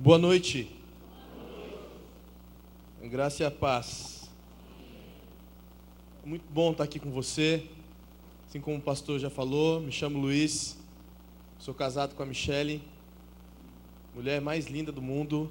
Boa 0.00 0.16
noite. 0.16 0.70
Graça 3.02 3.42
e 3.42 3.46
a 3.46 3.50
paz. 3.50 4.30
Muito 6.24 6.44
bom 6.52 6.70
estar 6.70 6.84
aqui 6.84 7.00
com 7.00 7.10
você. 7.10 7.64
Assim 8.46 8.60
como 8.60 8.76
o 8.76 8.80
pastor 8.80 9.18
já 9.18 9.28
falou, 9.28 9.80
me 9.80 9.90
chamo 9.90 10.20
Luiz. 10.20 10.78
Sou 11.58 11.74
casado 11.74 12.14
com 12.14 12.22
a 12.22 12.26
Michele, 12.26 12.80
mulher 14.14 14.40
mais 14.40 14.68
linda 14.68 14.92
do 14.92 15.02
mundo, 15.02 15.50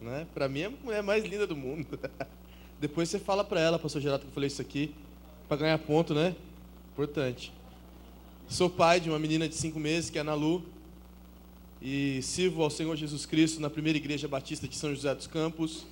né? 0.00 0.26
Para 0.34 0.48
mim 0.48 0.62
é 0.62 0.66
a 0.66 0.70
mulher 0.70 1.02
mais 1.04 1.24
linda 1.24 1.46
do 1.46 1.54
mundo. 1.54 1.96
Depois 2.80 3.08
você 3.08 3.20
fala 3.20 3.44
para 3.44 3.60
ela, 3.60 3.78
pastor 3.78 4.02
Geraldo, 4.02 4.24
que 4.24 4.30
eu 4.30 4.34
falei 4.34 4.48
isso 4.48 4.60
aqui, 4.60 4.92
para 5.46 5.58
ganhar 5.58 5.78
ponto, 5.78 6.12
né? 6.12 6.34
Importante. 6.92 7.52
Sou 8.48 8.68
pai 8.68 8.98
de 8.98 9.08
uma 9.08 9.18
menina 9.20 9.48
de 9.48 9.54
cinco 9.54 9.78
meses, 9.78 10.10
que 10.10 10.18
é 10.18 10.22
a 10.22 10.24
Nalu, 10.24 10.64
e 11.80 12.20
sirvo 12.22 12.62
ao 12.62 12.70
Senhor 12.70 12.96
Jesus 12.96 13.26
Cristo 13.26 13.60
na 13.60 13.68
primeira 13.68 13.98
igreja 13.98 14.26
batista 14.26 14.66
de 14.66 14.76
São 14.76 14.94
José 14.94 15.14
dos 15.14 15.26
Campos. 15.26 15.86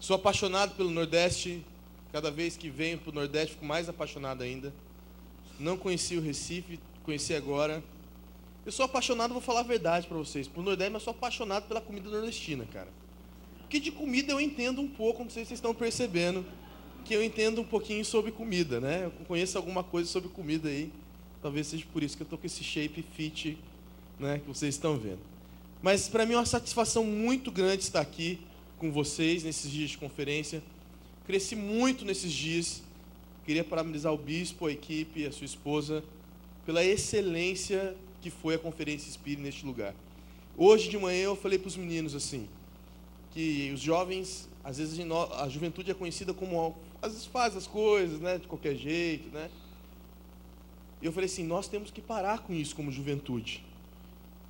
Sou 0.00 0.16
apaixonado 0.16 0.74
pelo 0.74 0.90
Nordeste, 0.90 1.64
cada 2.12 2.30
vez 2.30 2.56
que 2.56 2.68
venho 2.68 2.98
para 2.98 3.10
o 3.10 3.14
Nordeste 3.14 3.54
fico 3.54 3.64
mais 3.64 3.88
apaixonado 3.88 4.42
ainda. 4.42 4.72
Não 5.58 5.76
conheci 5.76 6.16
o 6.16 6.20
Recife, 6.20 6.78
conheci 7.02 7.34
agora. 7.34 7.82
Eu 8.64 8.72
sou 8.72 8.84
apaixonado, 8.84 9.32
vou 9.32 9.42
falar 9.42 9.60
a 9.60 9.64
verdade 9.64 10.06
para 10.06 10.16
vocês, 10.16 10.46
por 10.46 10.62
Nordeste, 10.62 10.92
mas 10.92 11.02
sou 11.02 11.12
apaixonado 11.12 11.66
pela 11.66 11.80
comida 11.80 12.10
nordestina, 12.10 12.66
cara. 12.66 12.88
Porque 13.60 13.80
de 13.80 13.90
comida 13.90 14.32
eu 14.32 14.40
entendo 14.40 14.80
um 14.80 14.88
pouco, 14.88 15.22
não 15.22 15.30
sei 15.30 15.44
se 15.44 15.48
vocês 15.48 15.58
estão 15.58 15.74
percebendo, 15.74 16.44
que 17.04 17.14
eu 17.14 17.22
entendo 17.22 17.60
um 17.60 17.64
pouquinho 17.64 18.04
sobre 18.04 18.30
comida, 18.30 18.80
né? 18.80 19.06
Eu 19.06 19.10
conheço 19.26 19.56
alguma 19.56 19.82
coisa 19.82 20.08
sobre 20.08 20.28
comida 20.28 20.68
aí. 20.68 20.92
Talvez 21.40 21.66
seja 21.68 21.86
por 21.92 22.02
isso 22.02 22.16
que 22.16 22.22
eu 22.22 22.26
estou 22.26 22.38
com 22.38 22.46
esse 22.46 22.62
shape 22.62 23.02
fit 23.02 23.58
né, 24.18 24.38
que 24.38 24.48
vocês 24.48 24.74
estão 24.74 24.96
vendo. 24.96 25.20
Mas 25.80 26.08
para 26.08 26.26
mim 26.26 26.34
é 26.34 26.36
uma 26.36 26.46
satisfação 26.46 27.04
muito 27.04 27.50
grande 27.50 27.82
estar 27.82 28.00
aqui 28.00 28.40
com 28.78 28.90
vocês 28.90 29.44
nesses 29.44 29.70
dias 29.70 29.90
de 29.90 29.98
conferência. 29.98 30.62
Cresci 31.24 31.54
muito 31.54 32.04
nesses 32.04 32.32
dias. 32.32 32.82
Queria 33.44 33.62
parabenizar 33.62 34.12
o 34.12 34.18
bispo, 34.18 34.66
a 34.66 34.72
equipe, 34.72 35.24
a 35.24 35.32
sua 35.32 35.44
esposa, 35.44 36.04
pela 36.66 36.84
excelência 36.84 37.96
que 38.20 38.28
foi 38.28 38.56
a 38.56 38.58
conferência 38.58 39.08
Espírita 39.08 39.42
neste 39.42 39.64
lugar. 39.64 39.94
Hoje 40.56 40.90
de 40.90 40.98
manhã 40.98 41.24
eu 41.24 41.36
falei 41.36 41.58
para 41.58 41.68
os 41.68 41.76
meninos 41.76 42.14
assim, 42.14 42.48
que 43.30 43.70
os 43.72 43.80
jovens, 43.80 44.48
às 44.64 44.78
vezes 44.78 44.98
a 45.38 45.48
juventude 45.48 45.90
é 45.92 45.94
conhecida 45.94 46.34
como, 46.34 46.76
às 47.00 47.12
vezes 47.12 47.26
faz 47.26 47.56
as 47.56 47.66
coisas, 47.66 48.20
né, 48.20 48.38
de 48.38 48.48
qualquer 48.48 48.74
jeito, 48.74 49.28
né? 49.28 49.48
Eu 51.00 51.12
falei 51.12 51.26
assim, 51.26 51.44
nós 51.44 51.68
temos 51.68 51.92
que 51.92 52.00
parar 52.00 52.40
com 52.40 52.52
isso 52.52 52.74
como 52.74 52.90
juventude 52.90 53.64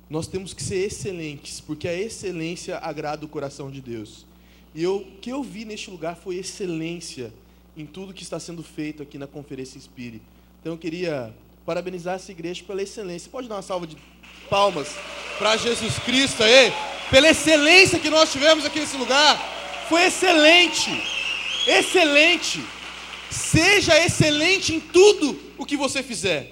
nós 0.09 0.25
temos 0.27 0.53
que 0.53 0.63
ser 0.63 0.77
excelentes, 0.77 1.61
porque 1.61 1.87
a 1.87 1.93
excelência 1.93 2.77
agrada 2.77 3.25
o 3.25 3.29
coração 3.29 3.69
de 3.69 3.79
Deus. 3.79 4.25
E 4.73 4.83
eu, 4.83 4.97
o 4.97 5.19
que 5.19 5.29
eu 5.29 5.43
vi 5.43 5.65
neste 5.65 5.91
lugar 5.91 6.15
foi 6.15 6.37
excelência 6.37 7.31
em 7.77 7.85
tudo 7.85 8.13
que 8.13 8.23
está 8.23 8.39
sendo 8.39 8.63
feito 8.63 9.03
aqui 9.03 9.17
na 9.17 9.27
Conferência 9.27 9.77
Espírita. 9.77 10.25
Então 10.59 10.73
eu 10.73 10.77
queria 10.77 11.33
parabenizar 11.65 12.15
essa 12.15 12.31
igreja 12.31 12.63
pela 12.65 12.81
excelência. 12.81 13.29
Pode 13.31 13.47
dar 13.47 13.55
uma 13.55 13.61
salva 13.61 13.85
de 13.85 13.95
palmas 14.49 14.89
para 15.37 15.55
Jesus 15.57 15.99
Cristo 15.99 16.43
aí, 16.43 16.73
pela 17.09 17.29
excelência 17.29 17.99
que 17.99 18.09
nós 18.09 18.31
tivemos 18.31 18.65
aqui 18.65 18.79
nesse 18.79 18.97
lugar. 18.97 19.37
Foi 19.87 20.03
excelente, 20.03 20.89
excelente. 21.67 22.63
Seja 23.29 23.97
excelente 24.03 24.73
em 24.73 24.79
tudo 24.79 25.39
o 25.57 25.65
que 25.65 25.77
você 25.77 26.01
fizer. 26.01 26.51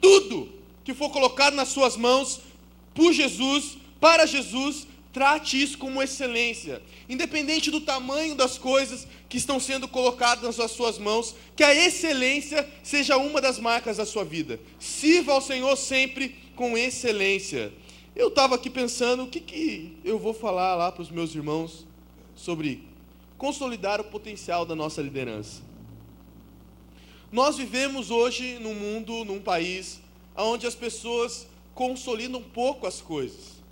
Tudo 0.00 0.50
que 0.84 0.94
for 0.94 1.10
colocado 1.10 1.54
nas 1.54 1.68
suas 1.68 1.96
mãos, 1.96 2.40
por 2.98 3.12
Jesus, 3.12 3.78
para 4.00 4.26
Jesus, 4.26 4.84
trate 5.12 5.62
isso 5.62 5.78
como 5.78 6.02
excelência. 6.02 6.82
Independente 7.08 7.70
do 7.70 7.80
tamanho 7.80 8.34
das 8.34 8.58
coisas 8.58 9.06
que 9.28 9.36
estão 9.36 9.60
sendo 9.60 9.86
colocadas 9.86 10.56
nas 10.56 10.72
suas 10.72 10.98
mãos, 10.98 11.32
que 11.54 11.62
a 11.62 11.72
excelência 11.72 12.68
seja 12.82 13.16
uma 13.16 13.40
das 13.40 13.60
marcas 13.60 13.98
da 13.98 14.04
sua 14.04 14.24
vida. 14.24 14.58
Sirva 14.80 15.32
ao 15.32 15.40
Senhor 15.40 15.76
sempre 15.76 16.34
com 16.56 16.76
excelência. 16.76 17.72
Eu 18.16 18.30
estava 18.30 18.56
aqui 18.56 18.68
pensando 18.68 19.22
o 19.22 19.28
que, 19.28 19.38
que 19.38 19.96
eu 20.04 20.18
vou 20.18 20.34
falar 20.34 20.74
lá 20.74 20.90
para 20.90 21.02
os 21.02 21.10
meus 21.10 21.32
irmãos 21.32 21.86
sobre 22.34 22.82
consolidar 23.36 24.00
o 24.00 24.04
potencial 24.04 24.66
da 24.66 24.74
nossa 24.74 25.00
liderança. 25.00 25.62
Nós 27.30 27.56
vivemos 27.56 28.10
hoje 28.10 28.58
num 28.58 28.74
mundo, 28.74 29.24
num 29.24 29.40
país, 29.40 30.00
onde 30.36 30.66
as 30.66 30.74
pessoas 30.74 31.46
consolida 31.78 32.36
um 32.36 32.42
pouco 32.42 32.88
as 32.88 33.00
coisas. 33.00 33.62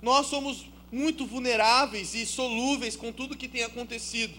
Nós 0.00 0.28
somos 0.28 0.66
muito 0.92 1.26
vulneráveis 1.26 2.14
e 2.14 2.24
solúveis 2.24 2.94
com 2.94 3.10
tudo 3.10 3.36
que 3.36 3.48
tem 3.48 3.64
acontecido. 3.64 4.32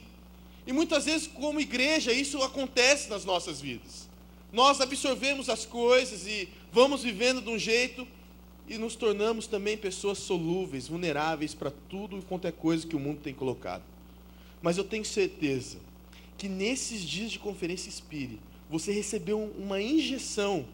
E 0.66 0.72
muitas 0.72 1.04
vezes, 1.04 1.28
como 1.28 1.60
igreja, 1.60 2.14
isso 2.14 2.42
acontece 2.42 3.10
nas 3.10 3.26
nossas 3.26 3.60
vidas. 3.60 4.08
Nós 4.54 4.80
absorvemos 4.80 5.50
as 5.50 5.66
coisas 5.66 6.26
e 6.26 6.48
vamos 6.72 7.04
vivendo 7.04 7.42
de 7.42 7.50
um 7.50 7.60
jeito 7.60 8.08
e 8.70 8.78
nos 8.78 8.96
tornamos 8.96 9.48
também 9.48 9.78
pessoas 9.78 10.20
solúveis, 10.20 10.88
vulneráveis 10.88 11.54
para 11.54 11.72
tudo 11.90 12.20
e 12.20 12.22
qualquer 12.22 12.54
coisa 12.54 12.88
que 12.88 12.96
o 12.96 13.00
mundo 13.00 13.20
tem 13.20 13.34
colocado. 13.34 13.84
Mas 14.62 14.78
eu 14.78 14.84
tenho 14.86 15.04
certeza 15.04 15.78
que 16.38 16.48
nesses 16.48 17.02
dias 17.02 17.32
de 17.32 17.40
conferência 17.40 17.90
espírita, 17.90 18.42
você 18.70 18.94
recebeu 18.94 19.54
uma 19.58 19.82
injeção 19.82 20.66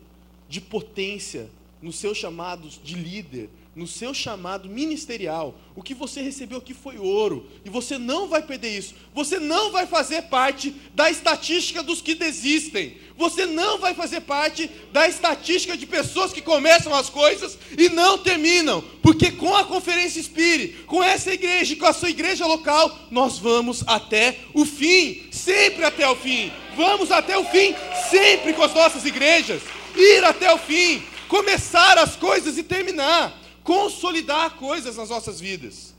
de 0.48 0.62
potência 0.62 1.50
no 1.82 1.94
seu 1.94 2.14
chamado 2.14 2.68
de 2.84 2.96
líder, 2.96 3.50
no 3.76 3.88
seu 3.88 4.14
chamado 4.14 4.68
ministerial, 4.68 5.56
o 5.74 5.82
que 5.82 5.94
você 5.94 6.22
recebeu 6.22 6.58
aqui 6.58 6.74
foi 6.74 6.98
ouro, 6.98 7.48
e 7.64 7.70
você 7.70 7.98
não 7.98 8.28
vai 8.28 8.42
perder 8.42 8.78
isso. 8.78 8.94
Você 9.14 9.40
não 9.40 9.72
vai 9.72 9.88
fazer 9.88 10.24
parte 10.24 10.76
da 10.94 11.10
estatística 11.10 11.82
dos 11.82 12.02
que 12.02 12.14
desistem. 12.14 12.98
Você 13.18 13.46
não 13.46 13.78
vai 13.78 13.94
fazer 13.94 14.22
parte 14.22 14.70
da 14.92 15.08
estatística 15.08 15.78
de 15.78 15.86
pessoas 15.86 16.34
que 16.34 16.42
começam 16.42 16.94
as 16.94 17.10
coisas 17.10 17.58
e 17.78 17.88
não 17.88 18.18
terminam, 18.18 18.84
porque 19.02 19.32
com 19.32 19.56
a 19.56 19.64
conferência 19.64 20.20
Espírita, 20.20 20.84
com 20.86 21.02
essa 21.02 21.32
igreja 21.32 21.76
com 21.78 21.86
a 21.86 21.94
sua 21.94 22.10
igreja 22.10 22.46
local, 22.46 22.98
nós 23.10 23.38
vamos 23.38 23.84
até 23.88 24.40
o 24.54 24.66
fim, 24.66 25.28
sempre 25.32 25.86
até 25.86 26.10
o 26.10 26.16
fim. 26.16 26.52
Vamos 26.76 27.12
até 27.12 27.38
o 27.38 27.46
fim, 27.46 27.74
sempre 28.10 28.54
com 28.54 28.64
as 28.64 28.74
nossas 28.74 29.06
igrejas, 29.06 29.62
ir 29.96 30.24
até 30.26 30.54
o 30.54 30.58
fim 30.58 31.02
começar 31.30 31.98
as 32.00 32.16
coisas 32.16 32.58
e 32.58 32.64
terminar, 32.64 33.40
consolidar 33.64 34.56
coisas 34.58 34.98
nas 34.98 35.10
nossas 35.10 35.40
vidas. 35.40 35.96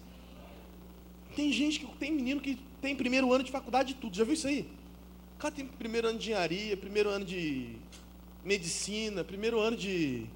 Tem 1.37 1.53
gente 1.53 1.79
que 1.79 1.87
tem 1.99 2.11
menino 2.11 2.41
que 2.41 2.59
tem 2.83 2.97
primeiro 2.97 3.33
ano 3.33 3.45
de 3.45 3.53
faculdade 3.53 3.95
de 3.95 4.01
tudo, 4.01 4.17
já 4.17 4.25
viu 4.25 4.35
isso 4.35 4.49
aí? 4.49 4.69
O 5.37 5.39
cara 5.39 5.55
tem 5.55 5.67
primeiro 5.67 6.09
ano 6.09 6.19
de 6.19 6.25
engenharia, 6.25 6.77
primeiro 6.77 7.09
ano 7.09 7.25
de 7.25 7.77
medicina, 8.45 9.23
primeiro 9.23 9.61
ano 9.61 9.77
de 9.77 10.27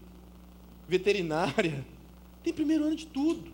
veterinária, 0.89 1.85
tem 2.45 2.53
primeiro 2.53 2.85
ano 2.85 2.95
de 2.95 3.07
tudo. 3.07 3.53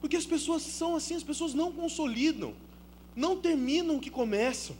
Porque 0.00 0.16
as 0.16 0.26
pessoas 0.26 0.62
são 0.62 0.94
assim, 0.94 1.16
as 1.16 1.22
pessoas 1.22 1.54
não 1.54 1.72
consolidam, 1.72 2.54
não 3.16 3.36
terminam 3.36 3.96
o 3.96 4.00
que 4.00 4.10
começam. 4.10 4.76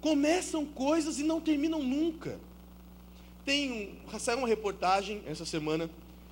Começam 0.00 0.66
coisas 0.66 1.18
e 1.18 1.22
não 1.22 1.40
terminam 1.40 1.82
nunca. 1.82 2.40
Tem 3.50 3.72
um, 3.72 4.16
saiu 4.20 4.38
uma 4.38 4.46
reportagem 4.46 5.22
essa 5.26 5.44
semana, 5.44 5.90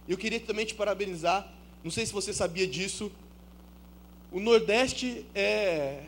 eu 0.09 0.17
queria 0.17 0.39
também 0.39 0.65
te 0.65 0.73
parabenizar. 0.73 1.53
Não 1.83 1.91
sei 1.91 2.07
se 2.07 2.13
você 2.13 2.33
sabia 2.33 2.65
disso. 2.65 3.11
O 4.31 4.39
Nordeste 4.39 5.27
é 5.35 6.05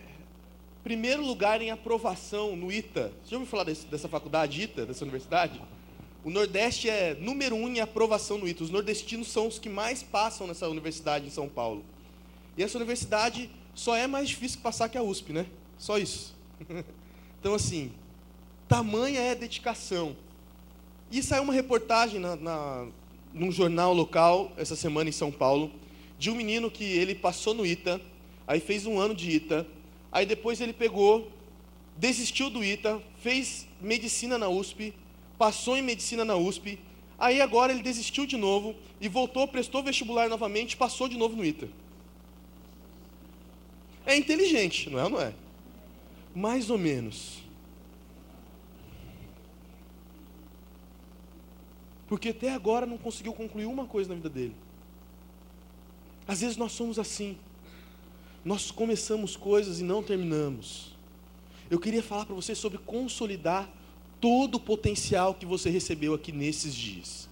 primeiro 0.84 1.26
lugar 1.26 1.60
em 1.60 1.72
aprovação 1.72 2.54
no 2.54 2.70
ITA. 2.70 3.12
Você 3.25 3.32
já 3.32 3.37
ouviu 3.38 3.50
falar 3.50 3.65
desse, 3.65 3.87
dessa 3.87 4.09
faculdade 4.09 4.62
ITA, 4.62 4.87
dessa 4.87 5.03
universidade? 5.03 5.60
O 6.22 6.31
Nordeste 6.31 6.88
é 6.88 7.15
número 7.15 7.56
um 7.56 7.69
em 7.69 7.81
aprovação 7.81 8.38
no 8.38 8.47
ITA. 8.47 8.62
Os 8.62 8.70
nordestinos 8.70 9.26
são 9.26 9.49
os 9.49 9.59
que 9.59 9.69
mais 9.69 10.04
passam 10.04 10.47
nessa 10.47 10.69
universidade 10.69 11.26
em 11.26 11.31
São 11.31 11.49
Paulo. 11.49 11.84
E 12.56 12.62
essa 12.62 12.79
universidade 12.79 13.50
só 13.75 13.96
é 13.96 14.06
mais 14.06 14.29
difícil 14.29 14.61
passar 14.61 14.88
que 14.88 14.96
a 14.96 15.02
USP, 15.02 15.32
né? 15.32 15.46
Só 15.76 15.99
isso. 15.99 16.37
então, 17.40 17.52
assim, 17.52 17.90
tamanha 18.69 19.19
é 19.19 19.32
a 19.32 19.34
dedicação. 19.34 20.17
E 21.10 21.22
saiu 21.22 21.42
uma 21.42 21.52
reportagem 21.52 22.20
na, 22.20 22.36
na, 22.36 22.86
num 23.34 23.50
jornal 23.50 23.92
local, 23.92 24.52
essa 24.56 24.76
semana 24.76 25.08
em 25.08 25.12
São 25.12 25.32
Paulo, 25.32 25.72
de 26.18 26.30
um 26.30 26.34
menino 26.34 26.70
que 26.70 26.84
ele 26.84 27.14
passou 27.14 27.52
no 27.52 27.66
ITA, 27.66 28.00
aí 28.46 28.60
fez 28.60 28.86
um 28.86 28.98
ano 28.98 29.14
de 29.14 29.30
ITA, 29.30 29.66
aí 30.12 30.24
depois 30.24 30.60
ele 30.60 30.72
pegou, 30.72 31.30
desistiu 31.96 32.48
do 32.48 32.62
ITA, 32.62 33.00
fez 33.18 33.66
medicina 33.80 34.38
na 34.38 34.48
USP, 34.48 34.94
passou 35.36 35.76
em 35.76 35.82
medicina 35.82 36.24
na 36.24 36.36
USP, 36.36 36.78
aí 37.18 37.40
agora 37.40 37.72
ele 37.72 37.82
desistiu 37.82 38.24
de 38.24 38.36
novo 38.36 38.76
e 39.00 39.08
voltou, 39.08 39.48
prestou 39.48 39.82
vestibular 39.82 40.28
novamente, 40.28 40.76
passou 40.76 41.08
de 41.08 41.16
novo 41.16 41.34
no 41.34 41.44
ITA. 41.44 41.68
É 44.06 44.16
inteligente, 44.16 44.88
não 44.88 44.98
é 44.98 45.04
ou 45.04 45.10
não 45.10 45.20
é? 45.20 45.32
Mais 46.34 46.70
ou 46.70 46.78
menos. 46.78 47.39
Porque 52.10 52.30
até 52.30 52.52
agora 52.52 52.86
não 52.86 52.98
conseguiu 52.98 53.32
concluir 53.32 53.66
uma 53.66 53.86
coisa 53.86 54.08
na 54.08 54.16
vida 54.16 54.28
dele. 54.28 54.56
Às 56.26 56.40
vezes 56.40 56.56
nós 56.56 56.72
somos 56.72 56.98
assim. 56.98 57.38
Nós 58.44 58.72
começamos 58.72 59.36
coisas 59.36 59.78
e 59.78 59.84
não 59.84 60.02
terminamos. 60.02 60.96
Eu 61.70 61.78
queria 61.78 62.02
falar 62.02 62.26
para 62.26 62.34
você 62.34 62.52
sobre 62.52 62.78
consolidar 62.78 63.70
todo 64.20 64.56
o 64.56 64.60
potencial 64.60 65.34
que 65.34 65.46
você 65.46 65.70
recebeu 65.70 66.12
aqui 66.12 66.32
nesses 66.32 66.74
dias. 66.74 67.28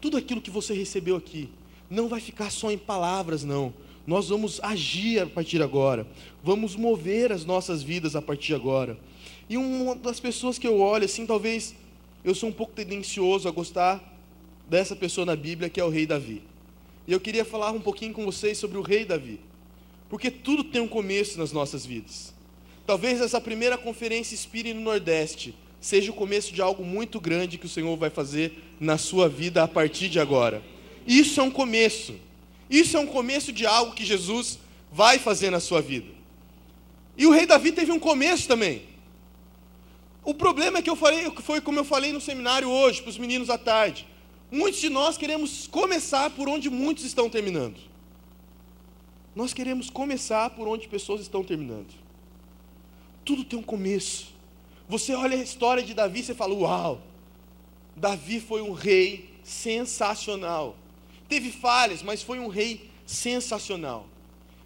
Tudo 0.00 0.16
aquilo 0.16 0.40
que 0.40 0.50
você 0.50 0.74
recebeu 0.74 1.16
aqui 1.16 1.50
não 1.90 2.06
vai 2.06 2.20
ficar 2.20 2.50
só 2.50 2.70
em 2.70 2.78
palavras, 2.78 3.42
não. 3.42 3.74
Nós 4.06 4.28
vamos 4.28 4.60
agir 4.62 5.22
a 5.22 5.26
partir 5.26 5.56
de 5.56 5.64
agora. 5.64 6.06
Vamos 6.40 6.76
mover 6.76 7.32
as 7.32 7.44
nossas 7.44 7.82
vidas 7.82 8.14
a 8.14 8.22
partir 8.22 8.46
de 8.46 8.54
agora. 8.54 8.96
E 9.48 9.56
uma 9.56 9.96
das 9.96 10.20
pessoas 10.20 10.56
que 10.56 10.68
eu 10.68 10.78
olho 10.78 11.04
assim, 11.04 11.26
talvez 11.26 11.74
eu 12.22 12.32
sou 12.32 12.48
um 12.48 12.52
pouco 12.52 12.72
tendencioso 12.72 13.48
a 13.48 13.50
gostar 13.50 14.09
dessa 14.70 14.94
pessoa 14.94 15.26
na 15.26 15.34
Bíblia, 15.34 15.68
que 15.68 15.80
é 15.80 15.84
o 15.84 15.88
rei 15.88 16.06
Davi. 16.06 16.42
E 17.06 17.12
eu 17.12 17.18
queria 17.18 17.44
falar 17.44 17.72
um 17.72 17.80
pouquinho 17.80 18.14
com 18.14 18.24
vocês 18.24 18.56
sobre 18.56 18.78
o 18.78 18.82
rei 18.82 19.04
Davi. 19.04 19.40
Porque 20.08 20.30
tudo 20.30 20.62
tem 20.62 20.80
um 20.80 20.86
começo 20.86 21.38
nas 21.38 21.50
nossas 21.50 21.84
vidas. 21.84 22.32
Talvez 22.86 23.20
essa 23.20 23.40
primeira 23.40 23.76
conferência 23.76 24.34
Inspire 24.34 24.72
no 24.72 24.80
Nordeste 24.80 25.54
seja 25.80 26.12
o 26.12 26.14
começo 26.14 26.54
de 26.54 26.62
algo 26.62 26.84
muito 26.84 27.20
grande 27.20 27.58
que 27.58 27.66
o 27.66 27.68
Senhor 27.68 27.96
vai 27.96 28.10
fazer 28.10 28.62
na 28.78 28.96
sua 28.96 29.28
vida 29.28 29.62
a 29.64 29.68
partir 29.68 30.08
de 30.08 30.20
agora. 30.20 30.62
Isso 31.04 31.40
é 31.40 31.42
um 31.42 31.50
começo. 31.50 32.14
Isso 32.68 32.96
é 32.96 33.00
um 33.00 33.06
começo 33.06 33.52
de 33.52 33.66
algo 33.66 33.92
que 33.92 34.04
Jesus 34.04 34.60
vai 34.92 35.18
fazer 35.18 35.50
na 35.50 35.58
sua 35.58 35.82
vida. 35.82 36.06
E 37.16 37.26
o 37.26 37.32
rei 37.32 37.44
Davi 37.44 37.72
teve 37.72 37.90
um 37.90 37.98
começo 37.98 38.46
também. 38.46 38.82
O 40.22 40.32
problema 40.32 40.78
é 40.78 40.82
que 40.82 40.90
eu 40.90 40.94
falei, 40.94 41.28
foi 41.42 41.60
como 41.60 41.80
eu 41.80 41.84
falei 41.84 42.12
no 42.12 42.20
seminário 42.20 42.68
hoje, 42.68 43.02
para 43.02 43.10
os 43.10 43.18
meninos 43.18 43.50
à 43.50 43.58
tarde. 43.58 44.06
Muitos 44.50 44.80
de 44.80 44.88
nós 44.88 45.16
queremos 45.16 45.66
começar 45.66 46.30
por 46.30 46.48
onde 46.48 46.68
muitos 46.68 47.04
estão 47.04 47.30
terminando. 47.30 47.76
Nós 49.34 49.52
queremos 49.52 49.88
começar 49.88 50.50
por 50.50 50.66
onde 50.66 50.88
pessoas 50.88 51.20
estão 51.20 51.44
terminando. 51.44 51.92
Tudo 53.24 53.44
tem 53.44 53.58
um 53.58 53.62
começo. 53.62 54.28
Você 54.88 55.14
olha 55.14 55.38
a 55.38 55.42
história 55.42 55.84
de 55.84 55.94
Davi 55.94 56.20
e 56.20 56.22
você 56.24 56.34
fala: 56.34 56.54
Uau! 56.54 57.00
Davi 57.94 58.40
foi 58.40 58.60
um 58.60 58.72
rei 58.72 59.30
sensacional. 59.44 60.76
Teve 61.28 61.52
falhas, 61.52 62.02
mas 62.02 62.22
foi 62.22 62.40
um 62.40 62.48
rei 62.48 62.90
sensacional. 63.06 64.08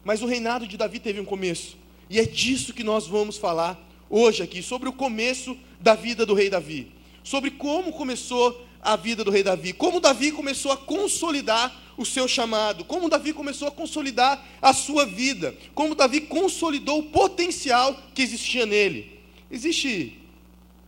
Mas 0.03 0.23
o 0.23 0.27
reinado 0.27 0.67
de 0.67 0.79
Davi 0.79 0.99
teve 0.99 1.21
um 1.21 1.25
começo. 1.25 1.77
E 2.09 2.19
é 2.19 2.25
disso 2.25 2.73
que 2.73 2.85
nós 2.85 3.07
vamos 3.07 3.37
falar 3.37 3.79
hoje 4.09 4.43
aqui, 4.43 4.63
sobre 4.63 4.89
o 4.89 4.93
começo 4.93 5.59
da 5.81 5.95
vida 5.95 6.25
do 6.25 6.33
rei 6.33 6.49
Davi. 6.49 6.93
Sobre 7.23 7.51
como 7.51 7.93
começou 7.93 8.65
a 8.85 8.97
vida 8.97 9.25
do 9.25 9.31
rei 9.31 9.43
Davi, 9.43 9.73
como 9.73 9.99
Davi 9.99 10.31
começou 10.31 10.71
a 10.71 10.77
consolidar 10.77 11.75
o 11.97 12.05
seu 12.05 12.29
chamado, 12.29 12.85
como 12.85 13.09
Davi 13.09 13.33
começou 13.33 13.67
a 13.67 13.71
consolidar 13.71 14.45
a 14.61 14.75
sua 14.75 15.07
vida, 15.07 15.57
como 15.75 15.95
Davi 15.95 16.21
consolidou 16.21 16.99
o 16.99 17.05
potencial 17.05 17.97
que 18.15 18.21
existia 18.21 18.67
nele. 18.67 19.19
Existe 19.51 20.19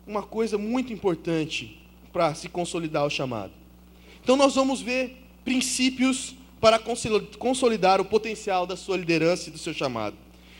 uma 0.07 0.23
coisa 0.23 0.59
muito 0.59 0.93
importante 0.93 1.81
para 2.13 2.35
se 2.35 2.49
consolidar 2.49 3.07
o 3.07 3.11
chamado. 3.11 3.53
Então 4.23 4.37
nós 4.37 4.55
vamos 4.55 4.81
ver 4.81 5.17
princípios 5.45 6.35
para 6.61 6.79
consolidar 7.39 8.01
o 8.01 8.05
potencial 8.05 8.67
da 8.67 8.77
sua 8.77 8.97
liderança 8.97 9.49
e 9.49 9.53
do 9.53 9.59
seu 9.59 9.73
chamado. 9.73 10.17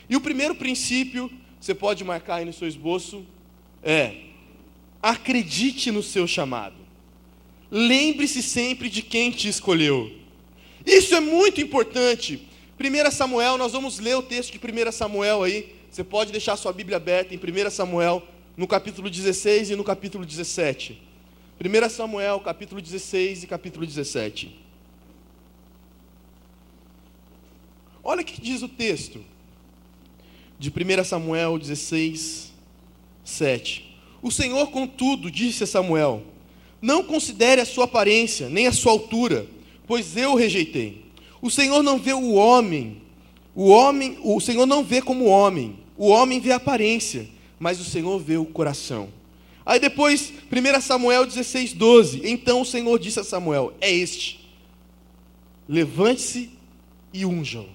E 0.09 0.17
o 0.17 0.21
primeiro 0.21 0.55
princípio, 0.55 1.31
você 1.61 1.75
pode 1.75 2.05
marcar 2.05 2.37
aí 2.37 2.45
no 2.45 2.53
seu 2.53 2.69
esboço, 2.69 3.25
é 3.83 4.23
acredite 5.03 5.91
no 5.91 6.03
seu 6.03 6.27
chamado. 6.27 6.86
Lembre-se 7.71 8.43
sempre 8.43 8.89
de 8.89 9.03
quem 9.03 9.31
te 9.31 9.49
escolheu. 9.49 10.13
Isso 10.85 11.15
é 11.15 11.21
muito 11.21 11.61
importante. 11.61 12.47
1 12.79 13.11
Samuel, 13.11 13.59
nós 13.59 13.73
vamos 13.73 13.99
ler 13.99 14.17
o 14.17 14.23
texto 14.23 14.53
de 14.53 14.59
1 14.59 14.93
Samuel 14.93 15.43
aí. 15.43 15.75
Você 15.91 16.05
pode 16.05 16.31
deixar 16.31 16.57
sua 16.57 16.73
Bíblia 16.73 16.99
aberta 16.99 17.35
em 17.35 17.39
1 17.39 17.71
Samuel, 17.71 18.23
no 18.57 18.69
capítulo 18.69 19.11
16 19.11 19.71
e 19.71 19.77
no 19.77 19.83
capítulo 19.83 20.25
17. 20.25 21.01
1 21.59 21.89
Samuel, 21.89 22.39
capítulo 22.41 22.81
16 22.81 23.45
e 23.45 23.47
capítulo 23.47 23.87
17. 23.87 24.55
Olha 28.05 28.23
o 28.23 28.25
que 28.25 28.41
diz 28.41 28.63
o 28.63 28.69
texto 28.69 29.25
de 30.59 30.71
1 30.71 31.05
Samuel 31.05 31.59
16, 31.59 32.53
7. 33.25 33.99
O 34.23 34.31
Senhor, 34.31 34.71
contudo, 34.71 35.31
disse 35.31 35.65
a 35.65 35.67
Samuel: 35.67 36.23
não 36.87 37.03
considere 37.03 37.61
a 37.61 37.67
sua 37.67 37.85
aparência, 37.85 38.49
nem 38.49 38.69
a 38.69 38.73
sua 38.73 38.93
altura, 38.93 39.45
pois 39.89 40.17
eu 40.17 40.33
o 40.33 40.37
rejeitei. 40.37 41.05
O 41.43 41.51
Senhor 41.51 41.83
não 41.83 41.99
vê 41.99 42.13
o 42.13 42.35
homem, 42.35 43.03
o 43.57 43.71
homem, 43.71 44.17
o 44.23 44.41
Senhor 44.41 44.67
não 44.67 44.85
vê 44.85 45.03
como 45.03 45.25
homem. 45.25 45.81
O 45.99 46.07
homem 46.07 46.39
vê 46.39 46.53
a 46.53 46.57
aparência, 46.57 47.27
mas 47.59 47.81
o 47.81 47.85
Senhor 47.85 48.21
vê 48.21 48.37
o 48.37 48.45
coração. 48.45 49.09
Aí 49.65 49.81
depois, 49.81 50.33
1 50.53 50.81
Samuel 50.81 51.27
16, 51.27 51.73
12. 51.73 52.21
Então 52.23 52.61
o 52.61 52.65
Senhor 52.65 52.97
disse 53.01 53.19
a 53.19 53.25
Samuel: 53.25 53.75
É 53.81 53.93
este. 53.93 54.49
Levante-se 55.69 56.51
e 57.13 57.27
unjam. 57.27 57.67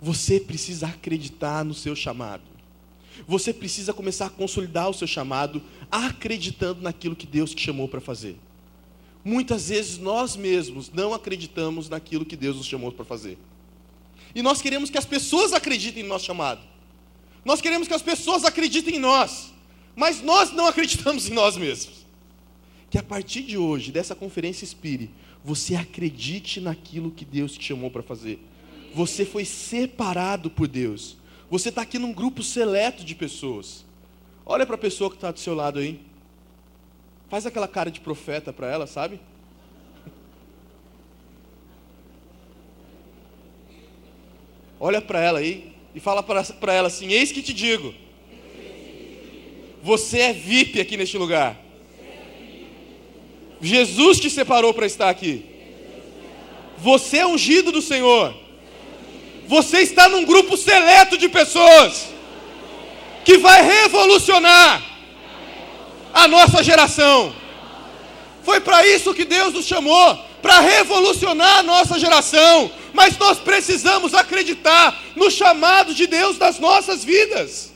Você 0.00 0.38
precisa 0.38 0.86
acreditar 0.86 1.64
no 1.64 1.74
seu 1.74 1.96
chamado. 1.96 2.44
Você 3.26 3.52
precisa 3.52 3.92
começar 3.92 4.26
a 4.26 4.30
consolidar 4.30 4.88
o 4.88 4.94
seu 4.94 5.06
chamado, 5.06 5.62
acreditando 5.90 6.82
naquilo 6.82 7.16
que 7.16 7.26
Deus 7.26 7.54
te 7.54 7.62
chamou 7.62 7.88
para 7.88 8.00
fazer. 8.00 8.36
Muitas 9.24 9.68
vezes 9.68 9.98
nós 9.98 10.36
mesmos 10.36 10.90
não 10.92 11.12
acreditamos 11.12 11.88
naquilo 11.88 12.24
que 12.24 12.36
Deus 12.36 12.56
nos 12.56 12.66
chamou 12.66 12.92
para 12.92 13.04
fazer. 13.04 13.38
E 14.34 14.42
nós 14.42 14.60
queremos 14.60 14.90
que 14.90 14.98
as 14.98 15.04
pessoas 15.04 15.52
acreditem 15.52 16.02
no 16.02 16.10
nosso 16.10 16.26
chamado. 16.26 16.60
Nós 17.44 17.60
queremos 17.60 17.88
que 17.88 17.94
as 17.94 18.02
pessoas 18.02 18.44
acreditem 18.44 18.96
em 18.96 19.00
nós. 19.00 19.52
Mas 19.96 20.20
nós 20.22 20.52
não 20.52 20.66
acreditamos 20.66 21.28
em 21.28 21.32
nós 21.32 21.56
mesmos. 21.56 22.04
Que 22.90 22.98
a 22.98 23.02
partir 23.02 23.42
de 23.42 23.56
hoje, 23.56 23.90
dessa 23.90 24.14
conferência 24.14 24.64
Espire, 24.64 25.10
você 25.42 25.74
acredite 25.74 26.60
naquilo 26.60 27.10
que 27.10 27.24
Deus 27.24 27.52
te 27.52 27.64
chamou 27.64 27.90
para 27.90 28.02
fazer. 28.02 28.38
Você 28.94 29.24
foi 29.24 29.44
separado 29.44 30.50
por 30.50 30.68
Deus. 30.68 31.16
Você 31.50 31.68
está 31.68 31.82
aqui 31.82 31.98
num 31.98 32.12
grupo 32.12 32.42
seleto 32.42 33.04
de 33.04 33.14
pessoas. 33.14 33.84
Olha 34.44 34.66
para 34.66 34.74
a 34.74 34.78
pessoa 34.78 35.10
que 35.10 35.16
está 35.16 35.30
do 35.30 35.38
seu 35.38 35.54
lado 35.54 35.78
aí. 35.78 36.00
Faz 37.28 37.46
aquela 37.46 37.68
cara 37.68 37.90
de 37.90 38.00
profeta 38.00 38.52
para 38.52 38.70
ela, 38.70 38.86
sabe? 38.86 39.20
Olha 44.78 45.00
para 45.00 45.20
ela 45.20 45.38
aí 45.38 45.72
e 45.94 46.00
fala 46.00 46.22
para 46.22 46.74
ela 46.74 46.88
assim: 46.88 47.08
Eis 47.08 47.32
que 47.32 47.42
te 47.42 47.52
digo, 47.52 47.94
você 49.82 50.18
é 50.18 50.32
VIP 50.32 50.80
aqui 50.80 50.96
neste 50.96 51.16
lugar. 51.16 51.60
Jesus 53.60 54.20
te 54.20 54.28
separou 54.28 54.74
para 54.74 54.86
estar 54.86 55.08
aqui. 55.08 55.44
Você 56.78 57.18
é 57.18 57.26
ungido 57.26 57.72
do 57.72 57.80
Senhor. 57.80 58.45
Você 59.46 59.80
está 59.80 60.08
num 60.08 60.24
grupo 60.24 60.56
seleto 60.56 61.16
de 61.16 61.28
pessoas 61.28 62.08
que 63.24 63.38
vai 63.38 63.62
revolucionar 63.62 64.82
a 66.12 66.26
nossa 66.26 66.62
geração. 66.62 67.34
Foi 68.42 68.60
para 68.60 68.86
isso 68.86 69.14
que 69.14 69.24
Deus 69.24 69.52
nos 69.52 69.66
chamou 69.66 70.18
para 70.40 70.60
revolucionar 70.60 71.58
a 71.58 71.62
nossa 71.62 71.98
geração. 71.98 72.70
Mas 72.92 73.18
nós 73.18 73.38
precisamos 73.38 74.14
acreditar 74.14 75.02
no 75.14 75.30
chamado 75.30 75.92
de 75.92 76.06
Deus 76.06 76.38
das 76.38 76.58
nossas 76.58 77.04
vidas. 77.04 77.72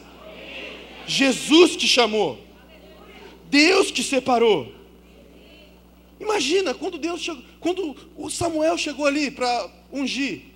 Jesus 1.07 1.77
te 1.77 1.89
chamou. 1.89 2.39
Deus 3.47 3.91
te 3.91 4.03
separou. 4.03 4.73
Imagina 6.21 6.73
quando 6.75 6.99
Deus 6.99 7.21
chegou, 7.21 7.43
quando 7.59 7.97
o 8.17 8.31
Samuel 8.31 8.79
chegou 8.79 9.07
ali 9.07 9.31
para 9.31 9.69
ungir. 9.91 10.50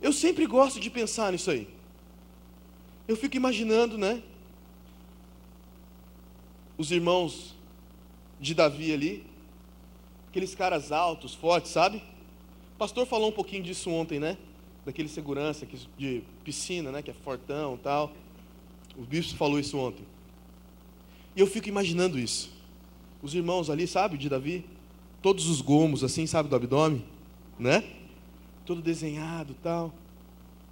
Eu 0.00 0.12
sempre 0.12 0.46
gosto 0.46 0.78
de 0.78 0.90
pensar 0.90 1.32
nisso 1.32 1.50
aí. 1.50 1.68
Eu 3.06 3.16
fico 3.16 3.36
imaginando, 3.36 3.98
né? 3.98 4.22
Os 6.76 6.90
irmãos 6.90 7.56
de 8.40 8.54
Davi 8.54 8.92
ali, 8.92 9.26
aqueles 10.28 10.54
caras 10.54 10.92
altos, 10.92 11.34
fortes, 11.34 11.72
sabe? 11.72 11.98
O 12.74 12.78
pastor 12.78 13.06
falou 13.06 13.30
um 13.30 13.32
pouquinho 13.32 13.62
disso 13.62 13.90
ontem, 13.90 14.20
né? 14.20 14.38
Daquele 14.86 15.08
segurança 15.08 15.66
de 15.96 16.22
piscina, 16.44 16.92
né? 16.92 17.02
Que 17.02 17.10
é 17.10 17.14
fortão 17.14 17.74
e 17.74 17.78
tal. 17.78 18.12
O 18.96 19.02
bispo 19.02 19.36
falou 19.36 19.58
isso 19.58 19.76
ontem. 19.76 20.04
E 21.34 21.40
eu 21.40 21.46
fico 21.46 21.68
imaginando 21.68 22.18
isso. 22.18 22.50
Os 23.22 23.34
irmãos 23.34 23.68
ali, 23.70 23.86
sabe, 23.86 24.16
de 24.16 24.28
Davi? 24.28 24.64
Todos 25.20 25.48
os 25.48 25.60
gomos, 25.60 26.04
assim, 26.04 26.26
sabe, 26.26 26.48
do 26.48 26.54
abdômen, 26.54 27.04
né? 27.58 27.82
Todo 28.68 28.82
desenhado 28.82 29.56
tal. 29.62 29.94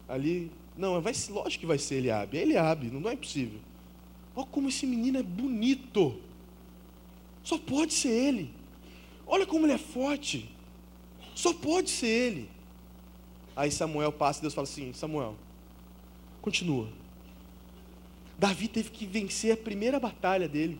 Ali, 0.07 0.53
não, 0.77 1.01
vai, 1.01 1.15
lógico 1.31 1.61
que 1.61 1.67
vai 1.67 1.79
ser 1.79 1.97
Eliabe. 1.97 2.37
É 2.37 2.43
Eliabe, 2.43 2.89
não, 2.89 3.01
não 3.01 3.11
é 3.11 3.17
possível. 3.17 3.59
Olha 4.35 4.47
como 4.49 4.69
esse 4.69 4.87
menino 4.87 5.19
é 5.19 5.23
bonito. 5.23 6.21
Só 7.43 7.57
pode 7.57 7.95
ser 7.95 8.11
ele. 8.11 8.51
Olha 9.27 9.47
como 9.47 9.65
ele 9.65 9.73
é 9.73 9.79
forte. 9.79 10.47
Só 11.35 11.55
pode 11.55 11.89
ser 11.89 12.07
ele. 12.07 12.51
Aí 13.57 13.71
Samuel 13.71 14.13
passa 14.13 14.41
e 14.41 14.43
Deus 14.43 14.53
fala 14.53 14.67
assim: 14.67 14.93
Samuel, 14.93 15.35
continua. 16.43 16.89
Davi 18.39 18.69
teve 18.69 18.91
que 18.91 19.07
vencer 19.07 19.55
a 19.55 19.57
primeira 19.57 19.99
batalha 19.99 20.47
dele, 20.47 20.79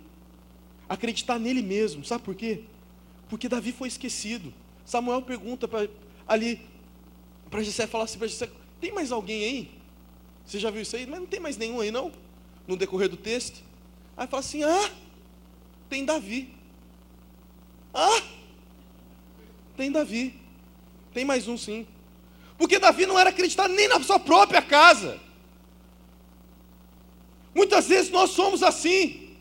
acreditar 0.87 1.39
nele 1.39 1.63
mesmo. 1.63 2.05
Sabe 2.05 2.23
por 2.23 2.35
quê? 2.35 2.65
Porque 3.31 3.49
Davi 3.49 3.73
foi 3.73 3.89
esquecido. 3.89 4.53
Samuel 4.85 5.23
pergunta 5.23 5.67
para 5.67 5.89
ali 6.29 6.61
para 7.51 7.63
Jessé 7.63 7.87
falar 7.87 8.05
assim 8.05 8.19
para 8.19 8.29
Jessé: 8.29 8.49
tem 8.81 8.93
mais 8.93 9.13
alguém 9.13 9.45
aí? 9.45 9.71
Você 10.45 10.59
já 10.59 10.71
viu 10.71 10.83
isso 10.83 10.97
aí? 10.97 11.07
Mas 11.07 11.21
não 11.21 11.27
tem 11.27 11.41
mais 11.41 11.57
nenhum 11.57 11.81
aí 11.81 11.91
não? 11.91 12.13
No 12.67 12.77
decorrer 12.77 13.09
do 13.09 13.17
texto. 13.17 13.63
Aí 14.17 14.27
fala 14.27 14.41
assim: 14.41 14.63
ah, 14.63 14.91
tem 15.89 16.05
Davi. 16.05 16.55
Ah, 17.93 18.23
tem 19.77 19.91
Davi. 19.91 20.39
Tem 21.13 21.25
mais 21.25 21.49
um 21.49 21.57
sim. 21.57 21.87
Porque 22.59 22.79
Davi 22.79 23.07
não 23.07 23.19
era 23.19 23.31
acreditado 23.31 23.73
nem 23.73 23.89
na 23.89 24.03
sua 24.03 24.19
própria 24.19 24.63
casa. 24.63 25.21
Muitas 27.55 27.89
vezes 27.89 28.11
nós 28.11 28.31
somos 28.31 28.63
assim. 28.63 29.35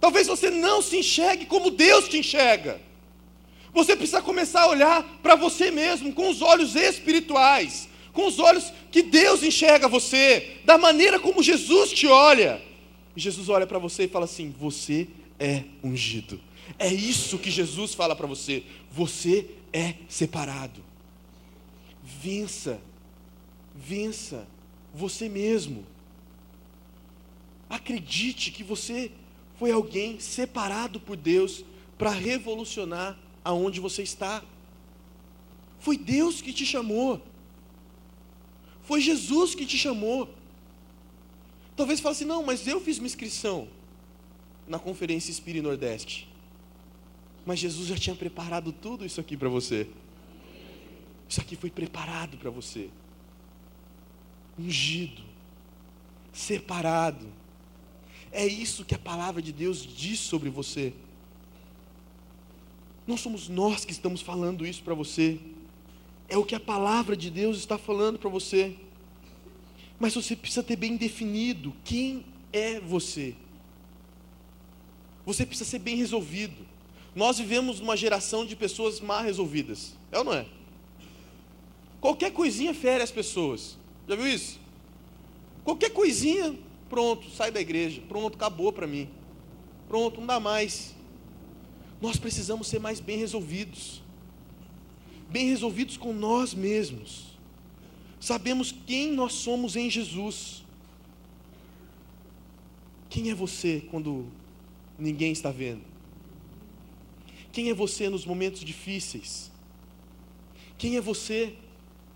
Talvez 0.00 0.26
você 0.26 0.50
não 0.50 0.80
se 0.80 0.98
enxergue 0.98 1.46
como 1.46 1.70
Deus 1.70 2.08
te 2.08 2.18
enxerga. 2.18 2.80
Você 3.72 3.96
precisa 3.96 4.22
começar 4.22 4.62
a 4.62 4.68
olhar 4.68 5.02
para 5.22 5.34
você 5.34 5.70
mesmo 5.70 6.12
com 6.12 6.30
os 6.30 6.42
olhos 6.42 6.74
espirituais, 6.74 7.88
com 8.12 8.26
os 8.26 8.38
olhos 8.38 8.72
que 8.90 9.02
Deus 9.02 9.42
enxerga 9.42 9.88
você, 9.88 10.58
da 10.64 10.78
maneira 10.78 11.20
como 11.20 11.42
Jesus 11.42 11.90
te 11.90 12.06
olha. 12.06 12.62
E 13.14 13.20
Jesus 13.20 13.48
olha 13.48 13.66
para 13.66 13.78
você 13.78 14.04
e 14.04 14.08
fala 14.08 14.24
assim: 14.24 14.54
Você 14.58 15.08
é 15.38 15.64
ungido. 15.82 16.40
É 16.78 16.92
isso 16.92 17.38
que 17.38 17.50
Jesus 17.50 17.94
fala 17.94 18.14
para 18.14 18.26
você. 18.26 18.62
Você 18.90 19.46
é 19.72 19.94
separado. 20.08 20.82
Vença, 22.02 22.80
vença 23.74 24.46
você 24.94 25.28
mesmo. 25.28 25.86
Acredite 27.68 28.50
que 28.50 28.64
você 28.64 29.10
foi 29.58 29.70
alguém 29.70 30.18
separado 30.20 30.98
por 31.00 31.16
Deus 31.16 31.64
para 31.98 32.10
revolucionar 32.10 33.18
aonde 33.48 33.80
você 33.80 34.02
está. 34.02 34.42
Foi 35.78 35.96
Deus 35.96 36.42
que 36.42 36.52
te 36.52 36.66
chamou. 36.66 37.22
Foi 38.82 39.00
Jesus 39.00 39.54
que 39.54 39.64
te 39.64 39.78
chamou. 39.78 40.28
Talvez 41.74 41.98
fale 41.98 42.12
assim: 42.12 42.26
não, 42.26 42.42
mas 42.42 42.66
eu 42.66 42.78
fiz 42.78 42.98
uma 42.98 43.06
inscrição 43.06 43.66
na 44.66 44.78
Conferência 44.78 45.30
Espírita 45.30 45.66
Nordeste. 45.66 46.28
Mas 47.46 47.58
Jesus 47.58 47.88
já 47.88 47.96
tinha 47.96 48.14
preparado 48.14 48.70
tudo 48.70 49.06
isso 49.06 49.18
aqui 49.18 49.34
para 49.34 49.48
você. 49.48 49.88
Isso 51.26 51.40
aqui 51.40 51.56
foi 51.56 51.70
preparado 51.70 52.36
para 52.36 52.50
você. 52.50 52.90
Ungido, 54.58 55.22
separado. 56.34 57.26
É 58.30 58.46
isso 58.46 58.84
que 58.84 58.94
a 58.94 58.98
palavra 58.98 59.40
de 59.40 59.52
Deus 59.52 59.86
diz 59.86 60.18
sobre 60.18 60.50
você. 60.50 60.92
Não 63.08 63.16
somos 63.16 63.48
nós 63.48 63.86
que 63.86 63.92
estamos 63.92 64.20
falando 64.20 64.66
isso 64.66 64.82
para 64.82 64.92
você. 64.92 65.40
É 66.28 66.36
o 66.36 66.44
que 66.44 66.54
a 66.54 66.60
palavra 66.60 67.16
de 67.16 67.30
Deus 67.30 67.56
está 67.56 67.78
falando 67.78 68.18
para 68.18 68.28
você. 68.28 68.76
Mas 69.98 70.14
você 70.14 70.36
precisa 70.36 70.62
ter 70.62 70.76
bem 70.76 70.94
definido 70.94 71.74
quem 71.82 72.22
é 72.52 72.78
você. 72.78 73.34
Você 75.24 75.46
precisa 75.46 75.70
ser 75.70 75.78
bem 75.78 75.96
resolvido. 75.96 76.66
Nós 77.16 77.38
vivemos 77.38 77.80
numa 77.80 77.96
geração 77.96 78.44
de 78.44 78.54
pessoas 78.54 79.00
mal 79.00 79.22
resolvidas. 79.22 79.94
É 80.12 80.18
ou 80.18 80.24
não 80.24 80.34
é? 80.34 80.44
Qualquer 82.02 82.30
coisinha 82.30 82.74
fere 82.74 83.02
as 83.02 83.10
pessoas. 83.10 83.78
Já 84.06 84.16
viu 84.16 84.26
isso? 84.26 84.60
Qualquer 85.64 85.94
coisinha, 85.94 86.54
pronto, 86.90 87.30
sai 87.30 87.50
da 87.50 87.60
igreja. 87.60 88.02
Pronto, 88.06 88.34
acabou 88.34 88.70
para 88.70 88.86
mim. 88.86 89.08
Pronto, 89.88 90.20
não 90.20 90.26
dá 90.26 90.38
mais. 90.38 90.94
Nós 92.00 92.16
precisamos 92.16 92.68
ser 92.68 92.78
mais 92.78 93.00
bem 93.00 93.18
resolvidos. 93.18 94.02
Bem 95.28 95.48
resolvidos 95.48 95.96
com 95.96 96.12
nós 96.12 96.54
mesmos. 96.54 97.38
Sabemos 98.20 98.72
quem 98.86 99.12
nós 99.12 99.32
somos 99.34 99.76
em 99.76 99.90
Jesus. 99.90 100.64
Quem 103.08 103.30
é 103.30 103.34
você 103.34 103.86
quando 103.90 104.26
ninguém 104.98 105.32
está 105.32 105.50
vendo? 105.50 105.82
Quem 107.52 107.70
é 107.70 107.74
você 107.74 108.08
nos 108.08 108.24
momentos 108.24 108.60
difíceis? 108.60 109.50
Quem 110.76 110.96
é 110.96 111.00
você 111.00 111.54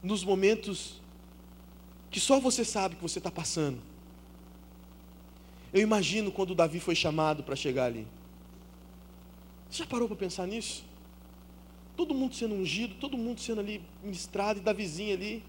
nos 0.02 0.24
momentos 0.24 1.00
que 2.10 2.20
só 2.20 2.38
você 2.38 2.64
sabe 2.64 2.96
que 2.96 3.02
você 3.02 3.18
está 3.18 3.30
passando? 3.30 3.78
Eu 5.72 5.80
imagino 5.80 6.30
quando 6.30 6.54
Davi 6.54 6.78
foi 6.78 6.94
chamado 6.94 7.42
para 7.42 7.56
chegar 7.56 7.86
ali. 7.86 8.06
Você 9.72 9.78
já 9.78 9.86
parou 9.86 10.06
para 10.06 10.18
pensar 10.18 10.46
nisso? 10.46 10.84
Todo 11.96 12.12
mundo 12.12 12.34
sendo 12.34 12.54
ungido, 12.54 12.94
todo 12.96 13.16
mundo 13.16 13.40
sendo 13.40 13.62
ali 13.62 13.80
ministrado 14.02 14.60
e 14.60 14.62
da 14.62 14.70
vizinha 14.70 15.14
ali. 15.14 15.42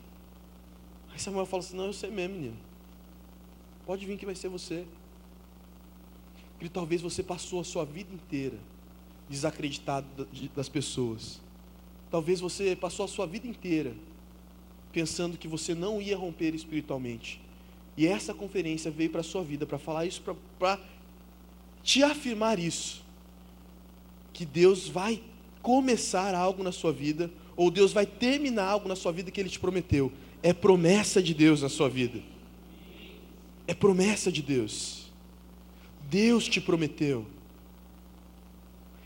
Aí 1.11 1.19
Samuel 1.19 1.45
fala 1.45 1.61
assim: 1.61 1.75
Não, 1.75 1.87
eu 1.87 1.93
sei 1.93 2.09
mesmo, 2.09 2.35
menino. 2.35 2.57
Pode 3.85 4.05
vir 4.05 4.17
que 4.17 4.25
vai 4.25 4.33
ser 4.33 4.47
você. 4.47 4.85
Que 6.57 6.69
talvez 6.69 7.01
você 7.01 7.21
passou 7.21 7.59
a 7.59 7.65
sua 7.65 7.83
vida 7.83 8.13
inteira 8.13 8.57
desacreditado 9.29 10.07
das 10.55 10.69
pessoas. 10.69 11.41
Talvez 12.09 12.39
você 12.39 12.77
passou 12.77 13.03
a 13.03 13.09
sua 13.09 13.27
vida 13.27 13.45
inteira 13.45 13.93
pensando 14.93 15.37
que 15.37 15.49
você 15.49 15.75
não 15.75 16.01
ia 16.01 16.15
romper 16.15 16.55
espiritualmente. 16.55 17.41
E 17.97 18.07
essa 18.07 18.33
conferência 18.33 18.89
veio 18.89 19.09
para 19.09 19.19
a 19.19 19.23
sua 19.23 19.43
vida 19.43 19.65
para 19.65 19.77
falar 19.77 20.05
isso, 20.05 20.23
para 20.57 20.79
te 21.83 22.01
afirmar 22.01 22.57
isso 22.57 23.02
que 24.43 24.45
Deus 24.45 24.89
vai 24.89 25.21
começar 25.61 26.35
algo 26.35 26.63
na 26.63 26.73
sua 26.73 26.91
vida, 26.91 27.31
ou 27.55 27.71
Deus 27.71 27.93
vai 27.93 28.05
terminar 28.05 28.65
algo 28.65 28.89
na 28.89 28.95
sua 28.95 29.13
vida 29.13 29.31
que 29.31 29.39
Ele 29.39 29.49
te 29.49 29.57
prometeu. 29.57 30.11
É 30.41 30.51
promessa 30.51 31.23
de 31.23 31.33
Deus 31.33 31.61
na 31.61 31.69
sua 31.69 31.87
vida. 31.89 32.21
É 33.65 33.73
promessa 33.73 34.29
de 34.29 34.41
Deus. 34.41 35.05
Deus 36.09 36.45
te 36.45 36.59
prometeu. 36.59 37.25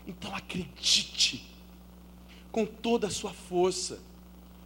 Então 0.08 0.34
acredite 0.34 1.44
com 2.50 2.66
toda 2.66 3.06
a 3.06 3.10
sua 3.10 3.32
força 3.32 4.00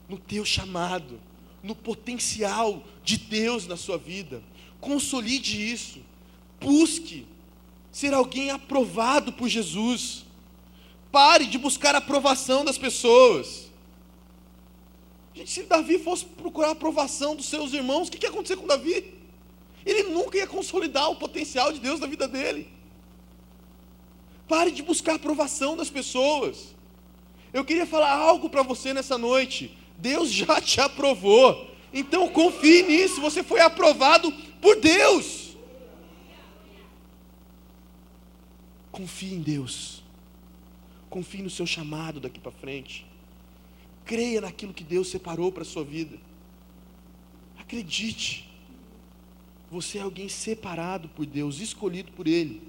no 0.09 0.17
teu 0.17 0.43
chamado, 0.43 1.21
no 1.63 1.75
potencial 1.75 2.83
de 3.05 3.19
Deus 3.19 3.67
na 3.67 3.77
sua 3.77 3.99
vida. 3.99 4.43
Consolide 4.81 5.71
isso. 5.71 6.01
Busque 6.59 7.27
ser 7.91 8.15
alguém 8.15 8.49
aprovado 8.49 9.35
por 9.35 9.51
Jesus. 9.51 10.22
Pare 11.13 11.45
de 11.45 11.59
buscar 11.59 11.95
a 11.95 11.99
aprovação 11.99 12.65
das 12.65 12.79
pessoas. 12.79 13.71
Gente, 15.35 15.51
se 15.51 15.63
Davi 15.65 15.99
fosse 15.99 16.25
procurar 16.25 16.69
a 16.69 16.73
aprovação 16.73 17.37
dos 17.37 17.47
seus 17.47 17.75
irmãos, 17.75 18.09
o 18.09 18.11
que, 18.11 18.17
que 18.17 18.27
ia 18.27 18.31
acontecer 18.31 18.57
com 18.57 18.67
Davi? 18.67 19.15
Ele 19.85 20.05
nunca 20.05 20.39
ia 20.39 20.47
consolidar 20.47 21.11
o 21.11 21.17
potencial 21.17 21.71
de 21.71 21.81
Deus 21.81 22.01
na 22.01 22.07
vida 22.07 22.27
dele. 22.27 22.67
Pare 24.49 24.71
de 24.71 24.83
buscar 24.83 25.13
a 25.13 25.17
aprovação 25.17 25.77
das 25.77 25.91
pessoas. 25.91 26.75
Eu 27.53 27.65
queria 27.65 27.87
falar 27.87 28.13
algo 28.13 28.49
para 28.49 28.63
você 28.63 28.95
nessa 28.95 29.19
noite. 29.19 29.77
Deus 29.99 30.31
já 30.31 30.61
te 30.61 30.81
aprovou. 30.81 31.71
Então 31.93 32.29
confie 32.29 32.83
nisso. 32.83 33.21
Você 33.21 33.43
foi 33.43 33.61
aprovado 33.61 34.33
por 34.61 34.81
Deus. 34.81 35.57
Confie 38.91 39.35
em 39.35 39.43
Deus. 39.43 40.02
Confie 41.13 41.43
no 41.43 41.51
seu 41.51 41.67
chamado 41.67 42.19
daqui 42.19 42.41
para 42.41 42.51
frente. 42.51 43.05
Creia 44.03 44.41
naquilo 44.41 44.73
que 44.73 44.83
Deus 44.83 45.09
separou 45.09 45.53
para 45.53 45.61
a 45.61 45.67
sua 45.67 45.85
vida. 45.85 46.17
Acredite. 47.59 48.49
Você 49.71 49.99
é 49.99 50.01
alguém 50.01 50.27
separado 50.31 51.11
por 51.11 51.27
Deus, 51.27 51.61
escolhido 51.61 52.11
por 52.13 52.27
Ele. 52.27 52.63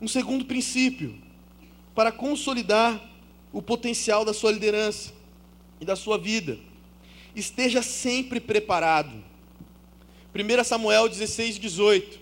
Um 0.00 0.08
segundo 0.08 0.46
princípio, 0.46 1.18
para 1.94 2.10
consolidar 2.10 2.98
o 3.52 3.60
potencial 3.60 4.24
da 4.24 4.32
sua 4.32 4.50
liderança 4.50 5.12
e 5.78 5.84
da 5.84 5.96
sua 5.96 6.16
vida, 6.16 6.58
esteja 7.36 7.82
sempre 7.82 8.40
preparado. 8.40 9.22
1 10.34 10.64
Samuel 10.64 11.10
16, 11.10 11.58
18 11.58 12.20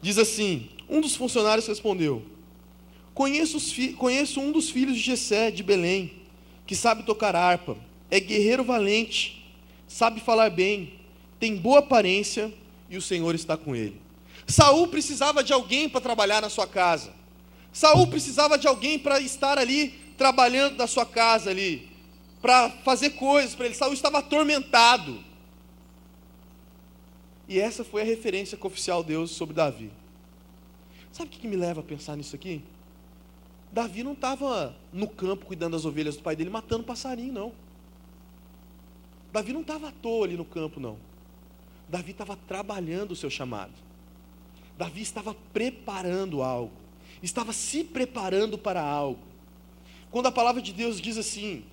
diz 0.00 0.18
assim: 0.18 0.68
Um 0.88 1.00
dos 1.00 1.14
funcionários 1.14 1.68
respondeu: 1.68 2.31
Conheço, 3.14 3.58
conheço 3.96 4.40
um 4.40 4.50
dos 4.50 4.70
filhos 4.70 4.96
de 4.96 5.02
Jessé, 5.02 5.50
de 5.50 5.62
Belém, 5.62 6.12
que 6.66 6.74
sabe 6.74 7.02
tocar 7.02 7.36
harpa, 7.36 7.76
é 8.10 8.18
guerreiro 8.18 8.64
valente, 8.64 9.44
sabe 9.86 10.20
falar 10.20 10.50
bem, 10.50 10.94
tem 11.38 11.56
boa 11.56 11.80
aparência 11.80 12.52
e 12.88 12.96
o 12.96 13.02
Senhor 13.02 13.34
está 13.34 13.56
com 13.56 13.76
ele. 13.76 14.00
Saul 14.46 14.88
precisava 14.88 15.42
de 15.42 15.52
alguém 15.52 15.88
para 15.88 16.00
trabalhar 16.00 16.40
na 16.40 16.48
sua 16.48 16.66
casa. 16.66 17.12
Saul 17.72 18.06
precisava 18.06 18.58
de 18.58 18.66
alguém 18.66 18.98
para 18.98 19.20
estar 19.20 19.58
ali 19.58 19.88
trabalhando 20.16 20.76
na 20.76 20.86
sua 20.86 21.06
casa 21.06 21.50
ali. 21.50 21.90
para 22.42 22.70
fazer 22.84 23.10
coisas 23.10 23.54
para 23.54 23.66
ele. 23.66 23.74
Saul 23.74 23.92
estava 23.92 24.18
atormentado. 24.18 25.22
E 27.48 27.58
essa 27.58 27.84
foi 27.84 28.02
a 28.02 28.04
referência 28.04 28.58
que 28.58 28.66
oficial 28.66 29.04
Deus 29.04 29.30
sobre 29.30 29.54
Davi. 29.54 29.90
Sabe 31.12 31.28
o 31.28 31.32
que 31.32 31.46
me 31.46 31.56
leva 31.56 31.80
a 31.80 31.84
pensar 31.84 32.16
nisso 32.16 32.34
aqui? 32.34 32.62
Davi 33.72 34.02
não 34.02 34.12
estava 34.12 34.76
no 34.92 35.08
campo 35.08 35.46
cuidando 35.46 35.72
das 35.72 35.86
ovelhas 35.86 36.16
do 36.16 36.22
pai 36.22 36.36
dele, 36.36 36.50
matando 36.50 36.84
passarinho, 36.84 37.32
não. 37.32 37.52
Davi 39.32 39.52
não 39.54 39.62
estava 39.62 39.88
à 39.88 39.92
toa 39.92 40.26
ali 40.26 40.36
no 40.36 40.44
campo, 40.44 40.78
não. 40.78 40.98
Davi 41.88 42.10
estava 42.10 42.36
trabalhando 42.36 43.12
o 43.12 43.16
seu 43.16 43.30
chamado. 43.30 43.72
Davi 44.76 45.00
estava 45.00 45.34
preparando 45.54 46.42
algo. 46.42 46.72
Estava 47.22 47.52
se 47.54 47.82
preparando 47.82 48.58
para 48.58 48.82
algo. 48.82 49.20
Quando 50.10 50.26
a 50.26 50.32
palavra 50.32 50.60
de 50.60 50.74
Deus 50.74 51.00
diz 51.00 51.16
assim, 51.16 51.64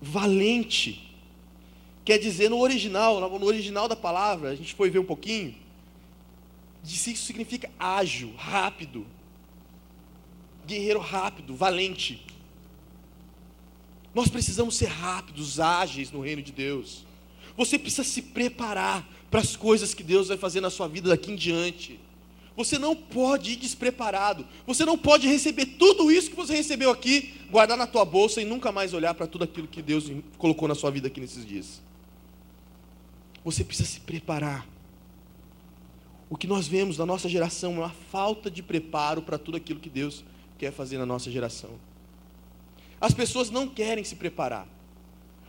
valente, 0.00 1.14
quer 2.04 2.18
dizer 2.18 2.48
no 2.48 2.58
original, 2.58 3.20
no 3.20 3.46
original 3.46 3.86
da 3.86 3.94
palavra, 3.94 4.50
a 4.50 4.56
gente 4.56 4.74
foi 4.74 4.90
ver 4.90 4.98
um 4.98 5.04
pouquinho, 5.04 5.54
isso 6.84 7.16
significa 7.16 7.70
ágil, 7.78 8.34
rápido, 8.36 9.06
guerreiro 10.66 11.00
rápido, 11.00 11.54
valente. 11.54 12.24
Nós 14.14 14.28
precisamos 14.28 14.76
ser 14.76 14.88
rápidos, 14.88 15.60
ágeis 15.60 16.10
no 16.10 16.20
reino 16.20 16.42
de 16.42 16.52
Deus. 16.52 17.04
Você 17.56 17.78
precisa 17.78 18.04
se 18.04 18.20
preparar 18.20 19.08
para 19.30 19.40
as 19.40 19.56
coisas 19.56 19.94
que 19.94 20.02
Deus 20.02 20.28
vai 20.28 20.36
fazer 20.36 20.60
na 20.60 20.70
sua 20.70 20.88
vida 20.88 21.08
daqui 21.08 21.32
em 21.32 21.36
diante. 21.36 21.98
Você 22.56 22.78
não 22.78 22.94
pode 22.94 23.52
ir 23.52 23.56
despreparado. 23.56 24.46
Você 24.66 24.84
não 24.84 24.98
pode 24.98 25.26
receber 25.26 25.64
tudo 25.64 26.10
isso 26.10 26.30
que 26.30 26.36
você 26.36 26.54
recebeu 26.54 26.90
aqui, 26.90 27.34
guardar 27.50 27.78
na 27.78 27.86
tua 27.86 28.04
bolsa 28.04 28.42
e 28.42 28.44
nunca 28.44 28.70
mais 28.70 28.92
olhar 28.92 29.14
para 29.14 29.26
tudo 29.26 29.44
aquilo 29.44 29.66
que 29.66 29.80
Deus 29.80 30.10
colocou 30.36 30.68
na 30.68 30.74
sua 30.74 30.90
vida 30.90 31.08
aqui 31.08 31.20
nesses 31.20 31.46
dias. 31.46 31.80
Você 33.44 33.64
precisa 33.64 33.88
se 33.88 34.00
preparar. 34.00 34.71
O 36.32 36.36
que 36.38 36.46
nós 36.46 36.66
vemos 36.66 36.96
na 36.96 37.04
nossa 37.04 37.28
geração 37.28 37.74
é 37.74 37.78
uma 37.80 37.90
falta 37.90 38.50
de 38.50 38.62
preparo 38.62 39.20
para 39.20 39.36
tudo 39.36 39.58
aquilo 39.58 39.78
que 39.78 39.90
Deus 39.90 40.24
quer 40.56 40.72
fazer 40.72 40.96
na 40.96 41.04
nossa 41.04 41.30
geração. 41.30 41.72
As 42.98 43.12
pessoas 43.12 43.50
não 43.50 43.68
querem 43.68 44.02
se 44.02 44.16
preparar. 44.16 44.66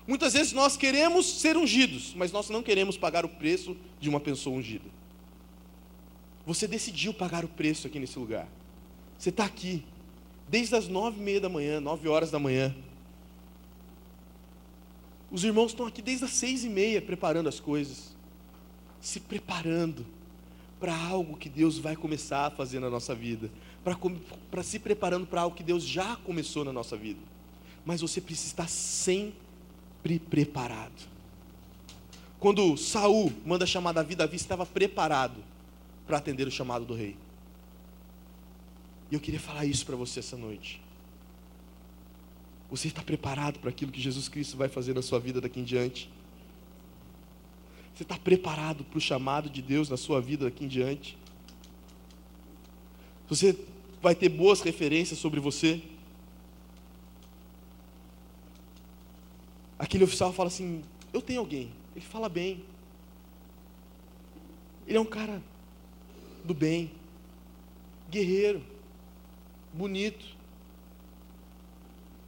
Muitas 0.06 0.34
vezes 0.34 0.52
nós 0.52 0.75
queremos 0.75 1.40
ser 1.40 1.56
ungidos, 1.56 2.13
mas 2.13 2.34
nós 2.34 2.50
não 2.50 2.62
queremos 2.62 2.98
pagar 2.98 3.24
o 3.24 3.30
preço 3.30 3.78
de 3.98 4.10
uma 4.10 4.20
pessoa 4.20 4.58
ungida. 4.58 4.90
Você 6.46 6.68
decidiu 6.68 7.13
pagar 7.13 7.46
o 7.46 7.48
preço 7.48 7.88
aqui 7.88 7.98
nesse 7.98 8.20
lugar. 8.20 8.50
Você 9.18 9.30
está 9.30 9.46
aqui, 9.46 9.86
desde 10.50 10.75
as 10.75 10.90
nove 10.90 11.18
e 11.18 11.24
meia 11.24 11.40
da 11.40 11.48
manhã, 11.48 11.80
nove 11.80 12.10
horas 12.10 12.30
da 12.30 12.40
manhã. 12.40 12.75
Os 15.32 15.46
irmãos 15.46 15.68
estão 15.68 15.88
aqui 15.88 16.02
desde 16.02 16.25
as 16.25 16.32
seis 16.32 16.66
e 16.66 16.70
meia 16.70 17.02
preparando 17.02 17.48
as 17.48 17.62
coisas, 17.62 18.13
se 19.00 19.22
preparando 19.22 20.06
para 20.84 20.94
algo 21.08 21.38
que 21.38 21.48
Deus 21.48 21.78
vai 21.78 21.96
começar 21.96 22.48
a 22.48 22.52
fazer 22.52 22.82
na 22.82 22.90
nossa 22.90 23.16
vida, 23.16 23.50
para 24.52 24.63
se 24.63 24.78
preparando 24.80 25.25
para 25.25 25.40
algo 25.40 25.56
que 25.56 25.63
Deus 25.63 25.84
já 25.84 26.18
começou 26.18 26.66
na 26.66 26.74
nossa 26.74 26.98
vida 26.98 27.20
mas 27.86 28.02
você 28.02 28.22
precisa 28.22 28.48
estar 28.48 28.68
sempre 28.68 30.20
preparado. 30.20 31.13
Quando 32.40 32.75
Saul 32.78 33.32
manda 33.46 33.66
chamar 33.66 33.94
Davi, 33.94 34.16
Davi 34.16 34.36
estava 34.36 34.66
preparado 34.66 35.44
para 36.06 36.18
atender 36.18 36.48
o 36.48 36.52
chamado 36.52 36.86
do 36.86 36.94
rei. 36.94 37.16
E 39.12 39.16
eu 39.16 39.20
queria 39.20 39.40
falar 39.40 39.66
isso 39.66 39.86
para 39.86 39.96
você 39.96 40.20
essa 40.20 40.36
noite. 40.36 40.82
Você 42.70 42.88
está 42.88 43.02
preparado 43.02 43.60
para 43.60 43.70
aquilo 43.70 43.92
que 43.92 44.02
Jesus 44.02 44.28
Cristo 44.28 44.58
vai 44.58 44.68
fazer 44.68 44.94
na 44.94 45.02
sua 45.02 45.20
vida 45.20 45.40
daqui 45.40 45.60
em 45.60 45.63
diante? 45.63 46.10
Você 47.93 48.03
está 48.03 48.17
preparado 48.17 48.84
para 48.84 48.97
o 48.97 49.01
chamado 49.01 49.49
de 49.49 49.62
Deus 49.62 49.89
na 49.89 49.97
sua 49.97 50.19
vida 50.19 50.45
daqui 50.45 50.65
em 50.65 50.67
diante? 50.67 51.17
Você 53.29 53.58
vai 54.01 54.15
ter 54.15 54.29
boas 54.29 54.62
referências 54.62 55.19
sobre 55.19 55.39
você? 55.39 55.82
Aquele 59.77 60.03
oficial 60.03 60.34
fala 60.34 60.47
assim: 60.47 60.84
Eu 61.12 61.21
tenho 61.21 61.39
alguém. 61.39 61.71
Ele 61.95 62.06
fala 62.06 62.27
bem. 62.27 62.63
Ele 64.88 64.97
é 64.97 65.01
um 65.01 65.06
cara 65.06 65.41
do 66.43 66.53
bem, 66.53 66.91
guerreiro, 68.10 68.62
bonito. 69.71 70.25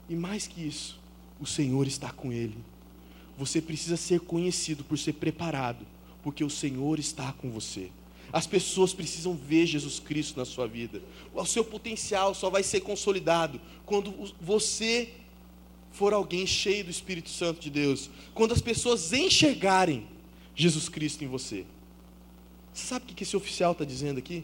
E 0.08 0.16
mais 0.16 0.48
que 0.48 0.66
isso, 0.66 1.00
o 1.40 1.46
Senhor 1.46 1.86
está 1.88 2.12
com 2.12 2.32
ele. 2.32 2.58
Você 3.38 3.62
precisa 3.62 3.98
ser 3.98 4.22
conhecido 4.22 4.84
por 4.84 4.98
ser 4.98 5.14
preparado, 5.14 5.86
porque 6.24 6.44
o 6.44 6.50
Senhor 6.50 7.00
está 7.00 7.34
com 7.34 7.50
você. 7.50 7.90
As 8.32 8.48
pessoas 8.48 8.94
precisam 8.94 9.36
ver 9.36 9.66
Jesus 9.66 10.00
Cristo 10.00 10.38
na 10.38 10.46
sua 10.46 10.68
vida. 10.68 11.02
O 11.34 11.46
seu 11.46 11.64
potencial 11.64 12.34
só 12.34 12.50
vai 12.50 12.64
ser 12.64 12.82
consolidado 12.82 13.60
quando 13.86 14.34
você 14.42 15.14
for 15.92 16.14
alguém 16.14 16.46
cheio 16.46 16.84
do 16.84 16.92
Espírito 16.92 17.30
Santo 17.30 17.62
de 17.62 17.70
Deus, 17.70 18.10
quando 18.34 18.52
as 18.52 18.62
pessoas 18.62 19.14
enxergarem 19.14 20.06
Jesus 20.56 20.90
Cristo 20.90 21.24
em 21.24 21.28
você. 21.28 21.66
Sabe 22.74 23.06
o 23.12 23.16
que 23.16 23.24
esse 23.24 23.38
oficial 23.38 23.72
está 23.72 23.86
dizendo 23.86 24.18
aqui? 24.18 24.44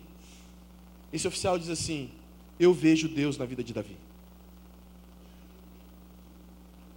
Esse 1.12 1.28
oficial 1.28 1.60
diz 1.60 1.70
assim: 1.70 2.10
Eu 2.58 2.74
vejo 2.74 3.10
Deus 3.10 3.38
na 3.38 3.46
vida 3.46 3.62
de 3.62 3.74
Davi. 3.74 3.98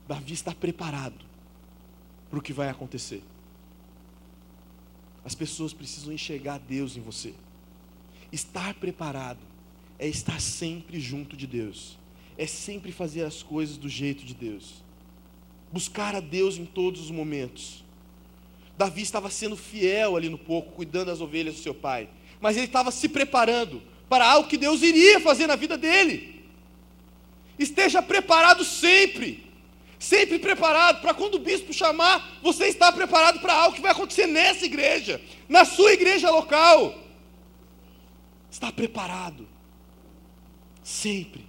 Davi 0.06 0.32
está 0.32 0.54
preparado 0.54 1.33
para 2.30 2.38
o 2.38 2.42
que 2.42 2.52
vai 2.52 2.68
acontecer. 2.68 3.22
As 5.24 5.34
pessoas 5.34 5.72
precisam 5.72 6.12
enxergar 6.12 6.58
Deus 6.58 6.96
em 6.96 7.00
você. 7.00 7.34
Estar 8.30 8.74
preparado 8.74 9.40
é 9.98 10.06
estar 10.06 10.40
sempre 10.40 11.00
junto 11.00 11.36
de 11.36 11.46
Deus 11.46 11.96
é 12.36 12.46
sempre 12.46 12.92
fazer 12.92 13.24
as 13.24 13.42
coisas 13.42 13.76
do 13.76 13.88
jeito 13.88 14.24
de 14.24 14.34
Deus. 14.34 14.82
Buscar 15.72 16.14
a 16.14 16.20
Deus 16.20 16.56
em 16.56 16.64
todos 16.64 17.00
os 17.00 17.10
momentos. 17.10 17.84
Davi 18.76 19.02
estava 19.02 19.30
sendo 19.30 19.56
fiel 19.56 20.16
ali 20.16 20.28
no 20.28 20.38
pouco, 20.38 20.72
cuidando 20.72 21.06
das 21.06 21.20
ovelhas 21.20 21.54
do 21.54 21.60
seu 21.60 21.74
pai. 21.74 22.08
Mas 22.40 22.56
ele 22.56 22.66
estava 22.66 22.90
se 22.90 23.08
preparando 23.08 23.82
para 24.08 24.28
algo 24.28 24.48
que 24.48 24.56
Deus 24.56 24.82
iria 24.82 25.20
fazer 25.20 25.46
na 25.46 25.56
vida 25.56 25.78
dele. 25.78 26.44
Esteja 27.58 28.02
preparado 28.02 28.64
sempre. 28.64 29.43
Sempre 30.04 30.38
preparado 30.38 31.00
para 31.00 31.14
quando 31.14 31.36
o 31.36 31.38
bispo 31.38 31.72
chamar, 31.72 32.38
você 32.42 32.66
está 32.66 32.92
preparado 32.92 33.40
para 33.40 33.54
algo 33.54 33.74
que 33.74 33.80
vai 33.80 33.90
acontecer 33.90 34.26
nessa 34.26 34.66
igreja, 34.66 35.18
na 35.48 35.64
sua 35.64 35.94
igreja 35.94 36.30
local. 36.30 36.94
Está 38.50 38.70
preparado. 38.70 39.48
Sempre. 40.82 41.46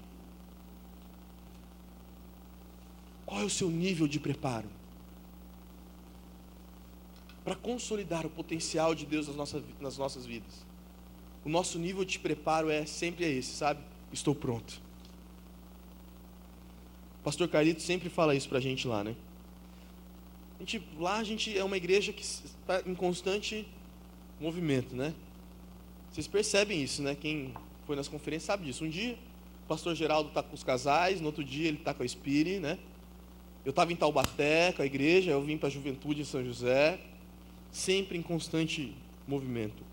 Qual 3.25 3.41
é 3.41 3.43
o 3.43 3.49
seu 3.49 3.69
nível 3.69 4.07
de 4.07 4.21
preparo? 4.21 4.69
Para 7.43 7.55
consolidar 7.55 8.25
o 8.25 8.29
potencial 8.29 8.95
de 8.95 9.05
Deus 9.05 9.27
nas 9.27 9.35
nossas, 9.35 9.63
nas 9.81 9.97
nossas 9.97 10.25
vidas. 10.25 10.65
O 11.43 11.49
nosso 11.49 11.77
nível 11.77 12.05
de 12.05 12.17
preparo 12.17 12.69
é 12.69 12.85
sempre 12.85 13.25
esse, 13.25 13.51
sabe? 13.51 13.81
Estou 14.13 14.33
pronto. 14.33 14.84
Pastor 17.25 17.47
Carlito 17.47 17.81
sempre 17.81 18.07
fala 18.07 18.35
isso 18.35 18.47
para 18.47 18.59
a 18.59 18.61
gente 18.61 18.87
lá, 18.87 19.03
né? 19.03 19.15
A 20.59 20.59
gente, 20.59 20.87
lá 20.99 21.17
a 21.17 21.23
gente 21.23 21.57
é 21.57 21.63
uma 21.63 21.75
igreja 21.75 22.13
que 22.13 22.21
está 22.21 22.83
em 22.85 22.93
constante 22.93 23.67
movimento, 24.39 24.95
né? 24.95 25.11
Vocês 26.11 26.27
percebem 26.27 26.83
isso, 26.83 27.01
né? 27.01 27.15
Quem 27.15 27.51
foi 27.87 27.95
nas 27.95 28.07
conferências 28.07 28.43
sabe 28.43 28.65
disso. 28.65 28.85
Um 28.85 28.89
dia 28.89 29.17
o 29.63 29.67
pastor 29.67 29.95
Geraldo 29.95 30.29
está 30.29 30.43
com 30.43 30.53
os 30.53 30.63
casais, 30.63 31.19
no 31.19 31.25
outro 31.25 31.43
dia 31.43 31.67
ele 31.67 31.77
está 31.77 31.95
com 31.95 32.03
a 32.03 32.07
Spire, 32.07 32.59
né? 32.59 32.77
Eu 33.65 33.71
estava 33.71 33.91
em 33.91 33.95
Taubaté 33.95 34.71
com 34.73 34.83
a 34.83 34.85
igreja, 34.85 35.31
eu 35.31 35.41
vim 35.41 35.57
para 35.57 35.67
a 35.67 35.71
juventude 35.71 36.21
em 36.21 36.25
São 36.25 36.45
José, 36.45 36.99
sempre 37.71 38.19
em 38.19 38.21
constante 38.21 38.93
movimento. 39.27 39.83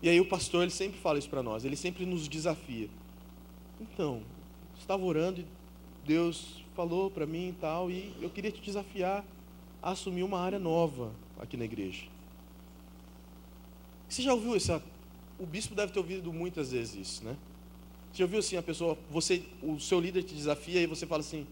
E 0.00 0.08
aí 0.08 0.20
o 0.20 0.24
pastor 0.24 0.62
ele 0.62 0.70
sempre 0.70 1.00
fala 1.00 1.18
isso 1.18 1.28
para 1.28 1.42
nós, 1.42 1.64
ele 1.64 1.74
sempre 1.74 2.06
nos 2.06 2.28
desafia. 2.28 2.88
Então, 3.80 4.22
estava 4.88 5.04
orando 5.04 5.42
e 5.42 5.46
Deus 6.06 6.64
falou 6.74 7.10
para 7.10 7.26
mim 7.26 7.50
e 7.50 7.52
tal, 7.60 7.90
e 7.90 8.10
eu 8.22 8.30
queria 8.30 8.50
te 8.50 8.62
desafiar 8.62 9.22
a 9.82 9.90
assumir 9.90 10.22
uma 10.22 10.40
área 10.40 10.58
nova 10.58 11.12
aqui 11.38 11.58
na 11.58 11.66
igreja. 11.66 12.06
Você 14.08 14.22
já 14.22 14.32
ouviu 14.32 14.56
essa? 14.56 14.82
O 15.38 15.44
bispo 15.44 15.74
deve 15.74 15.92
ter 15.92 15.98
ouvido 15.98 16.32
muitas 16.32 16.72
vezes 16.72 16.94
isso, 16.94 17.24
né? 17.24 17.36
Você 18.10 18.20
já 18.20 18.26
viu 18.26 18.38
assim 18.38 18.56
a 18.56 18.62
pessoa, 18.62 18.96
você, 19.10 19.42
o 19.62 19.78
seu 19.78 20.00
líder 20.00 20.22
te 20.22 20.34
desafia 20.34 20.80
e 20.80 20.86
você 20.86 21.06
fala 21.06 21.20
assim: 21.20 21.46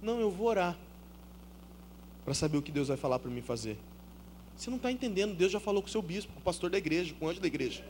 "Não, 0.00 0.18
eu 0.18 0.30
vou 0.30 0.46
orar 0.46 0.74
para 2.24 2.32
saber 2.32 2.56
o 2.56 2.62
que 2.62 2.72
Deus 2.72 2.88
vai 2.88 2.96
falar 2.96 3.18
para 3.18 3.30
mim 3.30 3.42
fazer". 3.42 3.76
Você 4.56 4.70
não 4.70 4.78
está 4.78 4.90
entendendo, 4.90 5.36
Deus 5.36 5.52
já 5.52 5.60
falou 5.60 5.82
com 5.82 5.88
o 5.88 5.90
seu 5.90 6.00
bispo, 6.00 6.32
com 6.32 6.40
o 6.40 6.42
pastor 6.42 6.70
da 6.70 6.78
igreja, 6.78 7.14
com 7.18 7.26
o 7.26 7.28
anjo 7.28 7.40
da 7.40 7.46
igreja. 7.46 7.84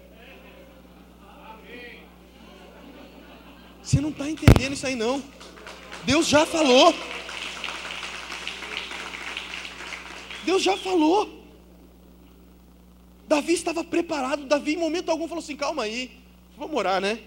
Você 3.83 4.01
não 4.01 4.11
está 4.11 4.29
entendendo 4.29 4.73
isso 4.73 4.87
aí 4.87 4.95
não. 4.95 5.23
Deus 6.05 6.27
já 6.27 6.45
falou. 6.47 6.95
Deus 10.45 10.63
já 10.63 10.77
falou. 10.77 11.39
Davi 13.27 13.53
estava 13.53 13.85
preparado. 13.85 14.47
Davi, 14.47 14.73
em 14.73 14.79
momento 14.79 15.11
algum, 15.11 15.29
falou 15.29 15.43
assim: 15.43 15.57
calma 15.57 15.83
aí, 15.83 16.11
vamos 16.57 16.75
orar, 16.75 17.01
né? 17.01 17.21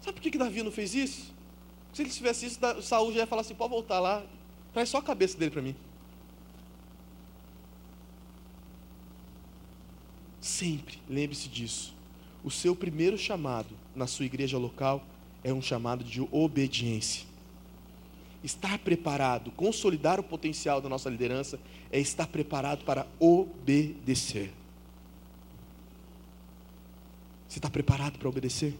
Sabe 0.00 0.14
por 0.14 0.22
que, 0.22 0.30
que 0.30 0.38
Davi 0.38 0.62
não 0.62 0.70
fez 0.70 0.94
isso? 0.94 1.34
Se 1.92 2.02
ele 2.02 2.10
tivesse 2.10 2.46
isso, 2.46 2.60
Saul 2.82 3.12
já 3.12 3.20
ia 3.20 3.26
falar 3.26 3.42
assim: 3.42 3.54
pode 3.54 3.70
voltar 3.70 3.98
lá, 3.98 4.24
traz 4.72 4.88
só 4.88 4.98
a 4.98 5.02
cabeça 5.02 5.36
dele 5.36 5.50
para 5.50 5.62
mim. 5.62 5.74
Sempre 10.40 11.00
lembre-se 11.08 11.48
disso. 11.48 11.97
O 12.48 12.50
seu 12.50 12.74
primeiro 12.74 13.18
chamado 13.18 13.76
na 13.94 14.06
sua 14.06 14.24
igreja 14.24 14.56
local 14.56 15.04
é 15.44 15.52
um 15.52 15.60
chamado 15.60 16.02
de 16.02 16.26
obediência. 16.32 17.26
Estar 18.42 18.78
preparado, 18.78 19.50
consolidar 19.50 20.18
o 20.18 20.22
potencial 20.22 20.80
da 20.80 20.88
nossa 20.88 21.10
liderança 21.10 21.60
é 21.92 22.00
estar 22.00 22.26
preparado 22.26 22.86
para 22.86 23.06
obedecer. 23.20 24.50
Você 27.46 27.58
está 27.58 27.68
preparado 27.68 28.18
para 28.18 28.30
obedecer? 28.30 28.74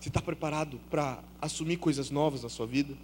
Você 0.00 0.08
está 0.08 0.20
preparado 0.20 0.80
para 0.90 1.22
assumir 1.40 1.76
coisas 1.76 2.10
novas 2.10 2.42
na 2.42 2.48
sua 2.48 2.66
vida? 2.66 2.96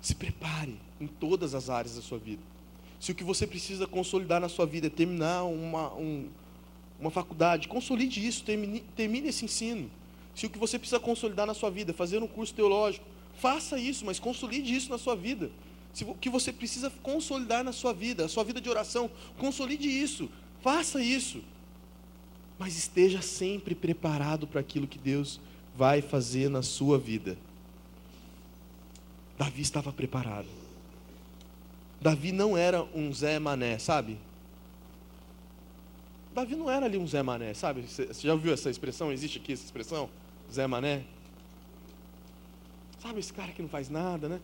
Se 0.00 0.14
prepare 0.14 0.78
em 1.00 1.08
todas 1.08 1.54
as 1.54 1.68
áreas 1.68 1.96
da 1.96 2.02
sua 2.02 2.20
vida. 2.20 2.57
Se 3.00 3.12
o 3.12 3.14
que 3.14 3.24
você 3.24 3.46
precisa 3.46 3.86
consolidar 3.86 4.40
na 4.40 4.48
sua 4.48 4.66
vida 4.66 4.88
é 4.88 4.90
terminar 4.90 5.44
uma, 5.44 5.94
um, 5.94 6.28
uma 6.98 7.10
faculdade, 7.10 7.68
consolide 7.68 8.26
isso, 8.26 8.42
termine, 8.42 8.80
termine 8.96 9.28
esse 9.28 9.44
ensino. 9.44 9.90
Se 10.34 10.46
o 10.46 10.50
que 10.50 10.58
você 10.58 10.78
precisa 10.78 11.00
consolidar 11.00 11.46
na 11.46 11.54
sua 11.54 11.70
vida 11.70 11.92
é 11.92 11.94
fazer 11.94 12.22
um 12.22 12.26
curso 12.26 12.54
teológico, 12.54 13.04
faça 13.34 13.78
isso, 13.78 14.04
mas 14.04 14.18
consolide 14.18 14.74
isso 14.74 14.90
na 14.90 14.98
sua 14.98 15.14
vida. 15.14 15.50
Se 15.92 16.04
o 16.04 16.14
que 16.14 16.28
você 16.28 16.52
precisa 16.52 16.90
consolidar 17.02 17.64
na 17.64 17.72
sua 17.72 17.92
vida, 17.92 18.24
a 18.24 18.28
sua 18.28 18.44
vida 18.44 18.60
de 18.60 18.68
oração, 18.68 19.10
consolide 19.36 19.88
isso, 19.88 20.28
faça 20.60 21.02
isso. 21.02 21.42
Mas 22.58 22.76
esteja 22.76 23.22
sempre 23.22 23.74
preparado 23.74 24.46
para 24.46 24.60
aquilo 24.60 24.86
que 24.86 24.98
Deus 24.98 25.40
vai 25.76 26.02
fazer 26.02 26.48
na 26.48 26.62
sua 26.62 26.98
vida. 26.98 27.38
Davi 29.38 29.62
estava 29.62 29.92
preparado. 29.92 30.48
Davi 32.00 32.32
não 32.32 32.56
era 32.56 32.82
um 32.94 33.12
Zé 33.12 33.38
Mané, 33.38 33.78
sabe? 33.78 34.18
Davi 36.34 36.54
não 36.54 36.70
era 36.70 36.86
ali 36.86 36.96
um 36.96 37.06
Zé 37.06 37.22
Mané, 37.22 37.52
sabe? 37.54 37.82
Você 37.82 38.08
já 38.14 38.32
ouviu 38.32 38.52
essa 38.52 38.70
expressão? 38.70 39.10
Existe 39.10 39.38
aqui 39.38 39.52
essa 39.52 39.64
expressão? 39.64 40.08
Zé 40.52 40.66
Mané? 40.66 41.04
Sabe 43.00 43.18
esse 43.18 43.32
cara 43.32 43.52
que 43.52 43.62
não 43.62 43.68
faz 43.68 43.88
nada, 43.88 44.28
né? 44.28 44.40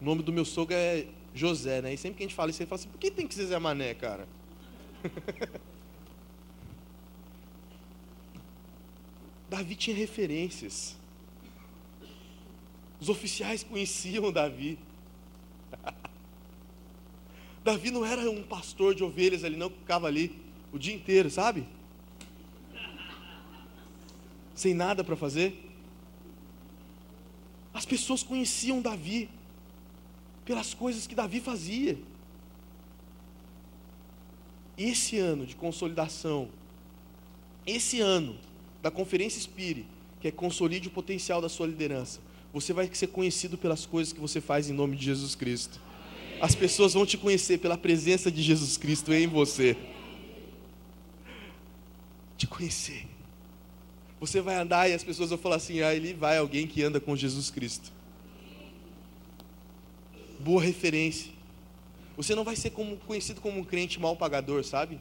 O 0.00 0.04
nome 0.04 0.22
do 0.22 0.32
meu 0.32 0.44
sogro 0.44 0.74
é 0.76 1.06
José, 1.34 1.82
né? 1.82 1.92
E 1.94 1.96
sempre 1.96 2.18
que 2.18 2.24
a 2.24 2.26
gente 2.26 2.36
fala 2.36 2.50
isso, 2.50 2.62
ele 2.62 2.68
fala 2.68 2.80
assim: 2.80 2.88
por 2.88 2.98
que 2.98 3.10
tem 3.10 3.26
que 3.26 3.34
ser 3.34 3.46
Zé 3.46 3.58
Mané, 3.58 3.94
cara? 3.94 4.28
Davi 9.48 9.74
tinha 9.74 9.96
referências. 9.96 10.96
Os 13.00 13.08
oficiais 13.08 13.64
conheciam 13.64 14.30
Davi. 14.32 14.78
Davi 17.64 17.90
não 17.90 18.04
era 18.04 18.30
um 18.30 18.42
pastor 18.42 18.94
de 18.94 19.02
ovelhas 19.02 19.44
ali, 19.44 19.56
não, 19.56 19.70
que 19.70 19.78
ficava 19.78 20.06
ali 20.06 20.40
o 20.72 20.78
dia 20.78 20.94
inteiro, 20.94 21.30
sabe? 21.30 21.66
Sem 24.54 24.74
nada 24.74 25.04
para 25.04 25.16
fazer. 25.16 25.62
As 27.74 27.84
pessoas 27.84 28.22
conheciam 28.22 28.80
Davi 28.80 29.28
pelas 30.46 30.72
coisas 30.72 31.06
que 31.06 31.14
Davi 31.14 31.40
fazia. 31.40 31.98
Esse 34.78 35.18
ano 35.18 35.44
de 35.44 35.56
consolidação, 35.56 36.48
esse 37.66 38.00
ano 38.00 38.38
da 38.80 38.90
Conferência 38.90 39.38
Espire, 39.38 39.86
que 40.20 40.28
é 40.28 40.30
consolide 40.30 40.88
o 40.88 40.90
potencial 40.90 41.40
da 41.40 41.48
sua 41.48 41.66
liderança, 41.66 42.20
você 42.56 42.72
vai 42.72 42.88
ser 42.90 43.08
conhecido 43.08 43.58
pelas 43.58 43.84
coisas 43.84 44.14
que 44.14 44.18
você 44.18 44.40
faz 44.40 44.70
em 44.70 44.72
nome 44.72 44.96
de 44.96 45.04
Jesus 45.04 45.34
Cristo. 45.34 45.78
As 46.40 46.54
pessoas 46.54 46.94
vão 46.94 47.04
te 47.04 47.18
conhecer 47.18 47.58
pela 47.58 47.76
presença 47.76 48.30
de 48.30 48.40
Jesus 48.40 48.78
Cristo 48.78 49.12
em 49.12 49.26
você. 49.26 49.76
Te 52.38 52.46
conhecer. 52.46 53.06
Você 54.18 54.40
vai 54.40 54.54
andar 54.54 54.88
e 54.88 54.94
as 54.94 55.04
pessoas 55.04 55.28
vão 55.28 55.38
falar 55.38 55.56
assim: 55.56 55.82
ah, 55.82 55.94
ele 55.94 56.14
vai 56.14 56.38
alguém 56.38 56.66
que 56.66 56.82
anda 56.82 56.98
com 56.98 57.14
Jesus 57.14 57.50
Cristo. 57.50 57.92
Boa 60.40 60.62
referência. 60.62 61.30
Você 62.16 62.34
não 62.34 62.42
vai 62.42 62.56
ser 62.56 62.70
como, 62.70 62.96
conhecido 62.96 63.38
como 63.38 63.60
um 63.60 63.64
crente 63.64 64.00
mal 64.00 64.16
pagador, 64.16 64.64
sabe? 64.64 64.98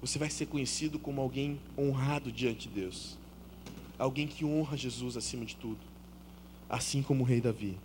Você 0.00 0.16
vai 0.16 0.30
ser 0.30 0.46
conhecido 0.46 0.96
como 0.96 1.20
alguém 1.20 1.58
honrado 1.76 2.30
diante 2.30 2.68
de 2.68 2.82
Deus 2.82 3.25
alguém 3.98 4.26
que 4.26 4.44
honra 4.44 4.76
Jesus 4.76 5.16
acima 5.16 5.44
de 5.44 5.56
tudo, 5.56 5.80
assim 6.68 7.02
como 7.02 7.22
o 7.22 7.26
rei 7.26 7.40
Davi. 7.40 7.76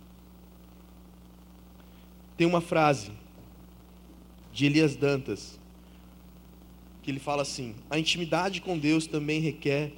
Tem 2.36 2.46
uma 2.46 2.60
frase 2.60 3.12
de 4.52 4.66
Elias 4.66 4.96
Dantas 4.96 5.58
que 7.02 7.10
ele 7.10 7.20
fala 7.20 7.42
assim: 7.42 7.74
a 7.90 7.98
intimidade 7.98 8.60
com 8.60 8.78
Deus 8.78 9.06
também 9.06 9.40
requer 9.40 9.92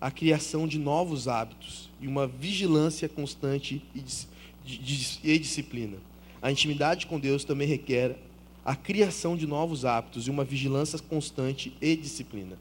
a 0.00 0.10
criação 0.10 0.66
de 0.66 0.78
novos 0.78 1.28
hábitos 1.28 1.90
e 2.00 2.06
uma 2.06 2.26
vigilância 2.26 3.08
constante 3.08 3.82
e, 3.94 5.38
disciplina. 5.38 5.96
A 6.42 6.50
intimidade 6.50 7.06
com 7.06 7.18
Deus 7.18 7.44
também 7.44 7.66
requer 7.66 8.18
a 8.64 8.76
criação 8.76 9.36
de 9.36 9.46
novos 9.46 9.84
hábitos 9.84 10.26
e 10.26 10.30
uma 10.30 10.44
vigilância 10.44 10.98
constante 10.98 11.72
e 11.80 11.96
disciplina. 11.96 12.58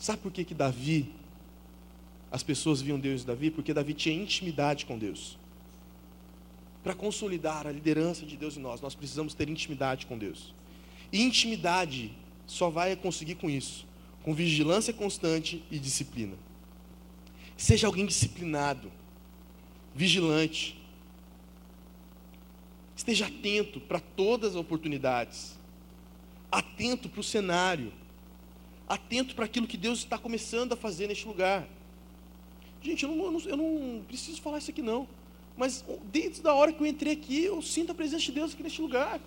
Sabe 0.00 0.22
por 0.22 0.32
que, 0.32 0.44
que 0.44 0.54
Davi, 0.54 1.12
as 2.32 2.42
pessoas 2.42 2.80
viam 2.80 2.98
Deus 2.98 3.22
em 3.22 3.26
Davi? 3.26 3.50
Porque 3.50 3.74
Davi 3.74 3.92
tinha 3.92 4.14
intimidade 4.14 4.86
com 4.86 4.98
Deus. 4.98 5.38
Para 6.82 6.94
consolidar 6.94 7.66
a 7.66 7.70
liderança 7.70 8.24
de 8.24 8.34
Deus 8.34 8.56
em 8.56 8.60
nós, 8.60 8.80
nós 8.80 8.94
precisamos 8.94 9.34
ter 9.34 9.46
intimidade 9.50 10.06
com 10.06 10.16
Deus. 10.16 10.54
E 11.12 11.22
intimidade 11.22 12.12
só 12.46 12.70
vai 12.70 12.96
conseguir 12.96 13.34
com 13.34 13.50
isso, 13.50 13.86
com 14.22 14.32
vigilância 14.32 14.90
constante 14.90 15.62
e 15.70 15.78
disciplina. 15.78 16.34
Seja 17.54 17.86
alguém 17.86 18.06
disciplinado, 18.06 18.90
vigilante. 19.94 20.80
Esteja 22.96 23.26
atento 23.26 23.78
para 23.80 24.00
todas 24.00 24.52
as 24.52 24.56
oportunidades. 24.56 25.58
Atento 26.50 27.06
para 27.06 27.20
o 27.20 27.24
cenário 27.24 27.92
atento 28.90 29.36
para 29.36 29.44
aquilo 29.44 29.68
que 29.68 29.76
Deus 29.76 30.00
está 30.00 30.18
começando 30.18 30.72
a 30.72 30.76
fazer 30.76 31.06
neste 31.06 31.24
lugar. 31.24 31.64
Gente, 32.82 33.04
eu 33.04 33.14
não, 33.14 33.24
eu 33.24 33.30
não, 33.30 33.40
eu 33.40 33.56
não 33.56 34.02
preciso 34.02 34.42
falar 34.42 34.58
isso 34.58 34.72
aqui 34.72 34.82
não. 34.82 35.06
Mas 35.56 35.84
desde 36.10 36.46
a 36.48 36.52
hora 36.52 36.72
que 36.72 36.82
eu 36.82 36.86
entrei 36.86 37.12
aqui, 37.12 37.44
eu 37.44 37.62
sinto 37.62 37.92
a 37.92 37.94
presença 37.94 38.24
de 38.24 38.32
Deus 38.32 38.52
aqui 38.52 38.64
neste 38.64 38.82
lugar. 38.82 39.20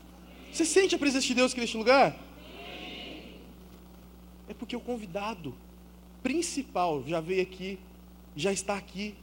Você 0.52 0.66
sente 0.66 0.96
a 0.96 1.00
presença 1.00 1.26
de 1.26 1.34
Deus 1.34 1.54
aqui 1.54 1.62
neste 1.62 1.78
lugar? 1.78 2.20
É 4.50 4.54
porque 4.54 4.76
o 4.76 4.82
convidado 4.82 5.56
principal 6.22 7.02
já 7.08 7.22
veio 7.22 7.42
aqui, 7.42 7.80
já 8.36 8.52
está 8.52 8.76
aqui, 8.76 9.16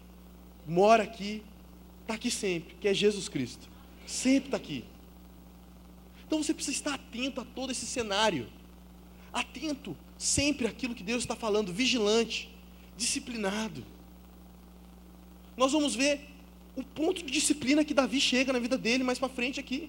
mora 0.67 1.03
aqui, 1.03 1.43
está 2.01 2.15
aqui 2.15 2.31
sempre, 2.31 2.77
que 2.81 2.89
é 2.89 2.95
Jesus 2.95 3.29
Cristo. 3.29 3.69
Sempre 4.07 4.49
está 4.49 4.57
aqui. 4.57 4.85
Então 6.27 6.43
você 6.43 6.55
precisa 6.55 6.79
estar 6.79 6.95
atento 6.95 7.43
a 7.43 7.45
todo 7.45 7.73
esse 7.73 7.85
cenário. 7.85 8.49
Atento 9.33 9.95
sempre 10.21 10.67
aquilo 10.67 10.95
que 10.95 11.03
Deus 11.03 11.23
está 11.23 11.35
falando, 11.35 11.73
vigilante, 11.73 12.51
disciplinado. 12.95 13.83
Nós 15.57 15.73
vamos 15.73 15.95
ver 15.95 16.21
o 16.77 16.83
ponto 16.83 17.25
de 17.25 17.33
disciplina 17.33 17.83
que 17.83 17.95
Davi 17.95 18.21
chega 18.21 18.53
na 18.53 18.59
vida 18.59 18.77
dele 18.77 19.03
mais 19.03 19.19
para 19.19 19.31
frente 19.31 19.59
aqui. 19.59 19.89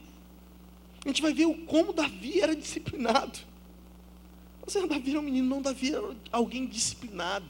A 1.03 1.09
gente 1.09 1.21
vai 1.21 1.33
ver 1.33 1.47
o 1.47 1.53
como 1.65 1.91
Davi 1.91 2.39
era 2.39 2.55
disciplinado. 2.55 3.39
Você 4.65 4.87
Davi 4.87 5.09
era 5.11 5.19
um 5.19 5.23
menino, 5.23 5.49
não, 5.49 5.61
Davi 5.61 5.93
era 5.93 6.15
alguém 6.31 6.65
disciplinado, 6.65 7.45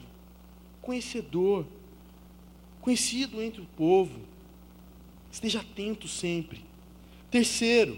conhecedor, 0.80 1.64
conhecido 2.80 3.40
entre 3.40 3.60
o 3.60 3.66
povo. 3.76 4.18
Esteja 5.30 5.60
atento 5.60 6.08
sempre. 6.08 6.64
Terceiro, 7.30 7.96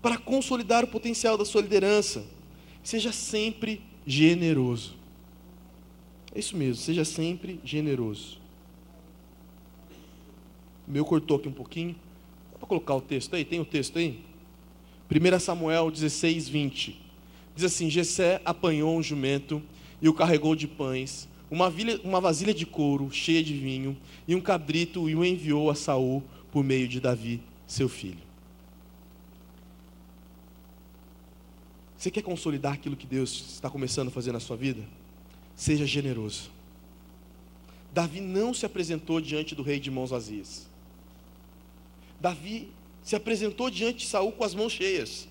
para 0.00 0.16
consolidar 0.16 0.82
o 0.82 0.88
potencial 0.88 1.36
da 1.36 1.44
sua 1.44 1.60
liderança, 1.60 2.24
seja 2.82 3.12
sempre 3.12 3.82
generoso. 4.06 4.94
É 6.34 6.38
isso 6.38 6.56
mesmo, 6.56 6.82
seja 6.82 7.04
sempre 7.04 7.60
generoso. 7.64 8.38
O 10.86 10.90
meu 10.90 11.04
cortou 11.04 11.36
aqui 11.36 11.48
um 11.48 11.52
pouquinho, 11.52 11.96
Vou 12.64 12.66
colocar 12.66 12.94
o 12.94 13.00
texto 13.02 13.36
aí, 13.36 13.44
tem 13.44 13.60
o 13.60 13.64
texto 13.64 13.98
aí? 13.98 14.20
1 15.10 15.38
Samuel 15.38 15.90
16, 15.90 16.48
20. 16.48 16.98
Diz 17.54 17.64
assim: 17.66 17.90
Jessé 17.90 18.40
apanhou 18.42 18.96
um 18.96 19.02
jumento 19.02 19.62
e 20.00 20.08
o 20.08 20.14
carregou 20.14 20.56
de 20.56 20.66
pães, 20.66 21.28
uma, 21.50 21.68
vilha, 21.68 22.00
uma 22.02 22.22
vasilha 22.22 22.54
de 22.54 22.64
couro 22.64 23.10
cheia 23.12 23.44
de 23.44 23.52
vinho 23.52 23.94
e 24.26 24.34
um 24.34 24.40
cabrito 24.40 25.10
e 25.10 25.14
o 25.14 25.22
enviou 25.22 25.68
a 25.68 25.74
Saul 25.74 26.22
por 26.50 26.64
meio 26.64 26.88
de 26.88 27.00
Davi, 27.00 27.42
seu 27.66 27.86
filho. 27.86 28.23
Você 32.04 32.10
quer 32.10 32.20
consolidar 32.20 32.74
aquilo 32.74 32.98
que 32.98 33.06
Deus 33.06 33.54
está 33.54 33.70
começando 33.70 34.08
a 34.08 34.10
fazer 34.10 34.30
na 34.30 34.38
sua 34.38 34.58
vida? 34.58 34.86
Seja 35.56 35.86
generoso. 35.86 36.50
Davi 37.94 38.20
não 38.20 38.52
se 38.52 38.66
apresentou 38.66 39.22
diante 39.22 39.54
do 39.54 39.62
rei 39.62 39.80
de 39.80 39.90
mãos 39.90 40.10
vazias. 40.10 40.66
Davi 42.20 42.68
se 43.02 43.16
apresentou 43.16 43.70
diante 43.70 44.00
de 44.00 44.06
Saul 44.06 44.32
com 44.32 44.44
as 44.44 44.54
mãos 44.54 44.74
cheias. 44.74 45.26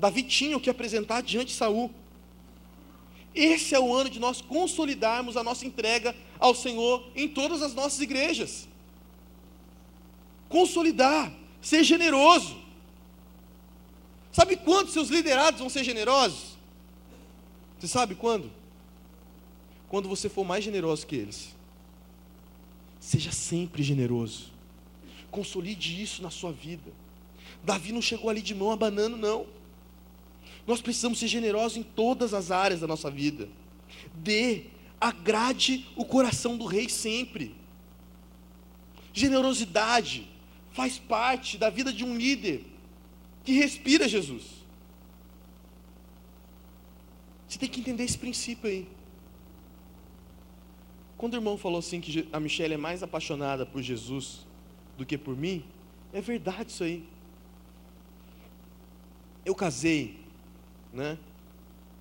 Davi 0.00 0.24
tinha 0.24 0.56
o 0.56 0.60
que 0.60 0.68
apresentar 0.68 1.22
diante 1.22 1.50
de 1.50 1.54
Saul. 1.54 1.92
Esse 3.32 3.76
é 3.76 3.78
o 3.78 3.94
ano 3.94 4.10
de 4.10 4.18
nós 4.18 4.40
consolidarmos 4.40 5.36
a 5.36 5.44
nossa 5.44 5.64
entrega 5.64 6.12
ao 6.40 6.56
Senhor 6.56 7.08
em 7.14 7.28
todas 7.28 7.62
as 7.62 7.72
nossas 7.72 8.00
igrejas. 8.00 8.66
Consolidar, 10.48 11.32
ser 11.62 11.84
generoso. 11.84 12.66
Sabe 14.38 14.54
quando 14.54 14.88
seus 14.88 15.08
liderados 15.08 15.58
vão 15.58 15.68
ser 15.68 15.82
generosos? 15.82 16.56
Você 17.76 17.88
sabe 17.88 18.14
quando? 18.14 18.48
Quando 19.88 20.08
você 20.08 20.28
for 20.28 20.44
mais 20.44 20.62
generoso 20.62 21.04
que 21.04 21.16
eles. 21.16 21.56
Seja 23.00 23.32
sempre 23.32 23.82
generoso. 23.82 24.52
Consolide 25.28 26.00
isso 26.00 26.22
na 26.22 26.30
sua 26.30 26.52
vida. 26.52 26.92
Davi 27.64 27.90
não 27.90 28.00
chegou 28.00 28.30
ali 28.30 28.40
de 28.40 28.54
mão 28.54 28.70
abanando, 28.70 29.16
não. 29.16 29.44
Nós 30.68 30.80
precisamos 30.80 31.18
ser 31.18 31.26
generosos 31.26 31.76
em 31.76 31.82
todas 31.82 32.32
as 32.32 32.52
áreas 32.52 32.78
da 32.78 32.86
nossa 32.86 33.10
vida. 33.10 33.48
Dê, 34.14 34.66
agrade 35.00 35.84
o 35.96 36.04
coração 36.04 36.56
do 36.56 36.64
rei 36.64 36.88
sempre. 36.88 37.56
Generosidade 39.12 40.28
faz 40.70 40.96
parte 40.96 41.58
da 41.58 41.70
vida 41.70 41.92
de 41.92 42.04
um 42.04 42.16
líder 42.16 42.67
que 43.48 43.54
respira 43.54 44.06
Jesus. 44.06 44.44
Você 47.48 47.58
tem 47.58 47.66
que 47.66 47.80
entender 47.80 48.04
esse 48.04 48.18
princípio 48.18 48.68
aí. 48.68 48.86
Quando 51.16 51.32
o 51.32 51.36
irmão 51.38 51.56
falou 51.56 51.78
assim 51.78 51.98
que 51.98 52.28
a 52.30 52.38
Michelle 52.38 52.74
é 52.74 52.76
mais 52.76 53.02
apaixonada 53.02 53.64
por 53.64 53.80
Jesus 53.80 54.46
do 54.98 55.06
que 55.06 55.16
por 55.16 55.34
mim, 55.34 55.64
é 56.12 56.20
verdade 56.20 56.72
isso 56.72 56.84
aí. 56.84 57.08
Eu 59.46 59.54
casei, 59.54 60.20
né? 60.92 61.16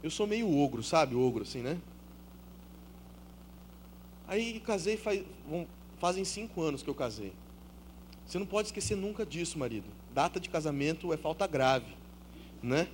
Eu 0.03 0.11
sou 0.11 0.27
meio 0.27 0.53
ogro, 0.53 0.83
sabe? 0.83 1.15
Ogro 1.15 1.43
assim, 1.43 1.61
né? 1.61 1.79
Aí 4.27 4.59
casei 4.59 4.97
faz, 4.97 5.23
fazem 5.97 6.25
cinco 6.25 6.61
anos 6.61 6.83
que 6.83 6.89
eu 6.89 6.95
casei. 6.95 7.31
Você 8.25 8.37
não 8.37 8.45
pode 8.45 8.67
esquecer 8.67 8.97
nunca 8.97 9.25
disso, 9.25 9.57
marido. 9.57 9.87
Data 10.17 10.39
de 10.39 10.49
casamento 10.49 11.13
é 11.13 11.17
falta 11.17 11.45
grave, 11.45 11.93
né? 12.63 12.87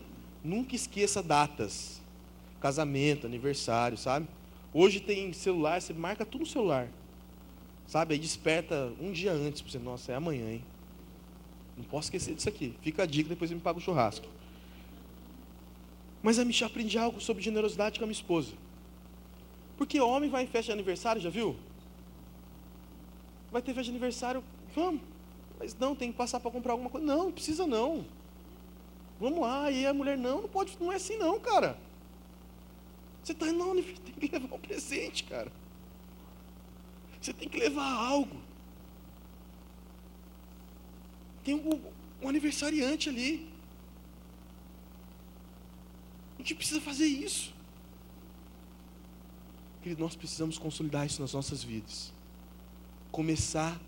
Nunca 0.44 0.76
esqueça 0.76 1.24
datas. 1.24 2.02
Casamento, 2.60 3.26
aniversário, 3.26 3.98
sabe? 3.98 4.28
Hoje 4.74 5.00
tem 5.00 5.32
celular, 5.32 5.82
você 5.82 5.94
marca 5.94 6.26
tudo 6.26 6.42
no 6.42 6.46
celular. 6.46 6.90
Sabe? 7.88 8.14
Aí 8.14 8.20
desperta 8.20 8.92
um 9.00 9.14
dia 9.14 9.32
antes 9.32 9.62
para 9.62 9.72
você, 9.72 9.80
nossa, 9.80 10.12
é 10.12 10.16
amanhã, 10.16 10.52
hein? 10.52 10.66
Não 11.78 11.86
posso 11.86 12.08
esquecer 12.08 12.36
disso 12.36 12.50
aqui. 12.50 12.76
Fica 12.82 13.04
a 13.04 13.06
dica, 13.06 13.30
depois 13.30 13.50
você 13.50 13.56
me 13.56 13.62
paga 13.62 13.80
o 13.80 13.82
churrasco. 13.82 14.28
Mas 16.22 16.38
a 16.38 16.44
Michelle 16.44 16.70
aprendi 16.70 16.98
algo 16.98 17.22
sobre 17.22 17.42
generosidade 17.42 18.00
com 18.00 18.04
a 18.04 18.08
minha 18.08 18.20
esposa. 18.20 18.52
Porque 19.78 19.98
homem 20.02 20.30
vai 20.30 20.44
em 20.44 20.48
festa 20.48 20.66
de 20.66 20.72
aniversário, 20.74 21.22
já 21.22 21.30
viu? 21.30 21.56
Vai 23.50 23.62
ter 23.62 23.74
festa 23.74 23.84
de 23.84 23.92
aniversário, 23.92 24.44
vamos. 24.76 25.13
Mas 25.60 25.76
não, 25.76 25.96
tem 25.96 26.12
que 26.12 26.18
passar 26.18 26.40
para 26.40 26.52
comprar 26.52 26.74
alguma 26.74 26.90
coisa. 26.90 27.06
Não, 27.06 27.26
não 27.26 27.32
precisa 27.32 27.66
não. 27.66 28.06
Vamos 29.20 29.40
lá. 29.40 29.72
E 29.72 29.86
a 29.86 29.94
mulher, 29.94 30.18
não, 30.18 30.42
não 30.42 30.50
pode, 30.50 30.78
não 30.80 30.92
é 30.92 30.96
assim 30.96 31.18
não, 31.18 31.40
cara. 31.40 31.78
Você 33.24 33.32
está 33.32 33.48
indo 33.48 33.64
tem 33.74 34.14
que 34.14 34.38
levar 34.38 34.56
um 34.56 34.60
presente, 34.60 35.24
cara. 35.24 35.52
Você 37.22 37.32
tem 37.32 37.48
que 37.48 37.58
levar 37.58 37.90
algo. 37.90 38.36
Tem 41.42 41.56
um, 41.56 41.82
um 42.22 42.28
aniversariante 42.28 43.08
ali. 43.08 43.48
A 46.36 46.42
gente 46.42 46.56
precisa 46.56 46.82
fazer 46.82 47.06
isso. 47.06 47.54
Querido, 49.82 50.02
nós 50.02 50.16
precisamos 50.16 50.58
consolidar 50.58 51.06
isso 51.06 51.22
nas 51.22 51.34
nossas 51.34 51.64
vidas. 51.64 52.12
Começar 53.12 53.80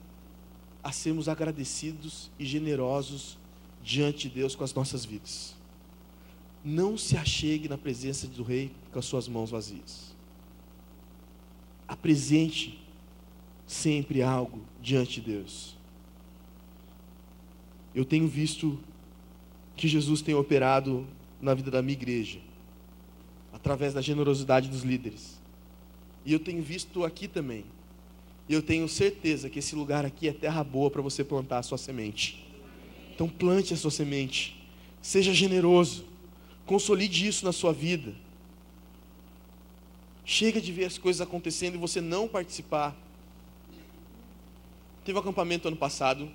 sermos 0.92 1.28
agradecidos 1.28 2.30
e 2.38 2.46
generosos 2.46 3.38
diante 3.84 4.28
de 4.28 4.36
Deus 4.36 4.56
com 4.56 4.64
as 4.64 4.74
nossas 4.74 5.06
vidas. 5.06 5.56
Não 6.64 6.98
se 6.98 7.16
achegue 7.18 7.70
na 7.70 7.78
presença 7.78 8.28
do 8.28 8.44
Rei 8.44 8.72
com 8.92 9.00
as 9.00 9.06
suas 9.06 9.28
mãos 9.28 9.52
vazias. 9.52 10.16
Apresente 11.88 12.80
sempre 13.68 14.22
algo 14.22 14.62
diante 14.82 15.22
de 15.22 15.32
Deus. 15.32 15.76
Eu 17.94 18.04
tenho 18.04 18.28
visto 18.28 18.80
que 19.76 19.88
Jesus 19.88 20.22
tem 20.22 20.36
operado 20.36 21.08
na 21.42 21.54
vida 21.54 21.70
da 21.70 21.82
minha 21.82 21.94
igreja, 21.94 22.40
através 23.54 23.94
da 23.94 24.02
generosidade 24.02 24.70
dos 24.70 24.84
líderes. 24.84 25.40
E 26.26 26.34
eu 26.34 26.40
tenho 26.40 26.62
visto 26.64 27.04
aqui 27.04 27.28
também. 27.28 27.66
E 28.48 28.54
eu 28.54 28.62
tenho 28.62 28.88
certeza 28.88 29.50
que 29.50 29.60
esse 29.60 29.76
lugar 29.76 30.06
aqui 30.06 30.28
é 30.28 30.34
terra 30.34 30.64
boa 30.64 30.92
para 30.92 31.02
você 31.02 31.24
plantar 31.24 31.60
a 31.60 31.64
sua 31.64 31.78
semente. 31.78 32.46
Então 33.14 33.28
plante 33.28 33.74
a 33.74 33.78
sua 33.78 33.92
semente. 33.92 34.56
Seja 35.02 35.34
generoso. 35.34 36.06
Consolide 36.66 37.28
isso 37.28 37.46
na 37.46 37.52
sua 37.52 37.74
vida. 37.74 38.14
Chega 40.24 40.60
de 40.60 40.72
ver 40.72 40.86
as 40.86 40.98
coisas 40.98 41.22
acontecendo 41.22 41.76
e 41.76 41.78
você 41.78 42.02
não 42.02 42.28
participar. 42.28 42.96
Teve 45.04 45.18
um 45.18 45.22
acampamento 45.22 45.68
ano 45.68 45.78
passado 45.78 46.30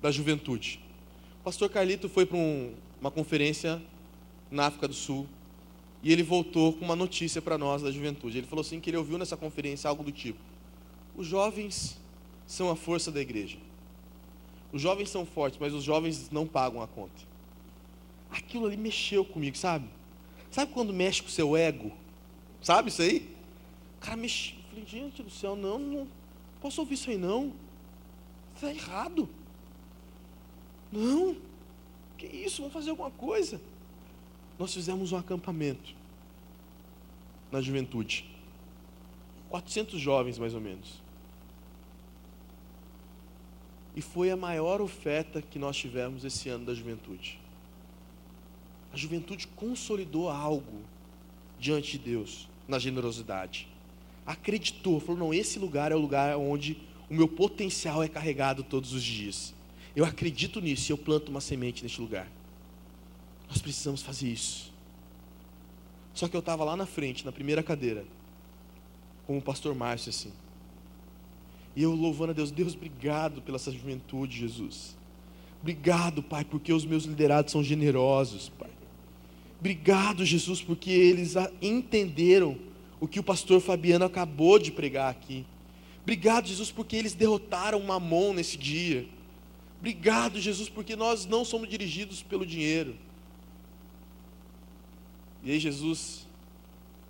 da 0.00 0.10
juventude. 0.10 0.80
O 1.40 1.44
pastor 1.44 1.70
Carlito 1.70 2.08
foi 2.08 2.26
para 2.26 2.36
um, 2.36 2.74
uma 3.00 3.10
conferência 3.10 3.82
na 4.50 4.66
África 4.66 4.86
do 4.86 4.94
Sul 4.94 5.26
e 6.06 6.12
ele 6.12 6.22
voltou 6.22 6.72
com 6.72 6.84
uma 6.84 6.94
notícia 6.94 7.42
para 7.42 7.58
nós 7.58 7.82
da 7.82 7.90
juventude. 7.90 8.38
Ele 8.38 8.46
falou 8.46 8.60
assim 8.60 8.78
que 8.78 8.88
ele 8.88 8.96
ouviu 8.96 9.18
nessa 9.18 9.36
conferência 9.36 9.90
algo 9.90 10.04
do 10.04 10.12
tipo: 10.12 10.38
os 11.16 11.26
jovens 11.26 11.98
são 12.46 12.70
a 12.70 12.76
força 12.76 13.10
da 13.10 13.20
igreja. 13.20 13.58
Os 14.72 14.80
jovens 14.80 15.10
são 15.10 15.26
fortes, 15.26 15.58
mas 15.58 15.74
os 15.74 15.82
jovens 15.82 16.30
não 16.30 16.46
pagam 16.46 16.80
a 16.80 16.86
conta. 16.86 17.24
Aquilo 18.30 18.66
ali 18.66 18.76
mexeu 18.76 19.24
comigo, 19.24 19.56
sabe? 19.56 19.88
Sabe 20.48 20.72
quando 20.72 20.92
mexe 20.92 21.22
com 21.22 21.28
o 21.28 21.32
seu 21.32 21.56
ego? 21.56 21.90
Sabe 22.62 22.88
isso 22.88 23.02
aí? 23.02 23.28
O 23.96 24.04
cara 24.04 24.16
mexe, 24.16 24.54
falei, 24.70 24.86
gente 24.86 25.24
do 25.24 25.30
céu, 25.30 25.56
não, 25.56 25.76
não 25.76 26.08
posso 26.60 26.80
ouvir 26.80 26.94
isso 26.94 27.10
aí 27.10 27.18
não. 27.18 27.52
É 28.62 28.66
errado. 28.68 29.28
Não. 30.92 31.36
Que 32.16 32.26
isso? 32.26 32.58
Vamos 32.58 32.74
fazer 32.74 32.90
alguma 32.90 33.10
coisa. 33.10 33.60
Nós 34.56 34.72
fizemos 34.72 35.10
um 35.10 35.16
acampamento 35.16 35.95
na 37.56 37.62
juventude. 37.62 38.24
400 39.48 40.00
jovens, 40.00 40.38
mais 40.38 40.54
ou 40.54 40.60
menos. 40.60 41.02
E 43.94 44.02
foi 44.02 44.30
a 44.30 44.36
maior 44.36 44.80
oferta 44.80 45.40
que 45.40 45.58
nós 45.58 45.76
tivemos 45.76 46.24
esse 46.24 46.48
ano 46.48 46.66
da 46.66 46.74
juventude. 46.74 47.38
A 48.92 48.96
juventude 48.96 49.46
consolidou 49.48 50.28
algo 50.28 50.80
diante 51.58 51.92
de 51.92 51.98
Deus 51.98 52.48
na 52.68 52.78
generosidade 52.78 53.68
acreditou, 54.26 54.98
falou: 54.98 55.16
não, 55.16 55.32
esse 55.32 55.58
lugar 55.58 55.92
é 55.92 55.94
o 55.94 55.98
lugar 55.98 56.36
onde 56.36 56.76
o 57.08 57.14
meu 57.14 57.28
potencial 57.28 58.02
é 58.02 58.08
carregado 58.08 58.64
todos 58.64 58.92
os 58.92 59.02
dias. 59.02 59.54
Eu 59.94 60.04
acredito 60.04 60.60
nisso 60.60 60.90
e 60.90 60.92
eu 60.92 60.98
planto 60.98 61.28
uma 61.30 61.40
semente 61.40 61.82
neste 61.82 62.00
lugar. 62.00 62.28
Nós 63.48 63.62
precisamos 63.62 64.02
fazer 64.02 64.28
isso. 64.28 64.65
Só 66.16 66.26
que 66.26 66.34
eu 66.34 66.40
estava 66.40 66.64
lá 66.64 66.74
na 66.74 66.86
frente, 66.86 67.26
na 67.26 67.30
primeira 67.30 67.62
cadeira, 67.62 68.02
como 69.26 69.38
o 69.38 69.42
pastor 69.42 69.74
Márcio, 69.74 70.08
assim. 70.08 70.32
E 71.76 71.82
eu 71.82 71.94
louvando 71.94 72.30
a 72.30 72.34
Deus, 72.34 72.50
Deus, 72.50 72.74
obrigado 72.74 73.42
pela 73.42 73.56
essa 73.56 73.70
juventude, 73.70 74.38
Jesus. 74.38 74.96
Obrigado, 75.60 76.22
Pai, 76.22 76.42
porque 76.42 76.72
os 76.72 76.86
meus 76.86 77.04
liderados 77.04 77.52
são 77.52 77.62
generosos, 77.62 78.48
Pai. 78.48 78.70
Obrigado, 79.60 80.24
Jesus, 80.24 80.62
porque 80.62 80.90
eles 80.90 81.34
entenderam 81.60 82.56
o 82.98 83.06
que 83.06 83.20
o 83.20 83.22
pastor 83.22 83.60
Fabiano 83.60 84.06
acabou 84.06 84.58
de 84.58 84.72
pregar 84.72 85.10
aqui. 85.10 85.44
Obrigado, 86.02 86.48
Jesus, 86.48 86.70
porque 86.70 86.96
eles 86.96 87.12
derrotaram 87.12 87.78
Mamon 87.82 88.32
nesse 88.32 88.56
dia. 88.56 89.06
Obrigado, 89.78 90.40
Jesus, 90.40 90.70
porque 90.70 90.96
nós 90.96 91.26
não 91.26 91.44
somos 91.44 91.68
dirigidos 91.68 92.22
pelo 92.22 92.46
dinheiro. 92.46 92.96
E 95.46 95.52
aí, 95.52 95.60
Jesus 95.60 96.26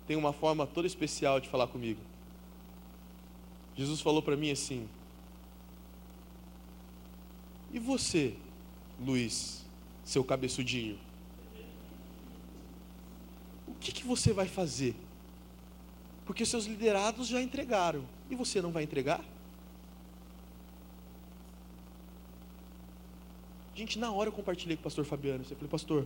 tem 0.05 0.15
uma 0.15 0.31
forma 0.31 0.67
toda 0.67 0.85
especial 0.85 1.39
de 1.39 1.49
falar 1.49 1.65
comigo. 1.65 1.99
Jesus 3.75 3.99
falou 3.99 4.21
para 4.21 4.37
mim 4.37 4.51
assim: 4.51 4.87
E 7.73 7.79
você, 7.79 8.35
Luiz, 9.03 9.65
seu 10.05 10.23
cabeçudinho? 10.23 10.99
O 13.67 13.73
que, 13.79 13.91
que 13.91 14.03
você 14.03 14.31
vai 14.31 14.47
fazer? 14.47 14.95
Porque 16.23 16.45
seus 16.45 16.65
liderados 16.65 17.27
já 17.27 17.41
entregaram. 17.41 18.05
E 18.29 18.35
você 18.35 18.61
não 18.61 18.71
vai 18.71 18.83
entregar? 18.83 19.25
Gente, 23.73 23.97
na 23.97 24.11
hora 24.11 24.29
eu 24.29 24.33
compartilhei 24.33 24.77
com 24.77 24.81
o 24.81 24.83
pastor 24.83 25.05
Fabiano. 25.05 25.43
Eu 25.43 25.55
falei, 25.55 25.71
pastor, 25.71 26.05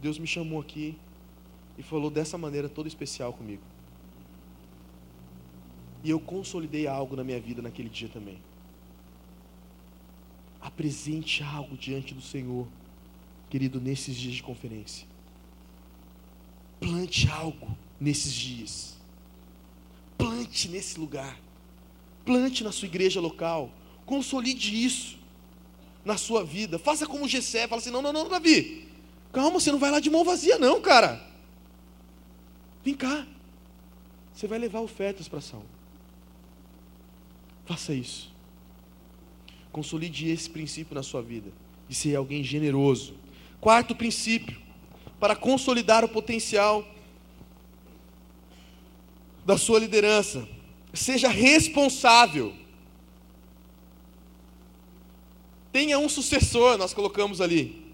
Deus 0.00 0.18
me 0.18 0.26
chamou 0.26 0.60
aqui 0.60 0.96
e 1.78 1.82
falou 1.82 2.10
dessa 2.10 2.36
maneira 2.38 2.68
toda 2.68 2.88
especial 2.88 3.32
comigo. 3.32 3.62
E 6.04 6.10
eu 6.10 6.20
consolidei 6.20 6.86
algo 6.86 7.16
na 7.16 7.24
minha 7.24 7.40
vida 7.40 7.60
naquele 7.60 7.88
dia 7.88 8.08
também. 8.08 8.38
Apresente 10.60 11.42
algo 11.42 11.76
diante 11.76 12.14
do 12.14 12.20
Senhor, 12.20 12.66
querido, 13.50 13.80
nesses 13.80 14.14
dias 14.16 14.34
de 14.34 14.42
conferência. 14.42 15.06
Plante 16.80 17.28
algo 17.28 17.76
nesses 18.00 18.32
dias. 18.32 18.96
Plante 20.16 20.68
nesse 20.68 20.98
lugar. 20.98 21.38
Plante 22.24 22.62
na 22.62 22.72
sua 22.72 22.86
igreja 22.86 23.20
local. 23.20 23.70
Consolide 24.04 24.84
isso 24.84 25.18
na 26.04 26.16
sua 26.16 26.44
vida. 26.44 26.78
Faça 26.78 27.06
como 27.06 27.28
Gessé, 27.28 27.66
fala 27.66 27.80
assim: 27.80 27.90
"Não, 27.90 28.02
não, 28.02 28.12
não, 28.12 28.28
Davi. 28.28 28.86
Calma, 29.32 29.60
você 29.60 29.70
não 29.70 29.78
vai 29.78 29.90
lá 29.90 30.00
de 30.00 30.10
mão 30.10 30.24
vazia 30.24 30.58
não, 30.58 30.80
cara. 30.80 31.20
Vem 32.84 32.94
cá. 32.94 33.26
Você 34.32 34.46
vai 34.46 34.58
levar 34.58 34.80
ofertas 34.80 35.28
para 35.28 35.40
Saul. 35.40 35.64
Faça 37.64 37.92
isso. 37.94 38.32
Consolide 39.72 40.30
esse 40.30 40.48
princípio 40.48 40.94
na 40.94 41.02
sua 41.02 41.20
vida, 41.22 41.50
de 41.88 41.94
ser 41.94 42.14
alguém 42.14 42.42
generoso. 42.44 43.14
Quarto 43.60 43.94
princípio, 43.94 44.60
para 45.18 45.34
consolidar 45.34 46.04
o 46.04 46.08
potencial 46.08 46.86
da 49.44 49.56
sua 49.56 49.78
liderança, 49.78 50.46
seja 50.92 51.28
responsável. 51.28 52.54
Tenha 55.72 55.98
um 55.98 56.08
sucessor, 56.08 56.78
nós 56.78 56.94
colocamos 56.94 57.40
ali. 57.40 57.85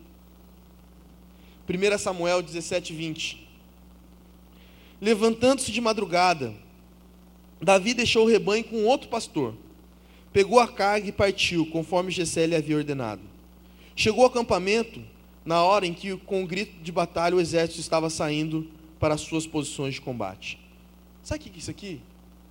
1 1.68 1.98
Samuel 1.98 2.42
17, 2.42 2.92
20. 2.92 3.48
Levantando-se 5.01 5.72
de 5.72 5.81
madrugada, 5.81 6.55
Davi 7.61 7.94
deixou 7.94 8.25
o 8.25 8.29
rebanho 8.29 8.64
com 8.64 8.85
outro 8.85 9.09
pastor. 9.09 9.55
Pegou 10.33 10.59
a 10.59 10.66
carga 10.66 11.09
e 11.09 11.12
partiu, 11.12 11.66
conforme 11.66 12.11
Gessé 12.11 12.46
lhe 12.46 12.57
havia 12.57 12.77
ordenado. 12.77 13.22
Chegou 13.94 14.25
ao 14.25 14.31
acampamento 14.31 15.03
na 15.44 15.62
hora 15.62 15.87
em 15.87 15.92
que, 15.92 16.16
com 16.16 16.42
o 16.42 16.46
grito 16.46 16.83
de 16.83 16.90
batalha, 16.90 17.37
o 17.37 17.40
exército 17.40 17.81
estava 17.81 18.09
saindo 18.09 18.68
para 18.98 19.14
as 19.14 19.20
suas 19.20 19.46
posições 19.46 19.94
de 19.94 20.01
combate. 20.01 20.59
Sabe 21.22 21.40
o 21.40 21.42
que 21.44 21.57
é 21.57 21.59
isso 21.59 21.70
aqui? 21.70 22.01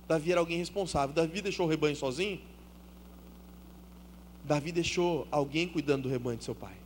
Davi 0.06 0.30
era 0.30 0.40
alguém 0.40 0.58
responsável. 0.58 1.14
Davi 1.14 1.40
deixou 1.40 1.66
o 1.66 1.68
rebanho 1.68 1.96
sozinho? 1.96 2.40
Davi 4.44 4.72
deixou 4.72 5.26
alguém 5.30 5.66
cuidando 5.68 6.02
do 6.02 6.08
rebanho 6.08 6.38
de 6.38 6.44
seu 6.44 6.54
pai. 6.54 6.81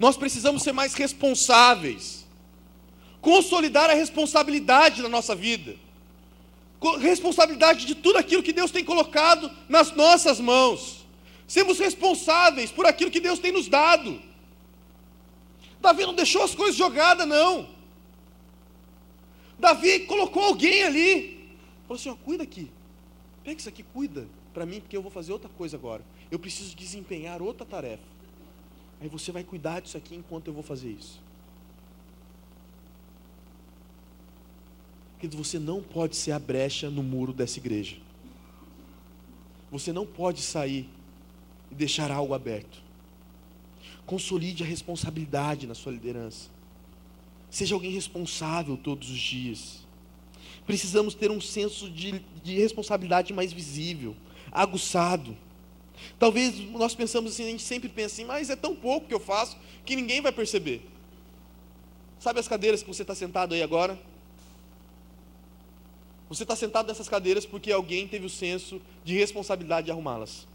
Nós 0.00 0.16
precisamos 0.16 0.64
ser 0.64 0.72
mais 0.72 0.94
responsáveis. 0.94 2.26
Consolidar 3.20 3.88
a 3.88 3.94
responsabilidade 3.94 5.00
na 5.00 5.08
nossa 5.08 5.36
vida 5.36 5.76
responsabilidade 6.98 7.84
de 7.84 7.94
tudo 7.94 8.16
aquilo 8.16 8.42
que 8.42 8.52
Deus 8.52 8.70
tem 8.70 8.84
colocado 8.84 9.50
nas 9.68 9.92
nossas 9.92 10.40
mãos. 10.40 11.06
Sermos 11.46 11.78
responsáveis 11.78 12.70
por 12.70 12.86
aquilo 12.86 13.10
que 13.10 13.20
Deus 13.20 13.38
tem 13.38 13.52
nos 13.52 13.68
dado. 13.68 14.20
Davi 15.80 16.06
não 16.06 16.14
deixou 16.14 16.42
as 16.42 16.54
coisas 16.54 16.76
jogadas, 16.76 17.26
não. 17.26 17.68
Davi 19.58 20.00
colocou 20.00 20.42
alguém 20.42 20.84
ali. 20.84 21.48
Falou 21.86 21.96
assim: 21.96 22.08
ó, 22.08 22.14
cuida 22.14 22.44
aqui. 22.44 22.70
Pega 23.44 23.58
isso 23.58 23.68
aqui, 23.68 23.82
cuida 23.82 24.28
para 24.54 24.64
mim, 24.64 24.80
porque 24.80 24.96
eu 24.96 25.02
vou 25.02 25.10
fazer 25.10 25.32
outra 25.32 25.50
coisa 25.50 25.76
agora. 25.76 26.04
Eu 26.30 26.38
preciso 26.38 26.74
desempenhar 26.74 27.42
outra 27.42 27.66
tarefa. 27.66 28.02
Aí 29.00 29.08
você 29.08 29.32
vai 29.32 29.42
cuidar 29.42 29.80
disso 29.80 29.96
aqui 29.96 30.14
enquanto 30.14 30.48
eu 30.48 30.54
vou 30.54 30.62
fazer 30.62 30.90
isso. 30.90 31.20
Querido, 35.18 35.36
você 35.36 35.58
não 35.58 35.82
pode 35.82 36.16
ser 36.16 36.32
a 36.32 36.38
brecha 36.38 36.90
no 36.90 37.02
muro 37.02 37.32
dessa 37.32 37.58
igreja. 37.58 37.96
Você 39.70 39.92
não 39.92 40.06
pode 40.06 40.40
sair 40.42 40.88
e 41.70 41.74
deixar 41.74 42.10
algo 42.10 42.34
aberto. 42.34 42.82
Consolide 44.04 44.62
a 44.62 44.66
responsabilidade 44.66 45.66
na 45.66 45.74
sua 45.74 45.92
liderança. 45.92 46.48
Seja 47.50 47.74
alguém 47.74 47.90
responsável 47.90 48.76
todos 48.76 49.10
os 49.10 49.18
dias. 49.18 49.80
Precisamos 50.66 51.14
ter 51.14 51.30
um 51.30 51.40
senso 51.40 51.90
de, 51.90 52.20
de 52.42 52.58
responsabilidade 52.58 53.32
mais 53.32 53.52
visível, 53.52 54.16
aguçado. 54.50 55.36
Talvez 56.18 56.58
nós 56.70 56.94
pensamos 56.94 57.32
assim, 57.32 57.44
a 57.44 57.50
gente 57.50 57.62
sempre 57.62 57.88
pensa 57.88 58.14
assim, 58.14 58.24
mas 58.24 58.50
é 58.50 58.56
tão 58.56 58.74
pouco 58.74 59.06
que 59.06 59.14
eu 59.14 59.20
faço 59.20 59.56
que 59.84 59.96
ninguém 59.96 60.20
vai 60.20 60.32
perceber. 60.32 60.82
Sabe 62.18 62.38
as 62.38 62.46
cadeiras 62.46 62.82
que 62.82 62.88
você 62.88 63.02
está 63.02 63.14
sentado 63.14 63.54
aí 63.54 63.62
agora? 63.62 63.98
Você 66.28 66.44
está 66.44 66.54
sentado 66.54 66.86
nessas 66.86 67.08
cadeiras 67.08 67.44
porque 67.44 67.72
alguém 67.72 68.06
teve 68.06 68.24
o 68.24 68.30
senso 68.30 68.80
de 69.04 69.16
responsabilidade 69.16 69.86
de 69.86 69.90
arrumá-las. 69.90 70.46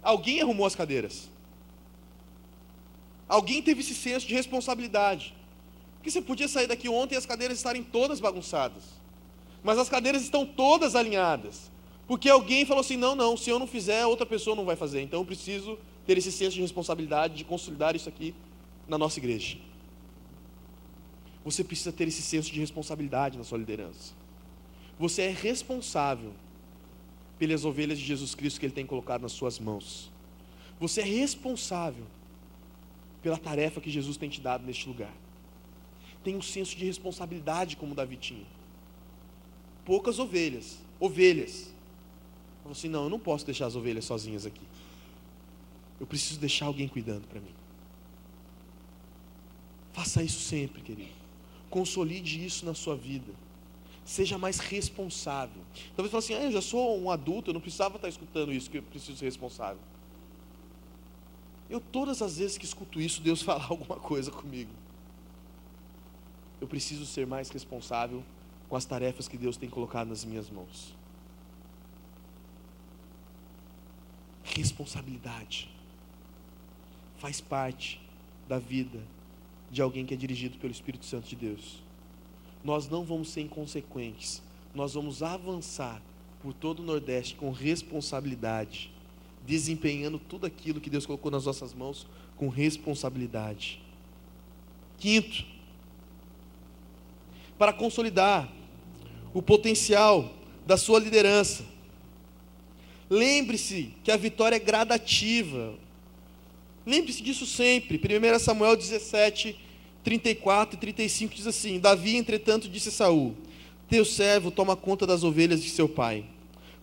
Alguém 0.00 0.40
arrumou 0.40 0.64
as 0.64 0.76
cadeiras. 0.76 1.28
Alguém 3.28 3.60
teve 3.60 3.80
esse 3.80 3.96
senso 3.96 4.26
de 4.26 4.34
responsabilidade. 4.34 5.34
Porque 5.96 6.10
você 6.10 6.22
podia 6.22 6.46
sair 6.46 6.68
daqui 6.68 6.88
ontem 6.88 7.16
e 7.16 7.18
as 7.18 7.26
cadeiras 7.26 7.56
estarem 7.56 7.82
todas 7.82 8.20
bagunçadas. 8.20 8.84
Mas 9.64 9.76
as 9.76 9.88
cadeiras 9.88 10.22
estão 10.22 10.46
todas 10.46 10.94
alinhadas. 10.94 11.71
Porque 12.06 12.28
alguém 12.28 12.64
falou 12.64 12.80
assim: 12.80 12.96
não, 12.96 13.14
não, 13.14 13.36
se 13.36 13.50
eu 13.50 13.58
não 13.58 13.66
fizer, 13.66 14.04
outra 14.06 14.26
pessoa 14.26 14.56
não 14.56 14.64
vai 14.64 14.76
fazer. 14.76 15.00
Então 15.00 15.20
eu 15.20 15.24
preciso 15.24 15.78
ter 16.06 16.18
esse 16.18 16.32
senso 16.32 16.54
de 16.56 16.60
responsabilidade 16.60 17.34
de 17.34 17.44
consolidar 17.44 17.94
isso 17.94 18.08
aqui 18.08 18.34
na 18.88 18.98
nossa 18.98 19.18
igreja. 19.18 19.56
Você 21.44 21.64
precisa 21.64 21.92
ter 21.92 22.06
esse 22.06 22.22
senso 22.22 22.52
de 22.52 22.60
responsabilidade 22.60 23.36
na 23.36 23.44
sua 23.44 23.58
liderança. 23.58 24.14
Você 24.98 25.22
é 25.22 25.30
responsável 25.30 26.32
pelas 27.38 27.64
ovelhas 27.64 27.98
de 27.98 28.04
Jesus 28.04 28.34
Cristo 28.34 28.60
que 28.60 28.66
Ele 28.66 28.72
tem 28.72 28.86
colocado 28.86 29.22
nas 29.22 29.32
suas 29.32 29.58
mãos. 29.58 30.10
Você 30.78 31.00
é 31.00 31.04
responsável 31.04 32.04
pela 33.22 33.36
tarefa 33.36 33.80
que 33.80 33.90
Jesus 33.90 34.16
tem 34.16 34.28
te 34.28 34.40
dado 34.40 34.64
neste 34.64 34.88
lugar. 34.88 35.12
Tem 36.22 36.36
um 36.36 36.42
senso 36.42 36.76
de 36.76 36.84
responsabilidade 36.84 37.76
como 37.76 37.94
Davi 37.94 38.16
tinha. 38.16 38.46
Poucas 39.84 40.18
ovelhas, 40.18 40.78
ovelhas. 41.00 41.71
Falou 42.62 42.72
assim: 42.72 42.88
não, 42.88 43.04
eu 43.04 43.10
não 43.10 43.18
posso 43.18 43.44
deixar 43.44 43.66
as 43.66 43.76
ovelhas 43.76 44.04
sozinhas 44.04 44.46
aqui. 44.46 44.62
Eu 46.00 46.06
preciso 46.06 46.40
deixar 46.40 46.66
alguém 46.66 46.88
cuidando 46.88 47.26
para 47.28 47.40
mim. 47.40 47.54
Faça 49.92 50.22
isso 50.22 50.40
sempre, 50.40 50.80
querido. 50.80 51.10
Consolide 51.70 52.44
isso 52.44 52.64
na 52.64 52.74
sua 52.74 52.96
vida. 52.96 53.32
Seja 54.04 54.36
mais 54.36 54.58
responsável. 54.58 55.62
Talvez 55.94 56.10
fale 56.10 56.24
assim, 56.24 56.34
ah, 56.34 56.46
eu 56.46 56.52
já 56.52 56.62
sou 56.62 57.00
um 57.00 57.10
adulto, 57.10 57.50
eu 57.50 57.54
não 57.54 57.60
precisava 57.60 57.96
estar 57.96 58.08
escutando 58.08 58.52
isso, 58.52 58.68
que 58.68 58.78
eu 58.78 58.82
preciso 58.82 59.16
ser 59.16 59.26
responsável. 59.26 59.80
Eu, 61.70 61.80
todas 61.80 62.20
as 62.20 62.36
vezes 62.38 62.58
que 62.58 62.64
escuto 62.64 63.00
isso, 63.00 63.22
Deus 63.22 63.40
fala 63.42 63.64
alguma 63.64 63.96
coisa 63.96 64.30
comigo. 64.30 64.72
Eu 66.60 66.66
preciso 66.66 67.06
ser 67.06 67.26
mais 67.26 67.48
responsável 67.50 68.22
com 68.68 68.76
as 68.76 68.84
tarefas 68.84 69.28
que 69.28 69.36
Deus 69.36 69.56
tem 69.56 69.68
colocado 69.68 70.08
nas 70.08 70.24
minhas 70.24 70.50
mãos. 70.50 70.94
Responsabilidade 74.44 75.68
faz 77.18 77.40
parte 77.40 78.00
da 78.48 78.58
vida 78.58 79.00
de 79.70 79.80
alguém 79.80 80.04
que 80.04 80.12
é 80.12 80.16
dirigido 80.16 80.58
pelo 80.58 80.72
Espírito 80.72 81.06
Santo 81.06 81.28
de 81.28 81.36
Deus. 81.36 81.82
Nós 82.64 82.88
não 82.88 83.04
vamos 83.04 83.30
ser 83.30 83.42
inconsequentes, 83.42 84.42
nós 84.74 84.94
vamos 84.94 85.22
avançar 85.22 86.02
por 86.42 86.52
todo 86.52 86.80
o 86.80 86.84
Nordeste 86.84 87.36
com 87.36 87.50
responsabilidade, 87.52 88.90
desempenhando 89.46 90.18
tudo 90.18 90.46
aquilo 90.46 90.80
que 90.80 90.90
Deus 90.90 91.06
colocou 91.06 91.30
nas 91.30 91.46
nossas 91.46 91.72
mãos 91.72 92.06
com 92.36 92.48
responsabilidade. 92.48 93.80
Quinto, 94.98 95.44
para 97.56 97.72
consolidar 97.72 98.50
o 99.32 99.40
potencial 99.40 100.32
da 100.66 100.76
sua 100.76 100.98
liderança. 100.98 101.64
Lembre-se 103.12 103.90
que 104.02 104.10
a 104.10 104.16
vitória 104.16 104.56
é 104.56 104.58
gradativa. 104.58 105.74
Lembre-se 106.86 107.22
disso 107.22 107.44
sempre. 107.44 108.00
1 108.00 108.38
Samuel 108.38 108.74
17, 108.74 109.54
34 110.02 110.76
e 110.76 110.80
35 110.80 111.34
diz 111.34 111.46
assim: 111.46 111.78
Davi, 111.78 112.16
entretanto, 112.16 112.70
disse 112.70 112.88
a 112.88 112.92
Saul: 112.92 113.36
Teu 113.86 114.02
servo 114.02 114.50
toma 114.50 114.74
conta 114.74 115.06
das 115.06 115.24
ovelhas 115.24 115.62
de 115.62 115.68
seu 115.68 115.86
pai. 115.86 116.24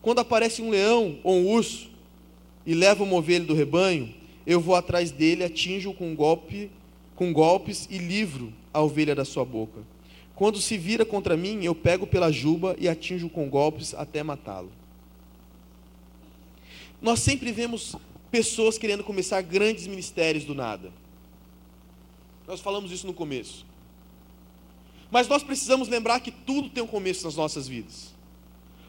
Quando 0.03 0.19
aparece 0.19 0.61
um 0.61 0.69
leão 0.69 1.17
ou 1.23 1.35
um 1.35 1.47
urso 1.47 1.89
e 2.63 2.75
leva 2.75 3.03
uma 3.03 3.15
ovelha 3.15 3.45
do 3.45 3.55
rebanho, 3.55 4.13
eu 4.45 4.61
vou 4.61 4.75
atrás 4.75 5.09
dele, 5.09 5.43
atinjo 5.43 5.95
com 5.95 6.13
golpe, 6.13 6.69
com 7.15 7.33
golpes 7.33 7.87
e 7.89 7.97
livro 7.97 8.53
a 8.71 8.79
ovelha 8.79 9.15
da 9.15 9.25
sua 9.25 9.43
boca. 9.43 9.79
Quando 10.35 10.61
se 10.61 10.77
vira 10.77 11.03
contra 11.03 11.35
mim, 11.35 11.63
eu 11.63 11.73
pego 11.73 12.05
pela 12.05 12.31
juba 12.31 12.75
e 12.79 12.87
atinjo 12.87 13.29
com 13.29 13.49
golpes 13.49 13.95
até 13.95 14.21
matá-lo. 14.21 14.69
Nós 17.01 17.19
sempre 17.19 17.51
vemos 17.51 17.95
pessoas 18.29 18.77
querendo 18.77 19.03
começar 19.03 19.41
grandes 19.41 19.87
ministérios 19.87 20.43
do 20.43 20.53
nada. 20.53 20.91
Nós 22.47 22.59
falamos 22.59 22.91
isso 22.91 23.07
no 23.07 23.13
começo. 23.13 23.65
Mas 25.11 25.27
nós 25.27 25.43
precisamos 25.43 25.87
lembrar 25.87 26.19
que 26.19 26.31
tudo 26.31 26.69
tem 26.69 26.83
um 26.83 26.87
começo 26.87 27.23
nas 27.25 27.35
nossas 27.35 27.67
vidas. 27.67 28.13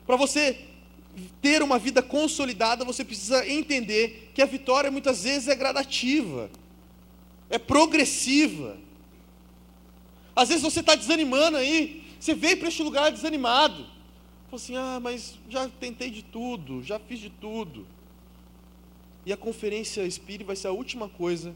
Para 0.07 0.17
você 0.17 0.67
ter 1.41 1.63
uma 1.63 1.79
vida 1.79 2.03
consolidada, 2.03 2.85
você 2.85 3.05
precisa 3.05 3.49
entender 3.49 4.31
que 4.35 4.43
a 4.43 4.47
vitória 4.47 4.91
muitas 4.91 5.25
vezes 5.25 5.49
é 5.49 5.55
gradativa, 5.55 6.51
é 7.49 7.59
progressiva. 7.59 8.77
Às 10.35 10.49
vezes 10.49 10.63
você 10.63 10.81
está 10.81 10.95
desanimando 10.95 11.57
aí, 11.57 12.05
você 12.19 12.35
veio 12.35 12.59
para 12.59 12.69
este 12.69 12.83
lugar 12.83 13.11
desanimado. 13.11 13.87
Fala 14.51 14.63
assim: 14.63 14.77
ah, 14.77 14.99
mas 15.01 15.39
já 15.49 15.69
tentei 15.69 16.11
de 16.11 16.23
tudo, 16.23 16.83
já 16.83 16.99
fiz 16.99 17.19
de 17.19 17.31
tudo. 17.31 17.87
E 19.25 19.33
a 19.33 19.37
conferência 19.37 20.03
Espírita 20.03 20.45
vai 20.45 20.57
ser 20.57 20.69
a 20.69 20.73
última 20.73 21.09
coisa 21.09 21.55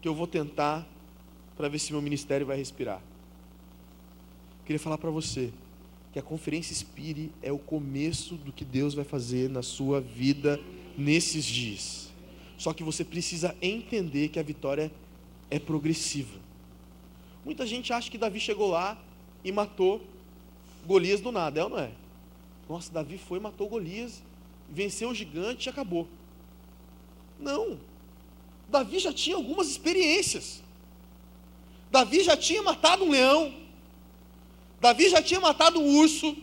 que 0.00 0.08
eu 0.08 0.14
vou 0.14 0.26
tentar 0.26 0.86
para 1.56 1.68
ver 1.68 1.78
se 1.78 1.92
meu 1.92 2.00
ministério 2.00 2.46
vai 2.46 2.56
respirar. 2.56 3.02
Queria 4.64 4.78
falar 4.78 4.98
para 4.98 5.10
você 5.10 5.52
que 6.12 6.18
a 6.18 6.22
conferência 6.22 6.72
Espírita 6.72 7.34
é 7.42 7.50
o 7.50 7.58
começo 7.58 8.36
do 8.36 8.52
que 8.52 8.64
Deus 8.64 8.94
vai 8.94 9.04
fazer 9.04 9.50
na 9.50 9.62
sua 9.62 10.00
vida 10.00 10.60
nesses 10.96 11.44
dias. 11.44 12.10
Só 12.56 12.72
que 12.72 12.82
você 12.82 13.04
precisa 13.04 13.56
entender 13.60 14.28
que 14.28 14.38
a 14.38 14.42
vitória 14.42 14.90
é 15.50 15.58
progressiva. 15.58 16.38
Muita 17.44 17.66
gente 17.66 17.92
acha 17.92 18.10
que 18.10 18.18
Davi 18.18 18.40
chegou 18.40 18.68
lá 18.68 19.00
e 19.44 19.50
matou 19.50 20.02
Golias 20.86 21.20
do 21.20 21.32
nada, 21.32 21.60
é 21.60 21.64
ou 21.64 21.70
não 21.70 21.78
é? 21.78 21.90
Nossa, 22.68 22.92
Davi 22.92 23.18
foi, 23.18 23.38
matou 23.40 23.68
Golias, 23.68 24.22
venceu 24.68 25.10
o 25.10 25.14
gigante 25.14 25.68
e 25.68 25.70
acabou. 25.70 26.06
Não. 27.38 27.78
Davi 28.68 28.98
já 28.98 29.12
tinha 29.12 29.36
algumas 29.36 29.68
experiências. 29.68 30.62
Davi 31.90 32.22
já 32.22 32.36
tinha 32.36 32.62
matado 32.62 33.04
um 33.04 33.10
leão. 33.10 33.54
Davi 34.80 35.08
já 35.08 35.22
tinha 35.22 35.40
matado 35.40 35.80
um 35.80 35.98
urso. 35.98 36.36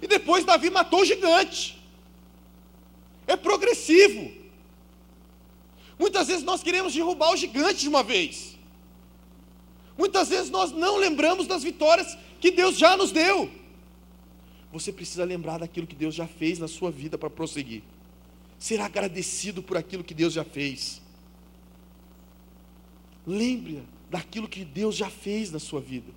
E 0.00 0.06
depois 0.06 0.44
Davi 0.44 0.68
matou 0.68 1.00
o 1.00 1.04
gigante. 1.04 1.78
É 3.26 3.36
progressivo. 3.36 4.30
Muitas 5.98 6.26
vezes 6.26 6.42
nós 6.42 6.62
queremos 6.62 6.92
derrubar 6.92 7.32
o 7.32 7.36
gigante 7.36 7.80
de 7.80 7.88
uma 7.88 8.02
vez. 8.02 8.58
Muitas 9.96 10.28
vezes 10.28 10.50
nós 10.50 10.72
não 10.72 10.96
lembramos 10.96 11.46
das 11.46 11.62
vitórias 11.62 12.18
que 12.40 12.50
Deus 12.50 12.76
já 12.76 12.96
nos 12.96 13.12
deu. 13.12 13.50
Você 14.72 14.92
precisa 14.92 15.24
lembrar 15.24 15.58
daquilo 15.58 15.86
que 15.86 15.94
Deus 15.94 16.14
já 16.14 16.26
fez 16.26 16.58
na 16.58 16.66
sua 16.66 16.90
vida 16.90 17.16
para 17.16 17.30
prosseguir 17.30 17.82
ser 18.62 18.80
agradecido 18.80 19.60
por 19.60 19.76
aquilo 19.76 20.04
que 20.04 20.14
Deus 20.14 20.32
já 20.32 20.44
fez. 20.44 21.02
Lembre 23.26 23.82
daquilo 24.08 24.46
que 24.46 24.64
Deus 24.64 24.94
já 24.94 25.10
fez 25.10 25.50
na 25.50 25.58
sua 25.58 25.80
vida. 25.80 26.12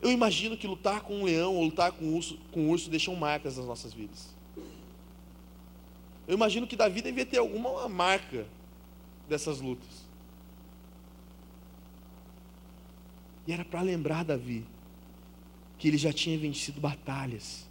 Eu 0.00 0.12
imagino 0.12 0.56
que 0.56 0.64
lutar 0.64 1.00
com 1.00 1.22
um 1.22 1.24
leão 1.24 1.56
ou 1.56 1.64
lutar 1.64 1.90
com 1.90 2.04
um 2.04 2.14
urso, 2.14 2.38
com 2.52 2.60
um 2.60 2.70
urso 2.70 2.88
deixam 2.88 3.16
marcas 3.16 3.56
nas 3.56 3.66
nossas 3.66 3.92
vidas. 3.92 4.28
Eu 6.28 6.34
imagino 6.34 6.68
que 6.68 6.76
Davi 6.76 7.02
devia 7.02 7.26
ter 7.26 7.38
alguma 7.38 7.88
marca 7.88 8.46
dessas 9.28 9.60
lutas. 9.60 10.06
E 13.44 13.52
era 13.52 13.64
para 13.64 13.82
lembrar 13.82 14.24
Davi 14.24 14.64
que 15.76 15.88
ele 15.88 15.98
já 15.98 16.12
tinha 16.12 16.38
vencido 16.38 16.80
batalhas 16.80 17.67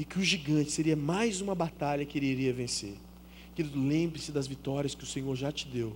e 0.00 0.04
que 0.06 0.18
o 0.18 0.24
gigante 0.24 0.72
seria 0.72 0.96
mais 0.96 1.42
uma 1.42 1.54
batalha 1.54 2.06
que 2.06 2.16
ele 2.16 2.24
iria 2.24 2.54
vencer. 2.54 2.94
Querido, 3.54 3.78
lembre-se 3.78 4.32
das 4.32 4.46
vitórias 4.46 4.94
que 4.94 5.04
o 5.04 5.06
Senhor 5.06 5.36
já 5.36 5.52
te 5.52 5.68
deu. 5.68 5.94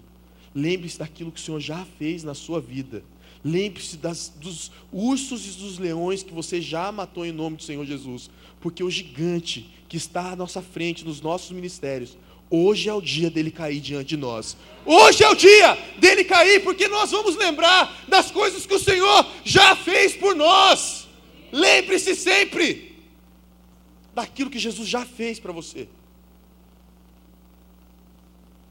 Lembre-se 0.54 0.98
daquilo 0.98 1.32
que 1.32 1.40
o 1.40 1.42
Senhor 1.42 1.58
já 1.58 1.86
fez 1.98 2.22
na 2.22 2.34
sua 2.34 2.60
vida. 2.60 3.02
Lembre-se 3.42 3.96
dos 3.96 4.70
ursos 4.92 5.46
e 5.46 5.58
dos 5.58 5.78
leões 5.78 6.22
que 6.22 6.34
você 6.34 6.60
já 6.60 6.92
matou 6.92 7.24
em 7.24 7.32
nome 7.32 7.56
do 7.56 7.62
Senhor 7.62 7.82
Jesus. 7.86 8.28
Porque 8.60 8.84
o 8.84 8.90
gigante 8.90 9.70
que 9.88 9.96
está 9.96 10.32
à 10.32 10.36
nossa 10.36 10.60
frente, 10.60 11.02
nos 11.02 11.22
nossos 11.22 11.52
ministérios, 11.52 12.18
hoje 12.50 12.90
é 12.90 12.92
o 12.92 13.00
dia 13.00 13.30
dele 13.30 13.50
cair 13.50 13.80
diante 13.80 14.08
de 14.08 14.16
nós. 14.18 14.54
Hoje 14.84 15.24
é 15.24 15.30
o 15.30 15.34
dia 15.34 15.78
dele 15.98 16.24
cair, 16.24 16.62
porque 16.62 16.88
nós 16.88 17.10
vamos 17.10 17.36
lembrar 17.36 18.04
das 18.06 18.30
coisas 18.30 18.66
que 18.66 18.74
o 18.74 18.78
Senhor 18.78 19.26
já 19.46 19.74
fez 19.74 20.14
por 20.14 20.36
nós. 20.36 21.08
Lembre-se 21.50 22.14
sempre 22.14 22.92
daquilo 24.14 24.50
que 24.50 24.58
Jesus 24.58 24.88
já 24.88 25.04
fez 25.04 25.40
para 25.40 25.52
você. 25.52 25.88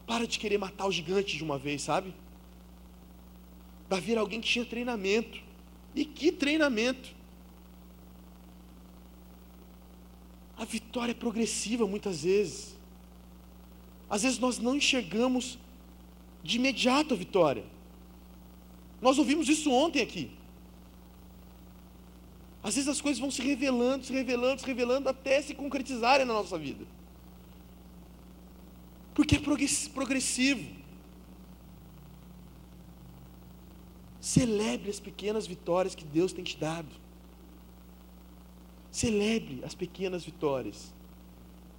Para 0.07 0.25
de 0.25 0.39
querer 0.39 0.57
matar 0.57 0.85
o 0.87 0.91
gigante 0.91 1.37
de 1.37 1.43
uma 1.43 1.57
vez, 1.57 1.81
sabe? 1.81 2.13
Davi 3.89 4.13
era 4.13 4.21
alguém 4.21 4.41
que 4.41 4.47
tinha 4.47 4.65
treinamento. 4.65 5.41
E 5.93 6.05
que 6.05 6.31
treinamento! 6.31 7.13
A 10.57 10.65
vitória 10.65 11.11
é 11.11 11.15
progressiva 11.15 11.85
muitas 11.85 12.23
vezes. 12.23 12.77
Às 14.09 14.23
vezes 14.23 14.39
nós 14.39 14.59
não 14.59 14.75
enxergamos 14.75 15.57
de 16.43 16.57
imediato 16.57 17.13
a 17.13 17.17
vitória. 17.17 17.65
Nós 19.01 19.17
ouvimos 19.17 19.49
isso 19.49 19.71
ontem 19.71 20.01
aqui. 20.01 20.31
Às 22.63 22.75
vezes 22.75 22.87
as 22.87 23.01
coisas 23.01 23.19
vão 23.19 23.29
se 23.29 23.41
revelando, 23.41 24.05
se 24.05 24.13
revelando, 24.13 24.61
se 24.61 24.65
revelando 24.65 25.09
até 25.09 25.41
se 25.41 25.53
concretizarem 25.53 26.25
na 26.25 26.33
nossa 26.33 26.57
vida. 26.57 26.85
Porque 29.13 29.35
é 29.35 29.39
progressivo. 29.39 30.65
Celebre 34.21 34.89
as 34.89 35.01
pequenas 35.01 35.45
vitórias 35.45 35.93
que 35.93 36.05
Deus 36.05 36.31
tem 36.31 36.43
te 36.43 36.57
dado. 36.57 36.87
Celebre 38.89 39.61
as 39.65 39.75
pequenas 39.75 40.23
vitórias. 40.23 40.93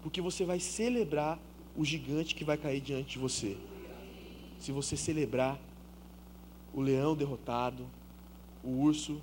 Porque 0.03 0.20
você 0.20 0.45
vai 0.45 0.61
celebrar 0.61 1.39
o 1.74 1.82
gigante 1.82 2.35
que 2.35 2.45
vai 2.45 2.59
cair 2.59 2.82
diante 2.82 3.14
de 3.14 3.18
você. 3.18 3.57
Se 4.61 4.70
você 4.70 4.97
celebrar 4.99 5.59
o 6.74 6.82
leão 6.82 7.16
derrotado, 7.16 7.87
o 8.62 8.68
urso 8.68 9.20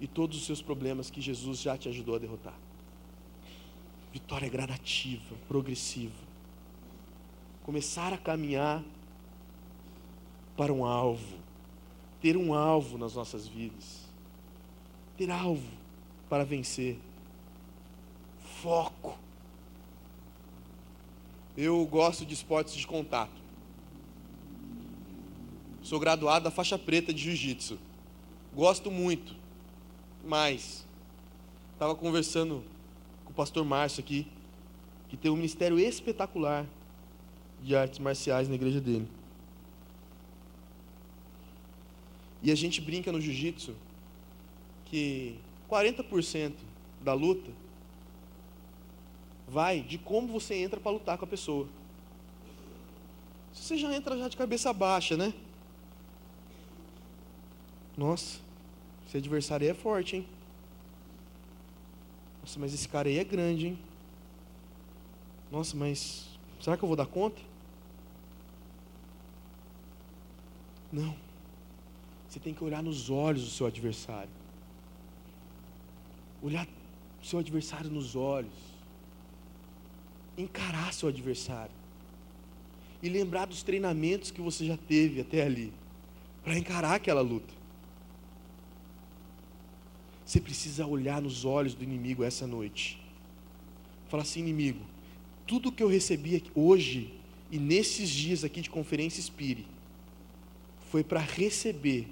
e 0.00 0.06
todos 0.06 0.38
os 0.38 0.46
seus 0.46 0.62
problemas 0.62 1.10
que 1.10 1.20
Jesus 1.20 1.60
já 1.60 1.76
te 1.76 1.88
ajudou 1.88 2.14
a 2.14 2.18
derrotar. 2.18 2.58
Vitória 4.12 4.48
gradativa, 4.48 5.36
progressiva. 5.46 6.30
Começar 7.62 8.12
a 8.12 8.18
caminhar 8.18 8.82
para 10.56 10.72
um 10.72 10.84
alvo. 10.84 11.38
Ter 12.20 12.36
um 12.36 12.54
alvo 12.54 12.96
nas 12.96 13.14
nossas 13.14 13.46
vidas. 13.46 14.08
Ter 15.18 15.30
alvo 15.30 15.68
para 16.28 16.44
vencer. 16.44 16.98
Foco. 18.62 19.18
Eu 21.56 21.84
gosto 21.84 22.24
de 22.24 22.32
esportes 22.32 22.74
de 22.74 22.86
contato. 22.86 23.40
Sou 25.82 26.00
graduado 26.00 26.44
da 26.44 26.50
faixa 26.50 26.78
preta 26.78 27.12
de 27.12 27.22
jiu-jitsu. 27.22 27.78
Gosto 28.54 28.90
muito 28.90 29.40
mais. 30.24 30.86
Estava 31.72 31.94
conversando 31.94 32.62
com 33.24 33.32
o 33.32 33.34
pastor 33.34 33.64
Márcio 33.64 34.00
aqui, 34.00 34.26
que 35.08 35.16
tem 35.16 35.30
um 35.30 35.36
ministério 35.36 35.78
espetacular 35.78 36.66
de 37.62 37.74
artes 37.74 37.98
marciais 37.98 38.48
na 38.48 38.54
igreja 38.54 38.80
dele. 38.80 39.08
E 42.42 42.50
a 42.50 42.54
gente 42.54 42.80
brinca 42.80 43.12
no 43.12 43.20
jiu-jitsu 43.20 43.74
que 44.86 45.36
40% 45.70 46.54
da 47.02 47.12
luta 47.12 47.50
vai 49.46 49.80
de 49.80 49.98
como 49.98 50.28
você 50.28 50.54
entra 50.54 50.80
para 50.80 50.92
lutar 50.92 51.18
com 51.18 51.24
a 51.24 51.28
pessoa. 51.28 51.68
Você 53.52 53.76
já 53.76 53.94
entra 53.94 54.16
já 54.16 54.28
de 54.28 54.36
cabeça 54.36 54.72
baixa, 54.72 55.16
né? 55.16 55.34
Nossa, 57.96 58.38
esse 59.10 59.16
adversário 59.16 59.68
é 59.68 59.74
forte, 59.74 60.14
hein? 60.14 60.26
Nossa, 62.40 62.60
mas 62.60 62.72
esse 62.72 62.88
cara 62.88 63.08
aí 63.08 63.18
é 63.18 63.24
grande, 63.24 63.66
hein? 63.66 63.78
Nossa, 65.50 65.76
mas 65.76 66.28
será 66.60 66.76
que 66.76 66.84
eu 66.84 66.86
vou 66.86 66.94
dar 66.94 67.06
conta? 67.06 67.42
Não. 70.92 71.16
Você 72.28 72.38
tem 72.38 72.54
que 72.54 72.62
olhar 72.62 72.84
nos 72.84 73.10
olhos 73.10 73.42
do 73.42 73.50
seu 73.50 73.66
adversário. 73.66 74.30
Olhar 76.40 76.68
o 77.20 77.26
seu 77.26 77.40
adversário 77.40 77.90
nos 77.90 78.14
olhos. 78.14 78.54
Encarar 80.38 80.92
seu 80.92 81.08
adversário. 81.08 81.74
E 83.02 83.08
lembrar 83.08 83.46
dos 83.46 83.64
treinamentos 83.64 84.30
que 84.30 84.40
você 84.40 84.64
já 84.64 84.76
teve 84.76 85.20
até 85.20 85.42
ali. 85.42 85.72
Para 86.44 86.56
encarar 86.56 86.94
aquela 86.94 87.22
luta. 87.22 87.59
Você 90.30 90.40
precisa 90.40 90.86
olhar 90.86 91.20
nos 91.20 91.44
olhos 91.44 91.74
do 91.74 91.82
inimigo 91.82 92.22
essa 92.22 92.46
noite. 92.46 93.02
Falar 94.08 94.22
assim, 94.22 94.38
inimigo, 94.38 94.78
tudo 95.44 95.72
que 95.72 95.82
eu 95.82 95.88
recebi 95.88 96.44
hoje 96.54 97.12
e 97.50 97.58
nesses 97.58 98.08
dias 98.08 98.44
aqui 98.44 98.60
de 98.60 98.70
conferência 98.70 99.18
Espírita 99.18 99.68
foi 100.88 101.02
para 101.02 101.18
receber, 101.18 102.06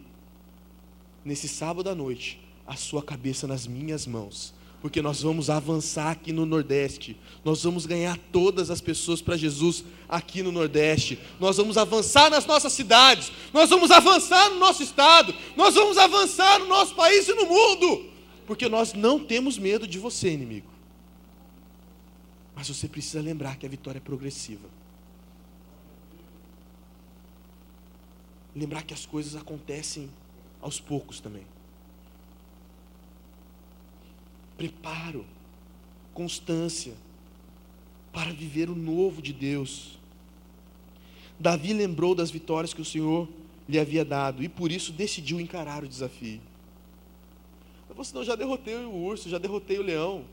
nesse 1.24 1.46
sábado 1.46 1.88
à 1.90 1.94
noite, 1.94 2.40
a 2.66 2.74
sua 2.74 3.04
cabeça 3.04 3.46
nas 3.46 3.68
minhas 3.68 4.04
mãos. 4.04 4.52
Porque 4.80 5.02
nós 5.02 5.22
vamos 5.22 5.50
avançar 5.50 6.10
aqui 6.10 6.32
no 6.32 6.46
Nordeste, 6.46 7.16
nós 7.44 7.62
vamos 7.64 7.84
ganhar 7.84 8.16
todas 8.30 8.70
as 8.70 8.80
pessoas 8.80 9.20
para 9.20 9.36
Jesus 9.36 9.84
aqui 10.08 10.42
no 10.42 10.52
Nordeste, 10.52 11.18
nós 11.40 11.56
vamos 11.56 11.76
avançar 11.76 12.30
nas 12.30 12.46
nossas 12.46 12.72
cidades, 12.72 13.32
nós 13.52 13.68
vamos 13.70 13.90
avançar 13.90 14.50
no 14.50 14.60
nosso 14.60 14.82
estado, 14.82 15.34
nós 15.56 15.74
vamos 15.74 15.98
avançar 15.98 16.60
no 16.60 16.68
nosso 16.68 16.94
país 16.94 17.26
e 17.26 17.34
no 17.34 17.46
mundo, 17.46 18.06
porque 18.46 18.68
nós 18.68 18.92
não 18.92 19.18
temos 19.18 19.58
medo 19.58 19.86
de 19.86 19.98
você, 19.98 20.30
inimigo. 20.30 20.68
Mas 22.54 22.68
você 22.68 22.86
precisa 22.86 23.20
lembrar 23.20 23.56
que 23.56 23.66
a 23.66 23.68
vitória 23.68 23.98
é 23.98 24.00
progressiva. 24.00 24.68
lembrar 28.58 28.82
que 28.82 28.92
as 28.92 29.06
coisas 29.06 29.36
acontecem 29.36 30.10
aos 30.60 30.80
poucos 30.80 31.20
também. 31.20 31.46
Preparo, 34.58 35.24
constância 36.12 36.92
para 38.12 38.32
viver 38.32 38.68
o 38.68 38.74
novo 38.74 39.22
de 39.22 39.32
Deus. 39.32 39.98
Davi 41.38 41.72
lembrou 41.72 42.14
das 42.14 42.30
vitórias 42.30 42.74
que 42.74 42.82
o 42.82 42.84
Senhor 42.84 43.28
lhe 43.68 43.78
havia 43.78 44.04
dado 44.04 44.42
e 44.42 44.48
por 44.48 44.72
isso 44.72 44.92
decidiu 44.92 45.40
encarar 45.40 45.84
o 45.84 45.88
desafio. 45.88 46.40
Você 47.94 48.14
não, 48.14 48.24
já 48.24 48.34
derrotei 48.34 48.74
o 48.76 48.94
urso, 48.94 49.28
já 49.28 49.38
derrotei 49.38 49.78
o 49.78 49.82
leão. 49.82 50.24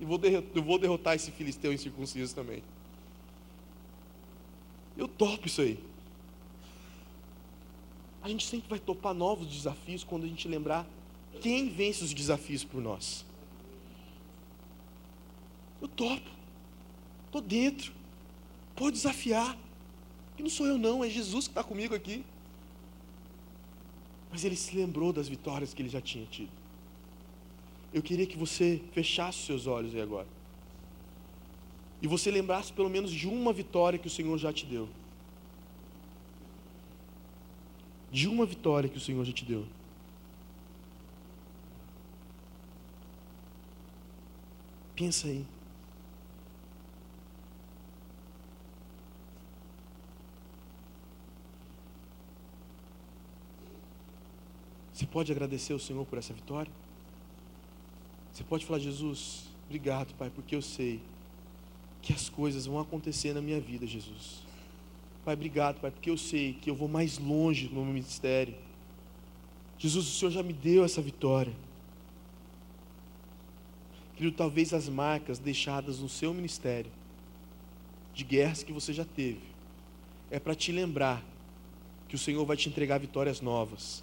E 0.00 0.04
vou, 0.04 0.20
eu 0.54 0.62
vou 0.62 0.78
derrotar 0.78 1.14
esse 1.14 1.30
filisteu 1.30 1.72
incircunciso 1.72 2.34
também. 2.34 2.62
Eu 4.96 5.08
topo 5.08 5.46
isso 5.46 5.60
aí. 5.60 5.78
A 8.22 8.28
gente 8.28 8.46
sempre 8.46 8.68
vai 8.68 8.78
topar 8.78 9.14
novos 9.14 9.46
desafios 9.46 10.04
quando 10.04 10.24
a 10.24 10.28
gente 10.28 10.46
lembrar 10.48 10.86
quem 11.40 11.68
vence 11.68 12.04
os 12.04 12.12
desafios 12.12 12.64
por 12.64 12.80
nós. 12.80 13.24
Eu 15.80 15.88
topo. 15.88 16.30
Estou 17.26 17.40
dentro. 17.40 17.92
Pode 18.76 18.96
desafiar. 18.96 19.56
E 20.38 20.42
não 20.42 20.50
sou 20.50 20.66
eu 20.66 20.78
não, 20.78 21.04
é 21.04 21.08
Jesus 21.08 21.46
que 21.46 21.50
está 21.50 21.64
comigo 21.64 21.94
aqui. 21.94 22.24
Mas 24.30 24.44
ele 24.44 24.56
se 24.56 24.74
lembrou 24.76 25.12
das 25.12 25.28
vitórias 25.28 25.74
que 25.74 25.82
ele 25.82 25.88
já 25.88 26.00
tinha 26.00 26.24
tido. 26.26 26.50
Eu 27.92 28.02
queria 28.02 28.26
que 28.26 28.36
você 28.36 28.80
fechasse 28.92 29.38
os 29.38 29.46
seus 29.46 29.66
olhos 29.66 29.94
aí 29.94 30.00
agora. 30.00 30.28
E 32.00 32.06
você 32.06 32.30
lembrasse 32.30 32.72
pelo 32.72 32.88
menos 32.88 33.10
de 33.10 33.28
uma 33.28 33.52
vitória 33.52 33.98
que 33.98 34.06
o 34.06 34.10
Senhor 34.10 34.36
já 34.38 34.52
te 34.52 34.64
deu. 34.64 34.88
de 38.12 38.28
uma 38.28 38.44
vitória 38.44 38.88
que 38.90 38.98
o 38.98 39.00
Senhor 39.00 39.24
já 39.24 39.32
te 39.32 39.44
deu. 39.44 39.64
Pensa 45.02 45.26
aí. 45.26 45.44
Você 54.92 55.04
pode 55.06 55.32
agradecer 55.32 55.72
ao 55.72 55.80
Senhor 55.80 56.06
por 56.06 56.18
essa 56.18 56.32
vitória? 56.32 56.70
Você 58.32 58.44
pode 58.44 58.64
falar, 58.64 58.78
Jesus, 58.78 59.46
obrigado, 59.64 60.14
Pai, 60.14 60.30
porque 60.30 60.54
eu 60.54 60.62
sei 60.62 61.00
que 62.00 62.12
as 62.12 62.28
coisas 62.28 62.66
vão 62.66 62.78
acontecer 62.78 63.34
na 63.34 63.40
minha 63.40 63.60
vida, 63.60 63.84
Jesus. 63.84 64.44
Pai, 65.24 65.34
obrigado, 65.34 65.80
Pai, 65.80 65.90
porque 65.90 66.10
eu 66.10 66.16
sei 66.16 66.52
que 66.52 66.70
eu 66.70 66.76
vou 66.76 66.86
mais 66.86 67.18
longe 67.18 67.66
no 67.66 67.82
meu 67.82 67.92
ministério. 67.92 68.54
Jesus, 69.78 70.06
o 70.06 70.10
Senhor 70.12 70.30
já 70.30 70.44
me 70.44 70.52
deu 70.52 70.84
essa 70.84 71.02
vitória. 71.02 71.52
Querido, 74.16 74.36
talvez 74.36 74.72
as 74.74 74.88
marcas 74.88 75.38
deixadas 75.38 75.98
no 75.98 76.08
seu 76.08 76.32
ministério, 76.34 76.90
de 78.14 78.24
guerras 78.24 78.62
que 78.62 78.72
você 78.72 78.92
já 78.92 79.04
teve, 79.04 79.40
é 80.30 80.38
para 80.38 80.54
te 80.54 80.70
lembrar 80.70 81.22
que 82.08 82.14
o 82.14 82.18
Senhor 82.18 82.44
vai 82.44 82.56
te 82.56 82.68
entregar 82.68 82.98
vitórias 82.98 83.40
novas. 83.40 84.02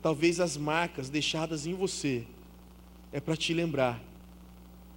Talvez 0.00 0.38
as 0.38 0.56
marcas 0.56 1.08
deixadas 1.08 1.66
em 1.66 1.74
você, 1.74 2.24
é 3.12 3.20
para 3.20 3.36
te 3.36 3.52
lembrar 3.52 4.00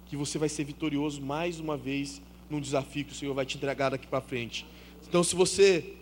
que 0.06 0.16
você 0.16 0.38
vai 0.38 0.48
ser 0.48 0.64
vitorioso 0.64 1.20
mais 1.20 1.58
uma 1.58 1.76
vez 1.76 2.20
num 2.48 2.60
desafio 2.60 3.04
que 3.04 3.12
o 3.12 3.16
Senhor 3.16 3.34
vai 3.34 3.46
te 3.46 3.56
entregar 3.56 3.90
daqui 3.90 4.06
para 4.06 4.20
frente. 4.20 4.66
Então, 5.08 5.24
se 5.24 5.34
você 5.34 5.94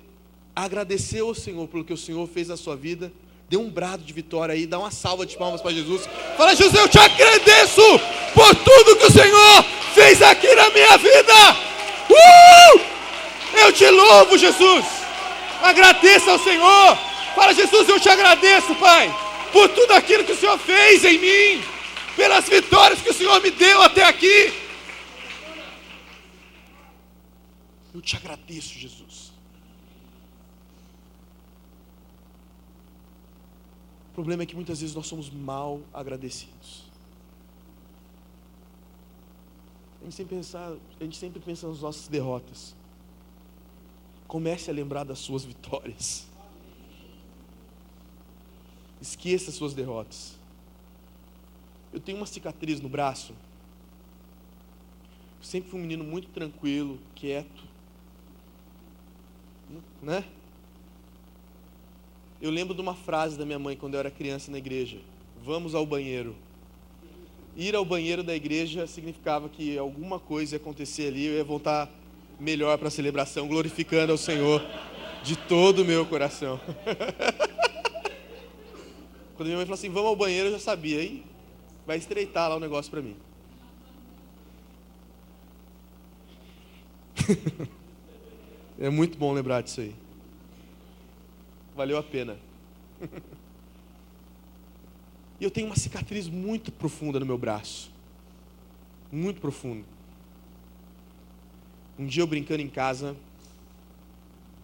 agradeceu 0.54 1.28
ao 1.28 1.34
Senhor 1.34 1.66
pelo 1.68 1.84
que 1.84 1.92
o 1.92 1.96
Senhor 1.96 2.26
fez 2.26 2.48
na 2.48 2.56
sua 2.56 2.76
vida, 2.76 3.12
dê 3.48 3.56
um 3.56 3.70
brado 3.70 4.02
de 4.02 4.12
vitória 4.12 4.52
aí, 4.52 4.66
dá 4.66 4.78
uma 4.78 4.90
salva 4.90 5.24
de 5.24 5.36
palmas 5.36 5.60
para 5.60 5.72
Jesus. 5.72 6.06
Fala, 6.36 6.54
Jesus, 6.54 6.74
eu 6.74 6.88
te 6.88 6.98
agradeço 6.98 7.80
por 8.34 8.54
tudo 8.54 8.96
que 8.96 9.06
o 9.06 9.12
Senhor 9.12 9.64
fez 9.94 10.22
aqui 10.22 10.54
na 10.54 10.70
minha 10.70 10.96
vida. 10.96 11.34
Uh! 12.10 12.80
Eu 13.58 13.72
te 13.72 13.88
louvo, 13.88 14.38
Jesus. 14.38 14.84
Agradeça 15.62 16.32
ao 16.32 16.38
Senhor. 16.38 16.96
Fala, 17.34 17.54
Jesus, 17.54 17.88
eu 17.88 18.00
te 18.00 18.08
agradeço, 18.08 18.74
Pai, 18.76 19.14
por 19.52 19.68
tudo 19.68 19.92
aquilo 19.92 20.24
que 20.24 20.32
o 20.32 20.36
Senhor 20.36 20.58
fez 20.58 21.04
em 21.04 21.18
mim, 21.18 21.64
pelas 22.16 22.48
vitórias 22.48 23.00
que 23.00 23.10
o 23.10 23.14
Senhor 23.14 23.40
me 23.40 23.50
deu 23.50 23.82
até 23.82 24.04
aqui. 24.04 24.52
Eu 27.92 28.00
te 28.00 28.16
agradeço, 28.16 28.78
Jesus. 28.78 29.32
O 34.10 34.14
problema 34.14 34.42
é 34.42 34.46
que 34.46 34.54
muitas 34.54 34.80
vezes 34.80 34.94
nós 34.94 35.06
somos 35.06 35.30
mal 35.30 35.80
agradecidos. 35.92 36.79
A 40.00 40.04
gente 40.04 40.14
sempre 40.14 40.36
pensa, 40.36 40.78
a 40.98 41.04
gente 41.04 41.16
sempre 41.16 41.40
pensa 41.40 41.68
nas 41.68 41.80
nossas 41.80 42.08
derrotas. 42.08 42.74
Comece 44.26 44.70
a 44.70 44.72
lembrar 44.74 45.04
das 45.04 45.18
suas 45.18 45.44
vitórias. 45.44 46.26
Esqueça 49.00 49.50
as 49.50 49.56
suas 49.56 49.74
derrotas. 49.74 50.38
Eu 51.92 52.00
tenho 52.00 52.18
uma 52.18 52.26
cicatriz 52.26 52.80
no 52.80 52.88
braço. 52.88 53.34
sempre 55.42 55.70
fui 55.70 55.78
um 55.78 55.82
menino 55.82 56.04
muito 56.04 56.28
tranquilo, 56.28 56.98
quieto 57.14 57.70
né? 60.02 60.24
Eu 62.40 62.50
lembro 62.50 62.74
de 62.74 62.80
uma 62.80 62.94
frase 62.94 63.38
da 63.38 63.44
minha 63.44 63.58
mãe 63.58 63.76
quando 63.76 63.94
eu 63.94 64.00
era 64.00 64.10
criança 64.10 64.50
na 64.50 64.58
igreja: 64.58 64.98
Vamos 65.44 65.74
ao 65.74 65.84
banheiro. 65.86 66.34
Ir 67.56 67.74
ao 67.74 67.84
banheiro 67.84 68.22
da 68.22 68.34
igreja 68.34 68.86
significava 68.86 69.48
que 69.48 69.76
alguma 69.76 70.18
coisa 70.18 70.54
ia 70.54 70.60
acontecer 70.60 71.08
ali, 71.08 71.26
eu 71.26 71.34
ia 71.34 71.44
voltar 71.44 71.90
melhor 72.38 72.78
para 72.78 72.88
a 72.88 72.90
celebração, 72.90 73.48
glorificando 73.48 74.12
ao 74.12 74.18
Senhor 74.18 74.62
de 75.22 75.36
todo 75.36 75.82
o 75.82 75.84
meu 75.84 76.06
coração. 76.06 76.60
Quando 79.36 79.46
minha 79.46 79.56
mãe 79.56 79.66
falou 79.66 79.74
assim: 79.74 79.90
Vamos 79.90 80.08
ao 80.08 80.16
banheiro, 80.16 80.48
eu 80.48 80.52
já 80.52 80.58
sabia, 80.58 81.02
hein? 81.02 81.22
Vai 81.86 81.98
estreitar 81.98 82.48
lá 82.48 82.56
o 82.56 82.60
negócio 82.60 82.90
para 82.90 83.02
mim. 83.02 83.16
É 88.82 88.88
muito 88.88 89.18
bom 89.18 89.34
lembrar 89.34 89.60
disso 89.60 89.82
aí. 89.82 89.94
Valeu 91.76 91.98
a 91.98 92.02
pena. 92.02 92.38
E 95.40 95.44
eu 95.44 95.50
tenho 95.50 95.66
uma 95.66 95.76
cicatriz 95.76 96.28
muito 96.28 96.70
profunda 96.70 97.18
no 97.18 97.24
meu 97.24 97.38
braço. 97.38 97.90
Muito 99.10 99.40
profunda. 99.40 99.86
Um 101.98 102.06
dia 102.06 102.22
eu 102.22 102.26
brincando 102.26 102.60
em 102.60 102.68
casa, 102.68 103.16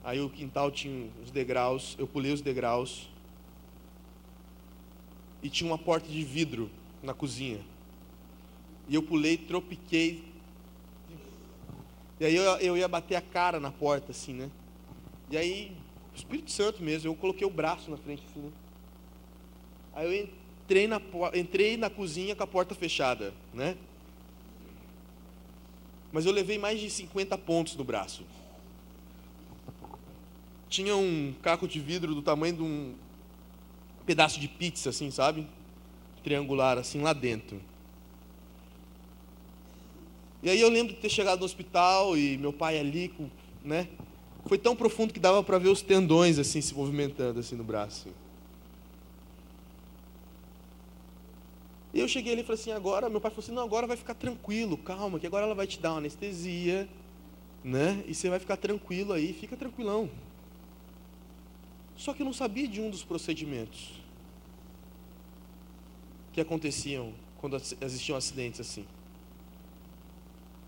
aí 0.04 0.20
o 0.20 0.28
quintal 0.28 0.70
tinha 0.70 1.10
os 1.22 1.30
degraus, 1.30 1.96
eu 1.98 2.06
pulei 2.06 2.32
os 2.32 2.42
degraus 2.42 3.08
e 5.42 5.48
tinha 5.48 5.68
uma 5.68 5.78
porta 5.78 6.08
de 6.08 6.22
vidro 6.22 6.70
na 7.02 7.14
cozinha. 7.14 7.60
E 8.86 8.94
eu 8.94 9.02
pulei, 9.02 9.36
tropiquei. 9.38 10.24
E 12.20 12.24
aí 12.24 12.34
eu, 12.34 12.42
eu 12.58 12.76
ia 12.76 12.86
bater 12.86 13.16
a 13.16 13.22
cara 13.22 13.58
na 13.58 13.70
porta, 13.70 14.12
assim, 14.12 14.32
né? 14.34 14.50
E 15.30 15.36
aí, 15.36 15.76
Espírito 16.14 16.50
Santo 16.50 16.82
mesmo, 16.82 17.08
eu 17.08 17.14
coloquei 17.14 17.46
o 17.46 17.50
braço 17.50 17.90
na 17.90 17.96
frente, 17.96 18.22
assim, 18.30 18.40
né? 18.40 18.52
Aí 19.94 20.06
eu 20.06 20.24
entrei 20.24 20.45
na, 20.88 21.00
entrei 21.34 21.76
na 21.76 21.88
cozinha 21.88 22.34
com 22.34 22.42
a 22.42 22.46
porta 22.46 22.74
fechada, 22.74 23.32
né? 23.54 23.76
Mas 26.12 26.26
eu 26.26 26.32
levei 26.32 26.58
mais 26.58 26.80
de 26.80 26.90
50 26.90 27.36
pontos 27.38 27.76
no 27.76 27.84
braço. 27.84 28.24
Tinha 30.68 30.96
um 30.96 31.34
caco 31.42 31.68
de 31.68 31.78
vidro 31.78 32.14
do 32.14 32.22
tamanho 32.22 32.56
de 32.56 32.62
um 32.62 32.94
pedaço 34.04 34.40
de 34.40 34.48
pizza, 34.48 34.90
assim, 34.90 35.10
sabe? 35.10 35.46
Triangular, 36.24 36.78
assim, 36.78 37.00
lá 37.00 37.12
dentro. 37.12 37.60
E 40.42 40.50
aí 40.50 40.60
eu 40.60 40.68
lembro 40.68 40.94
de 40.94 41.00
ter 41.00 41.08
chegado 41.08 41.40
no 41.40 41.44
hospital 41.44 42.16
e 42.16 42.36
meu 42.38 42.52
pai 42.52 42.78
ali, 42.78 43.12
né? 43.64 43.88
Foi 44.46 44.58
tão 44.58 44.76
profundo 44.76 45.12
que 45.12 45.20
dava 45.20 45.42
para 45.42 45.58
ver 45.58 45.68
os 45.68 45.82
tendões 45.82 46.38
assim 46.38 46.60
se 46.60 46.74
movimentando 46.74 47.40
assim 47.40 47.56
no 47.56 47.64
braço. 47.64 48.08
Assim. 48.08 48.25
E 51.96 52.00
eu 52.00 52.06
cheguei 52.06 52.34
ali 52.34 52.42
e 52.42 52.44
falei 52.44 52.60
assim, 52.60 52.72
agora, 52.72 53.08
meu 53.08 53.22
pai 53.22 53.30
falou 53.30 53.42
assim, 53.42 53.52
não, 53.52 53.62
agora 53.62 53.86
vai 53.86 53.96
ficar 53.96 54.12
tranquilo, 54.12 54.76
calma, 54.76 55.18
que 55.18 55.26
agora 55.26 55.46
ela 55.46 55.54
vai 55.54 55.66
te 55.66 55.80
dar 55.80 55.92
uma 55.92 55.96
anestesia, 55.96 56.86
né? 57.64 58.04
E 58.06 58.14
você 58.14 58.28
vai 58.28 58.38
ficar 58.38 58.58
tranquilo 58.58 59.14
aí, 59.14 59.32
fica 59.32 59.56
tranquilão. 59.56 60.10
Só 61.96 62.12
que 62.12 62.20
eu 62.20 62.26
não 62.26 62.34
sabia 62.34 62.68
de 62.68 62.82
um 62.82 62.90
dos 62.90 63.02
procedimentos 63.02 63.94
que 66.34 66.40
aconteciam 66.42 67.14
quando 67.38 67.56
existiam 67.80 68.18
acidentes 68.18 68.60
assim. 68.60 68.84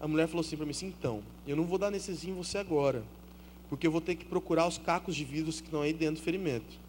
A 0.01 0.09
mulher 0.09 0.29
falou 0.29 0.41
assim 0.41 0.57
para 0.57 0.64
mim 0.64 0.70
assim, 0.70 0.87
então, 0.87 1.22
eu 1.47 1.55
não 1.55 1.64
vou 1.64 1.76
dar 1.76 1.89
anestesia 1.89 2.31
em 2.31 2.35
você 2.35 2.57
agora, 2.57 3.05
porque 3.68 3.87
eu 3.87 3.93
vou 3.93 4.01
ter 4.01 4.14
que 4.14 4.24
procurar 4.24 4.66
os 4.66 4.79
cacos 4.79 5.14
de 5.14 5.26
vidros 5.26 5.61
que 5.61 5.66
estão 5.66 5.83
aí 5.83 5.93
dentro 5.93 6.22
do 6.22 6.22
ferimento. 6.22 6.88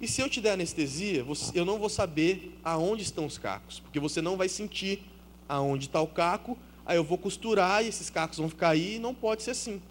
E 0.00 0.06
se 0.06 0.20
eu 0.20 0.28
te 0.28 0.40
der 0.40 0.52
anestesia, 0.52 1.24
eu 1.54 1.64
não 1.64 1.78
vou 1.78 1.88
saber 1.88 2.56
aonde 2.62 3.02
estão 3.02 3.26
os 3.26 3.36
cacos, 3.36 3.80
porque 3.80 3.98
você 3.98 4.22
não 4.22 4.36
vai 4.36 4.48
sentir 4.48 5.02
aonde 5.48 5.86
está 5.86 6.00
o 6.00 6.06
caco, 6.06 6.56
aí 6.86 6.96
eu 6.96 7.04
vou 7.04 7.18
costurar 7.18 7.84
e 7.84 7.88
esses 7.88 8.08
cacos 8.08 8.38
vão 8.38 8.48
ficar 8.48 8.70
aí, 8.70 8.96
e 8.96 8.98
não 8.98 9.12
pode 9.12 9.42
ser 9.42 9.50
assim. 9.50 9.82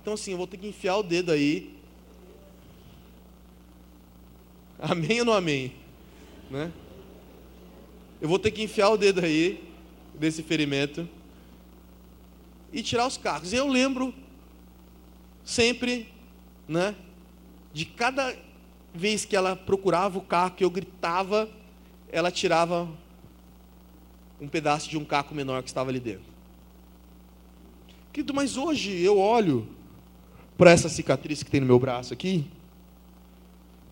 Então 0.00 0.14
assim, 0.14 0.32
eu 0.32 0.38
vou 0.38 0.46
ter 0.46 0.56
que 0.56 0.66
enfiar 0.66 0.96
o 0.96 1.02
dedo 1.02 1.30
aí. 1.30 1.74
Amém 4.80 5.20
ou 5.20 5.26
não 5.26 5.34
amém? 5.34 5.74
Né? 6.50 6.72
Eu 8.20 8.28
vou 8.28 8.38
ter 8.38 8.50
que 8.50 8.62
enfiar 8.62 8.88
o 8.88 8.96
dedo 8.96 9.20
aí 9.20 9.62
desse 10.14 10.42
ferimento 10.42 11.08
e 12.72 12.82
tirar 12.82 13.06
os 13.06 13.18
cacos. 13.18 13.52
Eu 13.52 13.68
lembro 13.68 14.14
sempre, 15.44 16.08
né, 16.66 16.94
de 17.72 17.84
cada 17.84 18.34
vez 18.94 19.24
que 19.24 19.34
ela 19.34 19.56
procurava 19.56 20.18
o 20.18 20.22
caco 20.22 20.56
que 20.56 20.64
eu 20.64 20.70
gritava, 20.70 21.48
ela 22.10 22.30
tirava 22.30 22.88
um 24.40 24.48
pedaço 24.48 24.90
de 24.90 24.98
um 24.98 25.04
caco 25.04 25.34
menor 25.34 25.62
que 25.62 25.68
estava 25.68 25.90
ali 25.90 26.00
dentro. 26.00 26.32
Querido, 28.12 28.34
mas 28.34 28.56
hoje 28.56 29.00
eu 29.00 29.18
olho 29.18 29.66
para 30.58 30.70
essa 30.70 30.88
cicatriz 30.88 31.42
que 31.42 31.50
tem 31.50 31.60
no 31.60 31.66
meu 31.66 31.78
braço 31.78 32.12
aqui, 32.12 32.44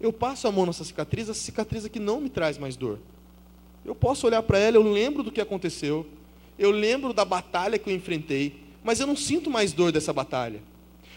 eu 0.01 0.13
passo 0.13 0.47
a 0.47 0.53
mão 0.53 0.67
nessa 0.67 0.85
cicatriz, 0.85 1.29
essa 1.29 1.41
cicatriz 1.41 1.85
aqui 1.85 1.99
não 1.99 2.21
me 2.21 2.29
traz 2.29 2.59
mais 2.59 2.77
dor. 2.77 2.99
Eu 3.85 3.95
posso 3.95 4.27
olhar 4.27 4.43
para 4.43 4.59
ela, 4.59 4.77
eu 4.77 4.83
lembro 4.83 5.23
do 5.23 5.33
que 5.33 5.41
aconteceu, 5.41 6.07
eu 6.59 6.71
lembro 6.71 7.13
da 7.13 7.25
batalha 7.25 7.79
que 7.79 7.89
eu 7.89 7.95
enfrentei, 7.95 8.63
mas 8.85 9.01
eu 9.01 9.07
não 9.07 9.17
sinto 9.17 9.51
mais 9.51 9.73
dor 9.73 9.93
dessa 9.93 10.13
batalha. 10.13 10.63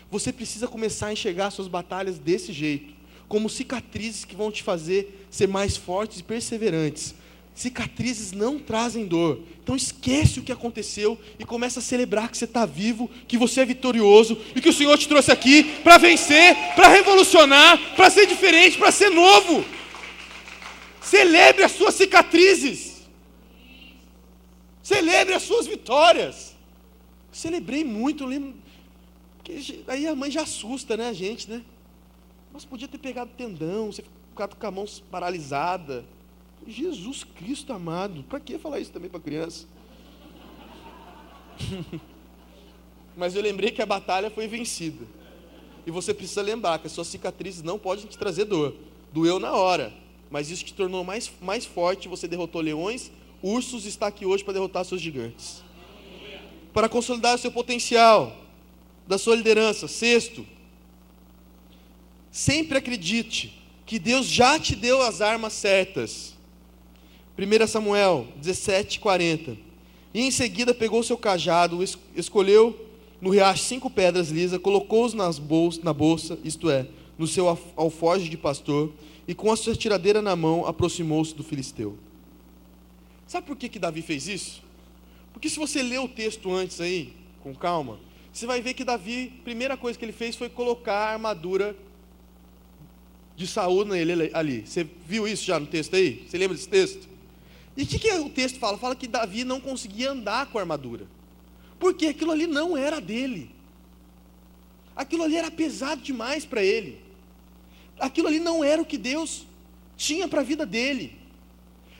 Você 0.09 0.31
precisa 0.31 0.67
começar 0.67 1.07
a 1.07 1.13
enxergar 1.13 1.51
suas 1.51 1.67
batalhas 1.67 2.19
desse 2.19 2.53
jeito 2.53 2.93
como 3.33 3.49
cicatrizes 3.49 4.25
que 4.25 4.35
vão 4.35 4.51
te 4.51 4.61
fazer 4.61 5.25
ser 5.31 5.47
mais 5.47 5.75
fortes 5.75 6.19
e 6.19 6.23
perseverantes. 6.23 7.15
Cicatrizes 7.55 8.31
não 8.31 8.59
trazem 8.59 9.07
dor. 9.07 9.39
Então 9.63 9.75
esquece 9.75 10.39
o 10.39 10.43
que 10.43 10.51
aconteceu 10.51 11.19
e 11.39 11.43
começa 11.43 11.79
a 11.79 11.81
celebrar 11.81 12.29
que 12.29 12.37
você 12.37 12.45
está 12.45 12.63
vivo, 12.63 13.09
que 13.27 13.35
você 13.35 13.61
é 13.61 13.65
vitorioso 13.65 14.39
e 14.55 14.61
que 14.61 14.69
o 14.69 14.73
Senhor 14.73 14.95
te 14.99 15.07
trouxe 15.07 15.31
aqui 15.31 15.63
para 15.81 15.97
vencer, 15.97 16.55
para 16.75 16.89
revolucionar, 16.89 17.95
para 17.95 18.11
ser 18.11 18.27
diferente, 18.27 18.77
para 18.77 18.91
ser 18.91 19.09
novo. 19.09 19.65
Celebre 21.01 21.63
as 21.63 21.71
suas 21.71 21.95
cicatrizes. 21.95 23.01
Celebre 24.83 25.33
as 25.33 25.41
suas 25.41 25.65
vitórias. 25.65 26.55
Celebrei 27.31 27.83
muito, 27.83 28.27
lembro. 28.27 28.53
Aí 29.87 30.05
a 30.05 30.13
mãe 30.13 30.29
já 30.29 30.43
assusta, 30.43 30.95
né, 30.95 31.09
a 31.09 31.13
gente, 31.13 31.49
né? 31.49 31.63
Mas 32.53 32.63
podia 32.63 32.87
ter 32.87 32.99
pegado 32.99 33.31
tendão, 33.35 33.91
você 33.91 34.03
ficado 34.29 34.55
com 34.55 34.67
a 34.67 34.71
mão 34.71 34.85
paralisada. 35.09 36.05
Jesus 36.65 37.23
Cristo 37.23 37.73
amado, 37.73 38.23
para 38.23 38.39
que 38.39 38.57
falar 38.59 38.79
isso 38.79 38.91
também 38.91 39.09
para 39.09 39.19
criança? 39.19 39.65
Mas 43.17 43.35
eu 43.35 43.41
lembrei 43.41 43.71
que 43.71 43.81
a 43.81 43.85
batalha 43.85 44.29
foi 44.29 44.47
vencida. 44.47 45.05
E 45.85 45.91
você 45.91 46.13
precisa 46.13 46.41
lembrar 46.41 46.79
que 46.79 46.87
as 46.87 46.93
suas 46.93 47.07
cicatrizes 47.07 47.61
não 47.61 47.77
podem 47.77 48.05
te 48.05 48.17
trazer 48.17 48.45
dor. 48.45 48.73
Doeu 49.11 49.39
na 49.39 49.51
hora, 49.51 49.93
mas 50.29 50.49
isso 50.49 50.63
te 50.63 50.73
tornou 50.73 51.03
mais, 51.03 51.31
mais 51.41 51.65
forte. 51.65 52.07
Você 52.07 52.27
derrotou 52.27 52.61
leões, 52.61 53.11
ursos, 53.41 53.85
está 53.85 54.07
aqui 54.07 54.25
hoje 54.25 54.43
para 54.43 54.53
derrotar 54.53 54.85
seus 54.85 55.01
gigantes. 55.01 55.61
Para 56.73 56.89
consolidar 56.89 57.35
o 57.35 57.37
seu 57.37 57.51
potencial, 57.51 58.35
da 59.05 59.17
sua 59.17 59.35
liderança. 59.35 59.87
Sexto, 59.87 60.47
Sempre 62.33 62.79
acredite 62.79 63.61
que 63.85 63.99
Deus 63.99 64.25
já 64.25 64.59
te 64.59 64.75
deu 64.75 65.03
as 65.03 65.21
armas 65.21 65.53
certas. 65.53 66.33
1 67.37 67.67
Samuel 67.67 68.27
17, 68.37 68.99
40. 68.99 69.55
E 70.11 70.19
em 70.19 70.31
seguida 70.31 70.73
pegou 70.73 71.03
seu 71.03 71.15
cajado, 71.15 71.83
escolheu 72.15 72.87
no 73.21 73.29
riacho 73.29 73.65
cinco 73.65 73.87
pedras 73.87 74.29
lisas, 74.29 74.59
colocou-os 74.59 75.13
na 75.13 75.93
bolsa, 75.93 76.39
isto 76.43 76.71
é, 76.71 76.87
no 77.19 77.27
seu 77.27 77.47
alforje 77.77 78.27
de 78.27 78.37
pastor, 78.37 78.91
e 79.27 79.35
com 79.35 79.51
a 79.51 79.55
sua 79.55 79.75
tiradeira 79.75 80.19
na 80.19 80.35
mão 80.35 80.65
aproximou-se 80.65 81.35
do 81.35 81.43
filisteu. 81.43 81.99
Sabe 83.27 83.45
por 83.45 83.55
que, 83.55 83.69
que 83.69 83.77
Davi 83.77 84.01
fez 84.01 84.27
isso? 84.27 84.63
Porque 85.31 85.49
se 85.49 85.59
você 85.59 85.83
ler 85.83 85.99
o 85.99 86.09
texto 86.09 86.51
antes 86.51 86.81
aí, 86.81 87.13
com 87.43 87.53
calma, 87.53 87.99
você 88.31 88.47
vai 88.47 88.59
ver 88.59 88.73
que 88.73 88.83
Davi, 88.83 89.31
primeira 89.43 89.77
coisa 89.77 89.99
que 89.99 90.03
ele 90.03 90.11
fez 90.11 90.35
foi 90.35 90.49
colocar 90.49 90.95
a 90.95 91.13
armadura 91.13 91.75
de 93.35 93.47
Saul 93.47 93.85
nele 93.85 94.29
ali. 94.33 94.65
Você 94.65 94.87
viu 95.07 95.27
isso 95.27 95.43
já 95.43 95.59
no 95.59 95.65
texto 95.65 95.95
aí? 95.95 96.25
Você 96.27 96.37
lembra 96.37 96.55
desse 96.55 96.69
texto? 96.69 97.07
E 97.75 97.83
o 97.83 97.87
que, 97.87 97.97
que 97.97 98.11
o 98.11 98.29
texto 98.29 98.59
fala? 98.59 98.77
Fala 98.77 98.95
que 98.95 99.07
Davi 99.07 99.43
não 99.43 99.59
conseguia 99.59 100.11
andar 100.11 100.47
com 100.47 100.57
a 100.57 100.61
armadura. 100.61 101.07
Porque 101.79 102.07
aquilo 102.07 102.31
ali 102.31 102.45
não 102.45 102.77
era 102.77 103.01
dele. 103.01 103.49
Aquilo 104.95 105.23
ali 105.23 105.35
era 105.35 105.49
pesado 105.49 106.01
demais 106.01 106.45
para 106.45 106.63
ele. 106.63 107.01
Aquilo 107.99 108.27
ali 108.27 108.39
não 108.39 108.63
era 108.63 108.81
o 108.81 108.85
que 108.85 108.97
Deus 108.97 109.45
tinha 109.97 110.27
para 110.27 110.41
a 110.41 110.43
vida 110.43 110.65
dele. 110.65 111.17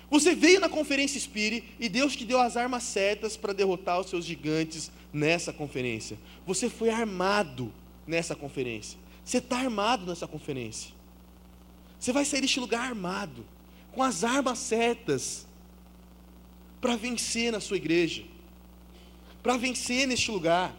Você 0.10 0.36
veio 0.36 0.60
na 0.60 0.70
conferência 0.70 1.18
Espírita 1.18 1.66
e 1.80 1.90
Deus 1.90 2.16
te 2.16 2.24
deu 2.24 2.40
as 2.40 2.56
armas 2.56 2.84
certas 2.84 3.36
para 3.36 3.52
derrotar 3.52 4.00
os 4.00 4.10
seus 4.10 4.24
gigantes 4.26 4.92
nessa 5.12 5.52
conferência. 5.52 6.20
Você 6.46 6.70
foi 6.70 6.90
armado 6.90 7.74
nessa 8.06 8.36
conferência. 8.36 9.00
Você 9.26 9.40
está 9.40 9.58
armado 9.58 10.06
nessa 10.06 10.28
conferência. 10.28 10.92
Você 12.04 12.12
vai 12.12 12.26
sair 12.26 12.42
deste 12.42 12.60
lugar 12.60 12.82
armado, 12.82 13.46
com 13.94 14.04
as 14.04 14.26
armas 14.26 14.60
certas, 14.60 15.48
para 16.82 16.98
vencer 16.98 17.50
na 17.50 17.62
sua 17.62 17.78
igreja, 17.78 18.26
para 19.42 19.56
vencer 19.56 20.06
neste 20.06 20.30
lugar. 20.30 20.76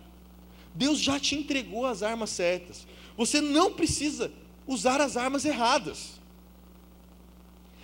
Deus 0.74 0.98
já 0.98 1.18
te 1.18 1.34
entregou 1.34 1.86
as 1.86 2.02
armas 2.02 2.28
certas. 2.28 2.86
Você 3.16 3.40
não 3.40 3.72
precisa 3.72 4.30
usar 4.66 5.00
as 5.00 5.16
armas 5.16 5.46
erradas. 5.46 6.20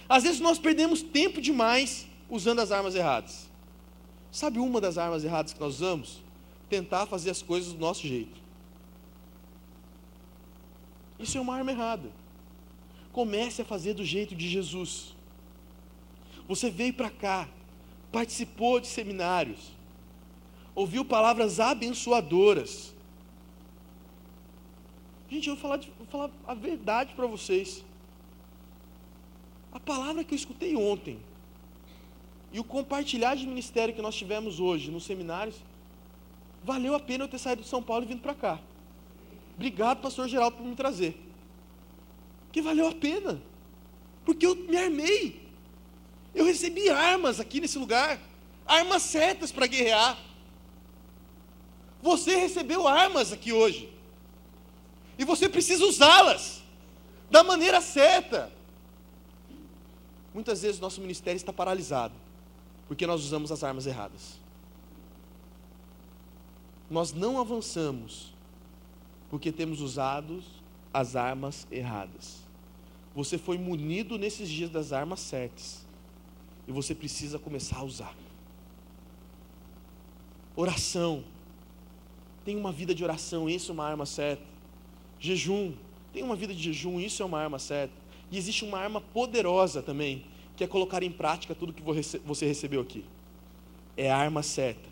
Às 0.06 0.24
vezes 0.24 0.38
nós 0.38 0.58
perdemos 0.58 1.00
tempo 1.00 1.40
demais 1.40 2.06
usando 2.28 2.58
as 2.58 2.70
armas 2.70 2.94
erradas. 2.94 3.48
Sabe 4.30 4.58
uma 4.58 4.82
das 4.82 4.98
armas 4.98 5.24
erradas 5.24 5.54
que 5.54 5.60
nós 5.60 5.76
usamos? 5.76 6.20
Tentar 6.68 7.06
fazer 7.06 7.30
as 7.30 7.40
coisas 7.40 7.72
do 7.72 7.78
nosso 7.78 8.06
jeito. 8.06 8.38
Isso 11.18 11.38
é 11.38 11.40
uma 11.40 11.56
arma 11.56 11.70
errada. 11.70 12.19
Comece 13.12 13.62
a 13.62 13.64
fazer 13.64 13.94
do 13.94 14.04
jeito 14.04 14.34
de 14.34 14.48
Jesus. 14.48 15.14
Você 16.46 16.70
veio 16.70 16.92
para 16.92 17.10
cá, 17.10 17.48
participou 18.10 18.80
de 18.80 18.86
seminários, 18.86 19.72
ouviu 20.74 21.04
palavras 21.04 21.60
abençoadoras. 21.60 22.94
Gente, 25.28 25.48
eu 25.48 25.54
vou 25.54 25.62
falar, 25.62 25.78
vou 25.96 26.06
falar 26.08 26.30
a 26.46 26.54
verdade 26.54 27.14
para 27.14 27.26
vocês. 27.26 27.84
A 29.72 29.78
palavra 29.78 30.24
que 30.24 30.34
eu 30.34 30.36
escutei 30.36 30.74
ontem 30.74 31.20
E 32.52 32.58
o 32.58 32.64
compartilhar 32.64 33.36
de 33.36 33.46
ministério 33.46 33.94
que 33.94 34.02
nós 34.02 34.16
tivemos 34.16 34.58
hoje 34.58 34.90
nos 34.90 35.04
seminários, 35.04 35.54
valeu 36.64 36.96
a 36.96 37.00
pena 37.00 37.22
eu 37.22 37.28
ter 37.28 37.38
saído 37.38 37.62
de 37.62 37.68
São 37.68 37.80
Paulo 37.80 38.04
e 38.04 38.08
vindo 38.08 38.20
para 38.20 38.34
cá. 38.34 38.58
Obrigado, 39.54 40.00
pastor 40.00 40.28
Geraldo, 40.28 40.56
por 40.56 40.66
me 40.66 40.74
trazer. 40.74 41.29
Que 42.52 42.60
valeu 42.60 42.88
a 42.88 42.94
pena. 42.94 43.40
Porque 44.24 44.46
eu 44.46 44.54
me 44.54 44.76
armei. 44.76 45.48
Eu 46.34 46.44
recebi 46.44 46.88
armas 46.88 47.40
aqui 47.40 47.60
nesse 47.60 47.78
lugar. 47.78 48.20
Armas 48.66 49.02
certas 49.02 49.50
para 49.50 49.66
guerrear. 49.66 50.18
Você 52.02 52.36
recebeu 52.36 52.86
armas 52.86 53.32
aqui 53.32 53.52
hoje. 53.52 53.92
E 55.18 55.24
você 55.24 55.48
precisa 55.48 55.84
usá-las 55.84 56.62
da 57.30 57.44
maneira 57.44 57.80
certa. 57.80 58.50
Muitas 60.32 60.62
vezes 60.62 60.80
nosso 60.80 61.00
ministério 61.00 61.36
está 61.36 61.52
paralisado 61.52 62.14
porque 62.90 63.06
nós 63.06 63.22
usamos 63.22 63.52
as 63.52 63.62
armas 63.62 63.86
erradas. 63.86 64.40
Nós 66.90 67.12
não 67.12 67.40
avançamos 67.40 68.34
porque 69.30 69.52
temos 69.52 69.80
usado 69.80 70.42
as 70.92 71.14
armas 71.14 71.68
erradas. 71.70 72.39
Você 73.22 73.36
foi 73.36 73.58
munido 73.58 74.16
nesses 74.16 74.48
dias 74.48 74.70
das 74.70 74.94
armas 74.94 75.20
certas. 75.20 75.84
E 76.66 76.72
você 76.72 76.94
precisa 76.94 77.38
começar 77.38 77.76
a 77.76 77.84
usar. 77.84 78.16
Oração. 80.56 81.22
Tem 82.46 82.56
uma 82.56 82.72
vida 82.72 82.94
de 82.94 83.04
oração, 83.04 83.46
isso 83.46 83.72
é 83.72 83.74
uma 83.74 83.84
arma 83.84 84.06
certa. 84.06 84.42
Jejum. 85.18 85.74
Tem 86.14 86.22
uma 86.22 86.34
vida 86.34 86.54
de 86.54 86.62
jejum, 86.62 86.98
isso 86.98 87.22
é 87.22 87.26
uma 87.26 87.38
arma 87.38 87.58
certa. 87.58 87.92
E 88.30 88.38
existe 88.38 88.64
uma 88.64 88.78
arma 88.78 89.02
poderosa 89.02 89.82
também, 89.82 90.24
que 90.56 90.64
é 90.64 90.66
colocar 90.66 91.02
em 91.02 91.12
prática 91.12 91.54
tudo 91.54 91.74
que 91.74 91.82
você 91.82 92.46
recebeu 92.46 92.80
aqui. 92.80 93.04
É 93.98 94.10
a 94.10 94.16
arma 94.16 94.42
certa. 94.42 94.88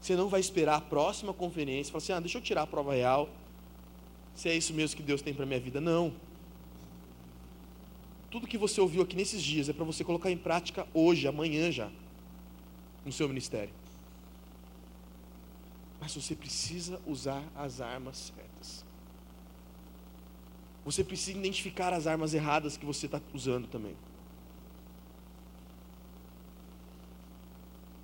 Você 0.00 0.16
não 0.16 0.28
vai 0.28 0.40
esperar 0.40 0.74
a 0.74 0.80
próxima 0.80 1.32
conferência 1.32 1.90
e 1.90 1.92
falar 1.92 2.02
assim: 2.02 2.12
ah, 2.12 2.20
deixa 2.20 2.38
eu 2.38 2.42
tirar 2.42 2.62
a 2.62 2.66
prova 2.66 2.94
real, 2.94 3.28
se 4.34 4.48
é 4.48 4.56
isso 4.56 4.72
mesmo 4.72 4.96
que 4.96 5.02
Deus 5.02 5.22
tem 5.22 5.34
para 5.34 5.46
minha 5.46 5.60
vida. 5.60 5.80
Não. 5.80 6.12
Tudo 8.30 8.46
que 8.46 8.56
você 8.56 8.80
ouviu 8.80 9.02
aqui 9.02 9.16
nesses 9.16 9.42
dias 9.42 9.68
é 9.68 9.72
para 9.72 9.84
você 9.84 10.04
colocar 10.04 10.30
em 10.30 10.36
prática 10.36 10.86
hoje, 10.94 11.26
amanhã 11.26 11.70
já, 11.70 11.90
no 13.04 13.12
seu 13.12 13.28
ministério. 13.28 13.74
Mas 16.00 16.14
você 16.14 16.34
precisa 16.34 17.00
usar 17.06 17.42
as 17.56 17.80
armas 17.80 18.16
certas. 18.16 18.84
Você 20.84 21.04
precisa 21.04 21.36
identificar 21.38 21.92
as 21.92 22.06
armas 22.06 22.32
erradas 22.32 22.76
que 22.76 22.86
você 22.86 23.06
está 23.06 23.20
usando 23.34 23.66
também. 23.66 23.94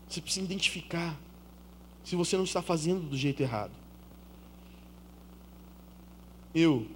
Você 0.08 0.20
precisa 0.20 0.44
identificar 0.44 1.18
se 2.04 2.14
você 2.14 2.36
não 2.36 2.44
está 2.44 2.62
fazendo 2.62 3.08
do 3.08 3.16
jeito 3.16 3.42
errado. 3.42 3.72
Eu 6.59 6.86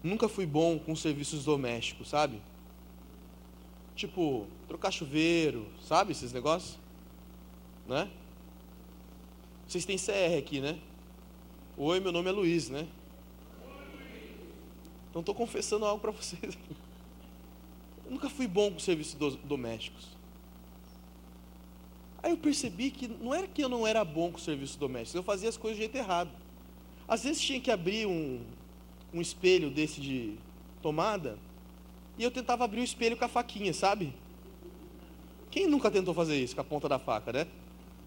nunca 0.00 0.28
fui 0.28 0.46
bom 0.46 0.78
com 0.78 0.94
serviços 0.94 1.44
domésticos, 1.44 2.08
sabe? 2.08 2.40
Tipo, 3.96 4.46
trocar 4.68 4.92
chuveiro, 4.92 5.66
sabe 5.82 6.12
esses 6.12 6.32
negócios? 6.32 6.78
Né? 7.84 8.08
Vocês 9.66 9.84
têm 9.84 9.98
CR 9.98 10.38
aqui, 10.38 10.60
né? 10.60 10.78
Oi, 11.76 11.98
meu 11.98 12.12
nome 12.12 12.28
é 12.28 12.32
Luiz, 12.32 12.68
né? 12.68 12.86
Então 15.10 15.18
estou 15.18 15.34
confessando 15.34 15.84
algo 15.84 16.00
para 16.00 16.12
vocês. 16.12 16.56
Eu 18.06 18.12
nunca 18.12 18.30
fui 18.30 18.46
bom 18.46 18.70
com 18.70 18.78
serviços 18.78 19.14
do, 19.14 19.36
domésticos. 19.36 20.06
Aí 22.22 22.30
eu 22.30 22.38
percebi 22.38 22.92
que 22.92 23.08
não 23.08 23.34
era 23.34 23.48
que 23.48 23.64
eu 23.64 23.68
não 23.68 23.84
era 23.84 24.04
bom 24.04 24.30
com 24.30 24.38
serviços 24.38 24.76
domésticos, 24.76 25.16
eu 25.16 25.24
fazia 25.24 25.48
as 25.48 25.56
coisas 25.56 25.76
do 25.76 25.80
jeito 25.80 25.96
errado. 25.96 26.30
Às 27.08 27.24
vezes 27.24 27.40
tinha 27.40 27.60
que 27.60 27.70
abrir 27.70 28.06
um, 28.06 28.40
um 29.14 29.20
espelho 29.20 29.70
desse 29.70 30.00
de 30.00 30.36
tomada, 30.82 31.38
e 32.18 32.22
eu 32.22 32.30
tentava 32.30 32.64
abrir 32.64 32.80
o 32.80 32.84
espelho 32.84 33.16
com 33.16 33.24
a 33.24 33.28
faquinha, 33.28 33.72
sabe? 33.72 34.12
Quem 35.50 35.66
nunca 35.66 35.90
tentou 35.90 36.12
fazer 36.12 36.36
isso 36.36 36.54
com 36.54 36.60
a 36.60 36.64
ponta 36.64 36.88
da 36.88 36.98
faca, 36.98 37.32
né? 37.32 37.46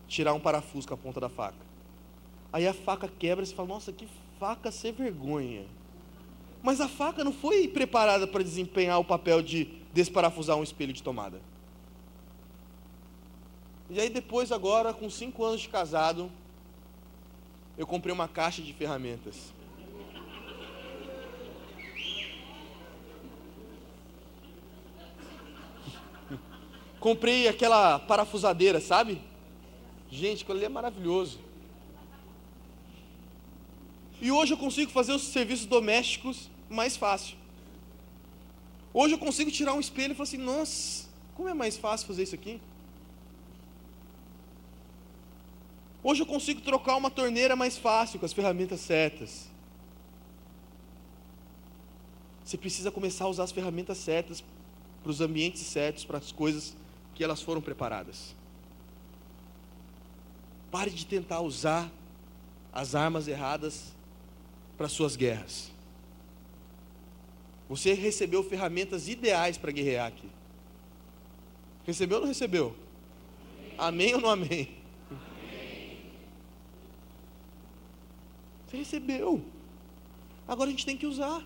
Tirar 0.08 0.34
um 0.34 0.40
parafuso 0.40 0.88
com 0.88 0.94
a 0.94 0.98
ponta 0.98 1.20
da 1.20 1.30
faca. 1.30 1.58
Aí 2.54 2.68
a 2.68 2.74
faca 2.74 3.08
quebra 3.08 3.44
e 3.44 3.48
você 3.48 3.56
fala, 3.56 3.70
nossa, 3.70 3.92
que 3.92 4.08
faca 4.40 4.72
sem 4.72 4.92
vergonha. 4.92 5.66
Mas 6.62 6.80
a 6.80 6.88
faca 6.88 7.24
não 7.24 7.34
foi 7.34 7.68
preparada 7.68 8.28
para 8.28 8.44
desempenhar 8.44 9.00
o 9.00 9.06
papel 9.06 9.42
de 9.42 9.66
desparafusar 9.94 10.58
um 10.58 10.64
espelho 10.64 10.94
de 10.94 11.02
tomada. 11.02 11.42
E 13.90 14.00
aí 14.00 14.10
depois, 14.10 14.52
agora, 14.52 14.94
com 14.94 15.10
cinco 15.10 15.44
anos 15.44 15.62
de 15.62 15.70
casado, 15.70 16.30
eu 17.82 17.88
comprei 17.88 18.14
uma 18.14 18.28
caixa 18.28 18.62
de 18.62 18.72
ferramentas. 18.74 19.52
comprei 27.00 27.48
aquela 27.48 27.98
parafusadeira, 27.98 28.80
sabe? 28.80 29.20
Gente, 30.12 30.44
aquilo 30.44 30.60
ali 30.60 30.66
é 30.68 30.70
maravilhoso. 30.70 31.40
E 34.22 34.32
hoje 34.32 34.54
eu 34.54 34.58
consigo 34.60 34.92
fazer 34.92 35.14
os 35.14 35.24
serviços 35.24 35.66
domésticos 35.66 36.52
mais 36.70 36.96
fácil. 36.96 37.36
Hoje 38.94 39.16
eu 39.16 39.18
consigo 39.18 39.50
tirar 39.50 39.74
um 39.74 39.80
espelho 39.80 40.12
e 40.12 40.16
falar 40.16 40.26
assim: 40.26 40.38
nossa, 40.38 41.08
como 41.34 41.50
é 41.50 41.54
mais 41.56 41.78
fácil 41.78 42.06
fazer 42.06 42.22
isso 42.22 42.36
aqui? 42.36 42.62
Hoje 46.04 46.22
eu 46.22 46.26
consigo 46.26 46.62
trocar 46.62 46.96
uma 46.96 47.12
torneira 47.12 47.56
mais 47.56 47.78
fácil 47.78 48.20
com 48.20 48.26
as 48.26 48.34
ferramentas 48.34 48.80
certas. 48.80 49.48
Você 52.44 52.58
precisa 52.58 52.90
começar 52.90 53.26
a 53.26 53.28
usar 53.28 53.44
as 53.44 53.52
ferramentas 53.52 53.98
certas 54.00 54.44
para 55.04 55.12
os 55.12 55.22
ambientes 55.22 55.62
certos, 55.62 56.04
para 56.04 56.18
as 56.18 56.32
coisas 56.32 56.76
que 57.14 57.24
elas 57.24 57.42
foram 57.42 57.62
preparadas. 57.62 58.36
Pare 60.72 60.90
de 60.90 61.06
tentar 61.06 61.42
usar 61.42 61.92
as 62.74 62.96
armas 62.96 63.28
erradas 63.28 63.94
para 64.78 64.88
suas 64.88 65.16
guerras. 65.16 65.70
Você 67.70 67.94
recebeu 67.94 68.44
ferramentas 68.44 69.08
ideais 69.08 69.58
para 69.58 69.72
guerrear 69.72 70.08
aqui. 70.08 70.30
Recebeu 71.86 72.18
ou 72.18 72.22
não 72.22 72.28
recebeu? 72.28 72.76
Amém, 73.78 74.14
amém 74.14 74.16
ou 74.16 74.22
não 74.22 74.30
amém? 74.30 74.48
amém? 74.52 74.81
Você 78.72 78.78
recebeu. 78.78 79.44
Agora 80.48 80.70
a 80.70 80.72
gente 80.72 80.86
tem 80.86 80.96
que 80.96 81.06
usar. 81.06 81.46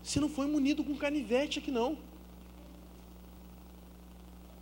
Você 0.00 0.20
não 0.20 0.28
foi 0.28 0.46
munido 0.46 0.84
com 0.84 0.94
canivete 0.96 1.58
aqui 1.58 1.72
não. 1.72 1.98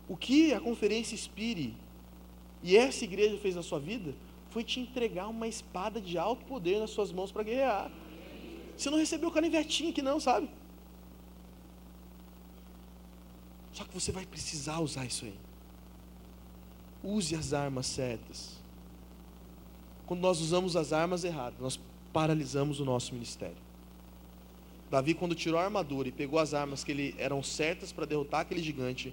O 0.08 0.16
que 0.16 0.54
a 0.54 0.60
conferência 0.60 1.14
Inspire 1.14 1.74
e 2.62 2.74
essa 2.74 3.04
igreja 3.04 3.36
fez 3.36 3.54
na 3.54 3.62
sua 3.62 3.78
vida 3.78 4.14
foi 4.48 4.64
te 4.64 4.80
entregar 4.80 5.28
uma 5.28 5.46
espada 5.46 6.00
de 6.00 6.16
alto 6.16 6.46
poder 6.46 6.80
nas 6.80 6.88
suas 6.88 7.12
mãos 7.12 7.30
para 7.30 7.42
guerrear. 7.42 7.92
Você 8.78 8.88
não 8.88 8.96
recebeu 8.96 9.30
canivetinho 9.30 9.90
aqui 9.90 10.00
não, 10.00 10.18
sabe? 10.18 10.48
Só 13.74 13.84
que 13.84 13.92
você 13.92 14.10
vai 14.10 14.24
precisar 14.24 14.78
usar 14.78 15.04
isso 15.04 15.26
aí. 15.26 15.38
Use 17.04 17.34
as 17.34 17.52
armas 17.52 17.86
certas. 17.86 18.65
Quando 20.06 20.20
nós 20.20 20.40
usamos 20.40 20.76
as 20.76 20.92
armas 20.92 21.24
erradas, 21.24 21.58
nós 21.60 21.80
paralisamos 22.12 22.80
o 22.80 22.84
nosso 22.84 23.12
ministério. 23.12 23.56
Davi, 24.90 25.14
quando 25.14 25.34
tirou 25.34 25.58
a 25.58 25.64
armadura 25.64 26.08
e 26.08 26.12
pegou 26.12 26.38
as 26.38 26.54
armas 26.54 26.84
que 26.84 26.92
ele, 26.92 27.14
eram 27.18 27.42
certas 27.42 27.92
para 27.92 28.06
derrotar 28.06 28.40
aquele 28.40 28.62
gigante, 28.62 29.12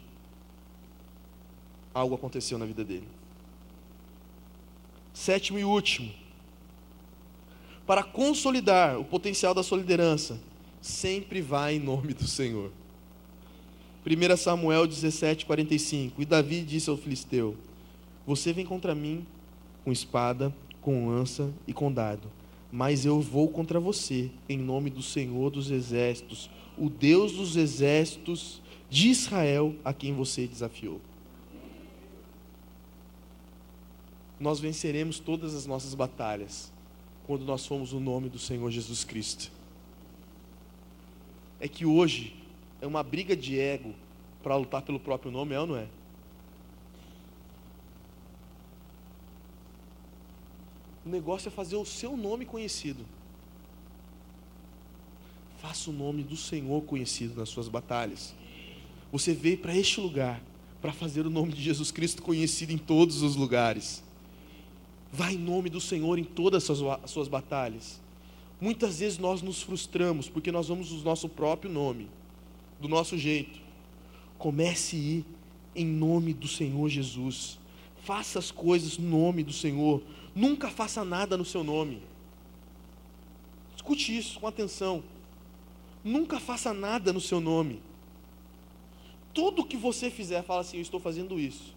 algo 1.94 2.14
aconteceu 2.14 2.58
na 2.58 2.66
vida 2.66 2.84
dele. 2.84 3.08
Sétimo 5.14 5.58
e 5.58 5.64
último, 5.64 6.12
para 7.86 8.04
consolidar 8.04 9.00
o 9.00 9.04
potencial 9.04 9.54
da 9.54 9.64
sua 9.64 9.80
liderança, 9.80 10.40
sempre 10.82 11.42
vai 11.42 11.76
em 11.76 11.80
nome 11.80 12.14
do 12.14 12.28
Senhor. 12.28 12.72
1 14.06 14.38
Samuel 14.38 14.86
17, 14.86 15.46
45. 15.46 16.22
E 16.22 16.26
Davi 16.26 16.62
disse 16.62 16.90
ao 16.90 16.98
filisteu: 16.98 17.58
Você 18.28 18.54
vem 18.54 18.66
contra 18.66 18.94
mim 18.94 19.26
com 19.84 19.92
espada, 19.92 20.54
com 20.84 21.08
lança 21.08 21.52
e 21.66 21.74
com 21.74 21.92
dardo, 21.92 22.30
mas 22.72 23.06
eu 23.06 23.20
vou 23.20 23.48
contra 23.48 23.80
você 23.80 24.30
em 24.48 24.58
nome 24.58 24.90
do 24.90 25.02
Senhor 25.02 25.50
dos 25.50 25.72
exércitos, 25.72 26.50
o 26.78 26.90
Deus 26.90 27.34
dos 27.34 27.56
exércitos 27.56 28.62
de 28.90 29.10
Israel, 29.10 29.76
a 29.84 29.94
quem 29.94 30.14
você 30.14 30.46
desafiou. 30.46 31.02
nós 34.44 34.60
venceremos 34.60 35.20
todas 35.20 35.56
as 35.56 35.66
nossas 35.66 35.96
batalhas 35.96 36.72
quando 37.26 37.46
nós 37.46 37.66
formos 37.66 37.94
o 37.94 38.00
nome 38.00 38.28
do 38.28 38.38
Senhor 38.38 38.70
Jesus 38.70 39.06
Cristo. 39.06 39.50
é 41.62 41.68
que 41.68 41.86
hoje 41.86 42.36
é 42.82 42.86
uma 42.86 43.02
briga 43.02 43.38
de 43.38 43.58
ego 43.58 43.96
para 44.44 44.58
lutar 44.58 44.82
pelo 44.82 45.00
próprio 45.00 45.32
nome, 45.32 45.56
é 45.56 45.60
ou 45.62 45.66
não 45.66 45.78
é? 45.78 45.88
O 51.06 51.10
negócio 51.10 51.48
é 51.48 51.52
fazer 51.52 51.76
o 51.76 51.86
seu 51.86 52.16
nome 52.16 52.46
conhecido. 52.46 53.06
Faça 55.62 55.90
o 55.90 55.94
nome 55.94 56.24
do 56.24 56.36
Senhor 56.36 56.82
conhecido 56.84 57.36
nas 57.40 57.50
suas 57.50 57.68
batalhas. 57.68 58.34
Você 59.12 59.34
veio 59.34 59.58
para 59.58 59.76
este 59.76 60.00
lugar 60.00 60.42
para 60.82 60.92
fazer 60.92 61.26
o 61.26 61.30
nome 61.30 61.54
de 61.54 61.62
Jesus 61.62 61.92
Cristo 61.92 62.22
conhecido 62.22 62.74
em 62.74 62.78
todos 62.78 63.22
os 63.22 63.36
lugares. 63.36 64.04
Vá 65.12 65.32
em 65.32 65.38
nome 65.38 65.70
do 65.70 65.80
Senhor 65.80 66.20
em 66.20 66.24
todas 66.24 66.70
as 66.70 66.78
suas, 66.78 67.04
as 67.04 67.12
suas 67.12 67.28
batalhas. 67.28 68.02
Muitas 68.60 69.00
vezes 69.00 69.18
nós 69.18 69.42
nos 69.42 69.62
frustramos 69.62 70.28
porque 70.28 70.52
nós 70.52 70.68
vamos 70.68 70.92
o 70.92 70.98
nosso 71.04 71.30
próprio 71.30 71.72
nome, 71.72 72.10
do 72.82 72.88
nosso 72.88 73.18
jeito. 73.18 73.62
Comece 74.38 74.96
a 74.96 75.00
ir 75.00 75.26
em 75.76 75.86
nome 75.86 76.34
do 76.34 76.48
Senhor 76.48 76.90
Jesus. 76.90 77.60
Faça 78.04 78.40
as 78.40 78.52
coisas 78.52 78.98
no 78.98 79.10
nome 79.10 79.44
do 79.44 79.54
Senhor. 79.54 80.02
Nunca 80.36 80.70
faça 80.70 81.04
nada 81.04 81.38
no 81.38 81.46
seu 81.46 81.64
nome. 81.64 82.02
Escute 83.76 84.18
isso 84.18 84.40
com 84.40 84.48
atenção. 84.48 85.04
Nunca 86.04 86.40
faça 86.40 86.74
nada 86.74 87.14
no 87.14 87.22
seu 87.22 87.40
nome. 87.40 87.82
Tudo 89.34 89.66
que 89.66 89.78
você 89.78 90.10
fizer, 90.10 90.44
fala 90.44 90.62
assim: 90.62 90.78
Eu 90.78 90.82
estou 90.82 91.00
fazendo 91.00 91.40
isso 91.40 91.74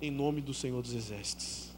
em 0.00 0.10
nome 0.10 0.40
do 0.40 0.52
Senhor 0.52 0.80
dos 0.82 0.94
Exércitos. 0.94 1.70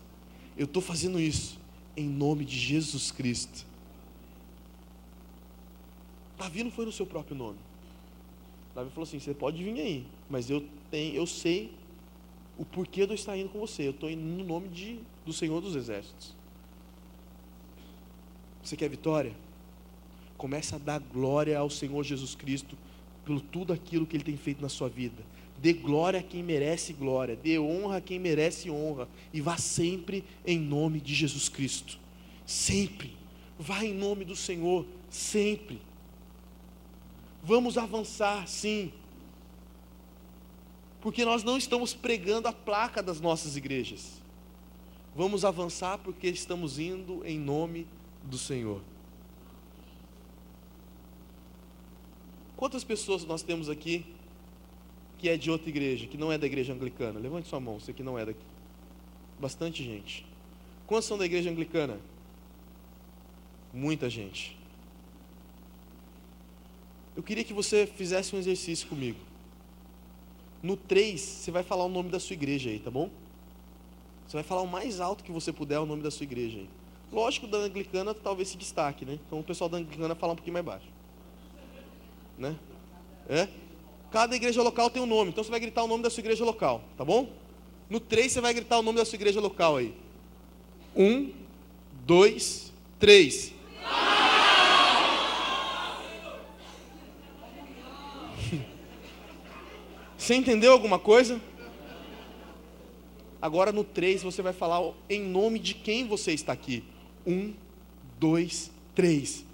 Eu 0.57 0.65
estou 0.65 0.83
fazendo 0.83 1.21
isso 1.21 1.59
em 1.97 2.09
nome 2.09 2.45
de 2.45 2.57
Jesus 2.57 3.11
Cristo. 3.11 3.67
Davi 6.37 6.63
não 6.63 6.71
foi 6.71 6.87
no 6.87 6.93
seu 6.93 7.07
próprio 7.07 7.37
nome. 7.37 7.59
Davi 8.75 8.91
falou 8.91 9.05
assim: 9.05 9.19
Você 9.19 9.35
pode 9.35 9.63
vir 9.63 9.79
aí, 9.81 10.07
mas 10.29 10.49
eu 10.49 10.65
tenho, 10.91 11.15
eu 11.15 11.27
sei 11.27 11.73
o 12.57 12.65
porquê 12.65 13.07
de 13.07 13.13
eu 13.13 13.15
estar 13.15 13.37
indo 13.37 13.49
com 13.51 13.59
você. 13.59 13.87
Eu 13.87 13.91
estou 13.91 14.11
indo 14.11 14.23
no 14.23 14.45
nome 14.45 14.69
de, 14.69 15.01
do 15.29 15.33
Senhor 15.35 15.61
dos 15.61 15.77
Exércitos. 15.77 16.35
Você 18.63 18.77
quer 18.77 18.89
vitória? 18.89 19.33
Comece 20.37 20.75
a 20.75 20.79
dar 20.79 20.99
glória 20.99 21.59
ao 21.59 21.69
Senhor 21.69 22.03
Jesus 22.03 22.35
Cristo 22.35 22.77
pelo 23.25 23.41
tudo 23.41 23.73
aquilo 23.73 24.07
que 24.07 24.17
Ele 24.17 24.25
tem 24.25 24.37
feito 24.37 24.63
na 24.63 24.69
sua 24.69 24.89
vida. 24.89 25.23
Dê 25.59 25.73
glória 25.73 26.21
a 26.21 26.23
quem 26.23 26.43
merece 26.43 26.93
glória, 26.93 27.37
dê 27.37 27.59
honra 27.59 27.99
a 27.99 28.01
quem 28.01 28.19
merece 28.19 28.71
honra, 28.71 29.09
e 29.33 29.41
vá 29.41 29.57
sempre 29.59 30.25
em 30.47 30.59
nome 30.59 31.01
de 31.01 31.15
Jesus 31.15 31.49
Cristo. 31.49 31.99
Sempre. 32.47 33.15
Vá 33.59 33.85
em 33.85 33.93
nome 33.93 34.25
do 34.25 34.37
Senhor, 34.37 34.87
sempre. 35.11 35.81
Vamos 37.43 37.77
avançar, 37.77 38.47
sim, 38.47 38.93
porque 41.01 41.25
nós 41.25 41.43
não 41.43 41.57
estamos 41.57 41.95
pregando 41.95 42.49
a 42.49 42.53
placa 42.53 43.03
das 43.03 43.21
nossas 43.21 43.57
igrejas. 43.57 44.21
Vamos 45.19 45.45
avançar 45.45 45.99
porque 45.99 46.29
estamos 46.29 46.79
indo 46.79 47.27
em 47.27 47.41
nome 47.41 47.89
do 48.23 48.39
Senhor. 48.39 48.81
Quantas 52.57 52.85
pessoas 52.85 53.25
nós 53.25 53.43
temos 53.43 53.69
aqui 53.69 54.07
que 55.19 55.29
é 55.29 55.37
de 55.37 55.51
outra 55.51 55.71
igreja, 55.71 56.07
que 56.07 56.17
não 56.17 56.31
é 56.31 56.39
da 56.39 56.47
igreja 56.47 56.73
anglicana? 56.73 57.19
Levante 57.19 57.49
sua 57.49 57.59
mão, 57.59 57.81
você 57.81 57.93
que 57.93 58.01
não 58.01 58.17
é 58.17 58.27
daqui. 58.27 58.45
Bastante 59.41 59.83
gente. 59.83 60.25
Quantos 60.87 61.09
são 61.09 61.19
da 61.19 61.27
igreja 61.27 61.51
anglicana? 61.51 61.99
Muita 63.75 64.09
gente. 64.09 64.57
Eu 67.17 67.25
queria 67.25 67.43
que 67.43 67.53
você 67.53 67.89
fizesse 67.89 68.37
um 68.37 68.39
exercício 68.39 68.87
comigo. 68.87 69.19
No 70.63 70.77
3, 70.77 71.21
você 71.21 71.51
vai 71.51 71.65
falar 71.65 71.87
o 71.87 71.89
nome 71.89 72.09
da 72.09 72.21
sua 72.21 72.35
igreja 72.35 72.71
aí, 72.71 72.79
tá 72.79 72.89
bom? 72.93 73.11
Você 74.29 74.37
vai 74.37 74.45
falar 74.45 74.61
o 74.61 74.67
mais 74.67 75.01
alto 75.01 75.25
que 75.25 75.33
você 75.33 75.51
puder 75.51 75.79
o 75.79 75.87
nome 75.87 76.03
da 76.03 76.11
sua 76.11 76.25
igreja 76.25 76.59
aí. 76.59 76.69
Lógico, 77.11 77.47
da 77.47 77.57
anglicana 77.57 78.13
talvez 78.13 78.51
se 78.51 78.59
destaque, 78.59 79.07
né? 79.07 79.19
Então 79.27 79.41
o 79.41 79.43
pessoal 79.43 79.71
da 79.71 79.79
anglicana 79.79 80.15
fala 80.15 80.35
um 80.35 80.37
pouquinho 80.37 80.53
mais 80.53 80.67
baixo. 80.67 80.87
Né? 82.37 82.55
É? 83.27 83.49
Cada 84.13 84.37
igreja 84.37 84.63
local 84.63 84.91
tem 84.91 85.03
um 85.03 85.07
nome, 85.07 85.31
então 85.31 85.43
você 85.43 85.51
vai 85.51 85.59
gritar 85.59 85.83
o 85.83 85.87
nome 85.87 86.03
da 86.03 86.11
sua 86.11 86.21
igreja 86.21 86.45
local, 86.45 86.83
tá 86.97 87.07
bom? 87.07 87.31
No 87.89 87.99
3 87.99 88.31
você 88.31 88.43
vai 88.43 88.53
gritar 88.53 88.79
o 88.79 88.83
nome 88.83 88.99
da 88.99 89.05
sua 89.07 89.17
igreja 89.17 89.41
local 89.41 89.79
aí. 89.79 89.95
Um, 90.95 91.33
dois, 92.05 92.71
três. 92.99 93.55
Você 100.19 100.35
entendeu 100.35 100.73
alguma 100.73 100.99
coisa? 100.99 101.41
Agora 103.41 103.71
no 103.71 103.85
3 103.85 104.23
você 104.23 104.43
vai 104.43 104.53
falar 104.53 104.81
em 105.09 105.21
nome 105.21 105.59
de 105.59 105.75
quem 105.75 106.07
você 106.07 106.33
está 106.33 106.53
aqui. 106.53 106.83
Um, 107.27 107.55
dois, 108.19 108.71
três. 108.95 109.45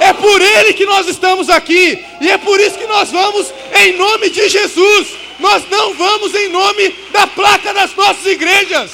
É 0.00 0.12
por 0.12 0.40
Ele 0.40 0.72
que 0.72 0.86
nós 0.86 1.08
estamos 1.08 1.50
aqui. 1.50 2.04
E 2.20 2.30
é 2.30 2.38
por 2.38 2.60
isso 2.60 2.78
que 2.78 2.86
nós 2.86 3.10
vamos 3.10 3.52
em 3.74 3.96
nome 3.96 4.30
de 4.30 4.48
Jesus. 4.48 5.08
Nós 5.40 5.68
não 5.68 5.94
vamos 5.94 6.34
em 6.34 6.48
nome 6.48 6.90
da 7.12 7.26
placa 7.26 7.74
das 7.74 7.94
nossas 7.94 8.24
igrejas. 8.24 8.92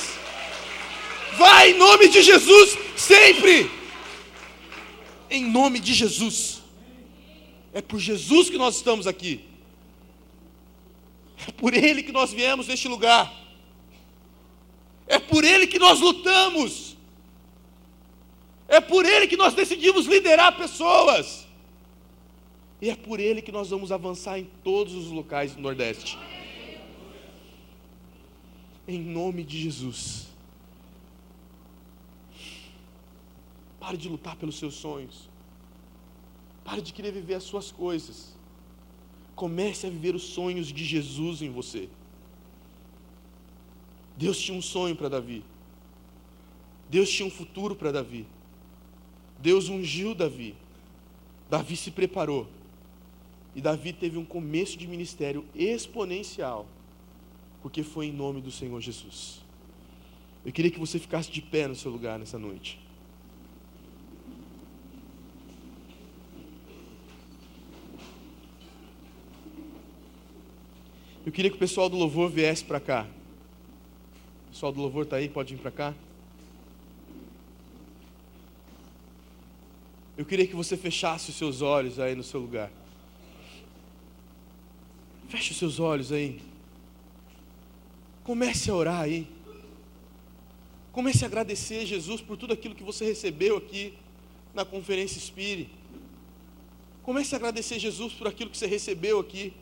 Vai 1.37 1.73
em 1.73 1.75
nome 1.75 2.09
de 2.09 2.23
Jesus 2.23 2.79
sempre. 2.97 3.71
Em 5.31 5.45
nome 5.45 5.79
de 5.81 5.93
Jesus. 5.93 6.63
É 7.75 7.83
por 7.83 7.99
Jesus 7.99 8.49
que 8.49 8.59
nós 8.59 8.77
estamos 8.77 9.07
aqui. 9.07 9.41
É 11.47 11.51
por 11.53 11.75
Ele 11.75 12.03
que 12.03 12.13
nós 12.13 12.33
viemos 12.33 12.69
neste 12.69 12.89
lugar. 12.89 13.42
É 15.13 15.19
por 15.19 15.45
Ele 15.45 15.67
que 15.67 15.79
nós 15.79 16.01
lutamos. 16.01 16.97
É 18.67 18.81
por 18.81 19.05
Ele 19.05 19.27
que 19.27 19.37
nós 19.37 19.53
decidimos 19.53 20.07
liderar 20.07 20.57
pessoas. 20.57 21.47
E 22.81 22.89
é 22.89 22.97
por 22.97 23.21
Ele 23.21 23.43
que 23.43 23.53
nós 23.53 23.69
vamos 23.69 23.93
avançar 23.93 24.39
em 24.39 24.49
todos 24.65 24.95
os 24.95 25.09
locais 25.09 25.55
do 25.55 25.61
Nordeste. 25.61 26.19
Em 28.89 28.99
nome 28.99 29.45
de 29.45 29.61
Jesus. 29.61 30.29
Pare 33.79 33.99
de 33.99 34.09
lutar 34.09 34.37
pelos 34.37 34.59
seus 34.59 34.77
sonhos. 34.77 35.29
Pare 36.65 36.81
de 36.81 36.95
querer 36.95 37.13
viver 37.13 37.35
as 37.35 37.45
suas 37.45 37.71
coisas. 37.71 38.35
Comece 39.35 39.87
a 39.87 39.91
viver 39.91 40.15
os 40.15 40.23
sonhos 40.23 40.69
de 40.69 40.87
Jesus 40.87 41.43
em 41.43 41.51
você. 41.51 41.91
Deus 44.23 44.39
tinha 44.39 44.57
um 44.57 44.63
sonho 44.63 44.95
para 44.95 45.09
Davi. 45.09 45.43
Deus 46.89 47.11
tinha 47.11 47.27
um 47.27 47.31
futuro 47.31 47.75
para 47.75 47.91
Davi. 47.91 48.25
Deus 49.41 49.69
ungiu 49.69 50.15
Davi. 50.15 50.55
Davi 51.51 51.77
se 51.77 51.91
preparou. 51.91 52.47
E 53.53 53.61
Davi 53.61 53.93
teve 53.93 54.19
um 54.19 54.25
começo 54.25 54.79
de 54.79 54.87
ministério 54.87 55.45
exponencial, 55.57 56.69
porque 57.63 57.83
foi 57.83 58.07
em 58.07 58.13
nome 58.13 58.41
do 58.41 58.53
Senhor 58.53 58.81
Jesus. 58.81 59.41
Eu 60.47 60.53
queria 60.53 60.71
que 60.71 60.79
você 60.79 61.01
ficasse 61.01 61.29
de 61.29 61.43
pé 61.43 61.67
no 61.67 61.75
seu 61.75 61.91
lugar 61.91 62.17
nessa 62.17 62.39
noite. 62.39 62.79
Eu 71.27 71.33
queria 71.33 71.51
que 71.51 71.57
o 71.57 71.59
pessoal 71.59 71.89
do 71.89 71.97
louvor 71.97 72.31
viesse 72.31 72.65
para 72.65 72.79
cá. 72.79 73.05
Pessoal 74.53 74.71
do 74.71 74.83
louvor 74.83 75.05
está 75.05 75.17
aí, 75.17 75.31
pode 75.31 75.55
vir 75.55 75.63
para 75.63 75.71
cá. 75.71 75.95
Eu 80.15 80.27
queria 80.27 80.47
que 80.47 80.55
você 80.55 80.77
fechasse 80.77 81.31
os 81.31 81.37
seus 81.37 81.63
olhos 81.63 81.99
aí 81.99 82.15
no 82.15 82.23
seu 82.23 82.39
lugar. 82.39 82.71
Feche 85.31 85.53
os 85.53 85.57
seus 85.57 85.81
olhos 85.81 86.13
aí. 86.13 86.39
Comece 88.23 88.71
a 88.71 88.75
orar 88.75 89.01
aí. 89.01 89.27
Comece 90.93 91.25
a 91.25 91.29
agradecer 91.29 91.81
a 91.81 91.87
Jesus 91.87 92.21
por 92.21 92.37
tudo 92.37 92.53
aquilo 92.53 92.75
que 92.75 92.85
você 92.85 93.07
recebeu 93.07 93.57
aqui 93.57 93.95
na 94.53 94.67
conferência 94.67 95.17
Espírita. 95.17 95.71
Comece 97.03 97.35
a 97.35 97.39
agradecer 97.39 97.77
a 97.77 97.79
Jesus 97.79 98.13
por 98.13 98.29
aquilo 98.29 98.51
que 98.51 98.59
você 98.59 98.67
recebeu 98.67 99.19
aqui. 99.19 99.55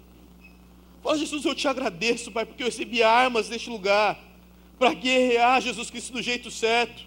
Fala, 1.01 1.17
Jesus, 1.17 1.45
eu 1.45 1.55
te 1.55 1.69
agradeço, 1.69 2.33
Pai, 2.33 2.45
porque 2.45 2.65
eu 2.65 2.67
recebi 2.67 3.05
armas 3.05 3.49
neste 3.49 3.71
lugar 3.71 4.30
para 4.81 4.95
guerrear 4.95 5.61
Jesus 5.61 5.91
Cristo 5.91 6.15
do 6.15 6.23
jeito 6.23 6.51
certo. 6.51 7.05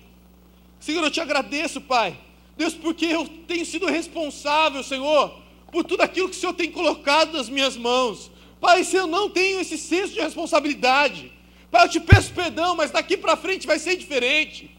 Senhor, 0.80 1.04
eu 1.04 1.10
te 1.10 1.20
agradeço, 1.20 1.82
Pai. 1.82 2.16
Deus, 2.56 2.76
porque 2.76 3.08
eu 3.08 3.28
tenho 3.48 3.66
sido 3.66 3.88
responsável, 3.88 4.84
Senhor, 4.84 5.42
por 5.72 5.84
tudo 5.84 6.02
aquilo 6.02 6.30
que 6.30 6.36
o 6.36 6.40
Senhor 6.40 6.54
tem 6.54 6.70
colocado 6.70 7.34
nas 7.34 7.50
minhas 7.50 7.76
mãos. 7.76 8.30
Pai, 8.62 8.84
se 8.84 8.96
eu 8.96 9.08
não 9.08 9.28
tenho 9.28 9.60
esse 9.60 9.76
senso 9.76 10.14
de 10.14 10.22
responsabilidade, 10.22 11.34
Pai, 11.72 11.86
eu 11.86 11.90
te 11.90 12.00
peço 12.00 12.32
perdão, 12.32 12.76
mas 12.76 12.92
daqui 12.92 13.18
para 13.18 13.36
frente 13.36 13.66
vai 13.66 13.80
ser 13.80 13.96
diferente. 13.96 14.70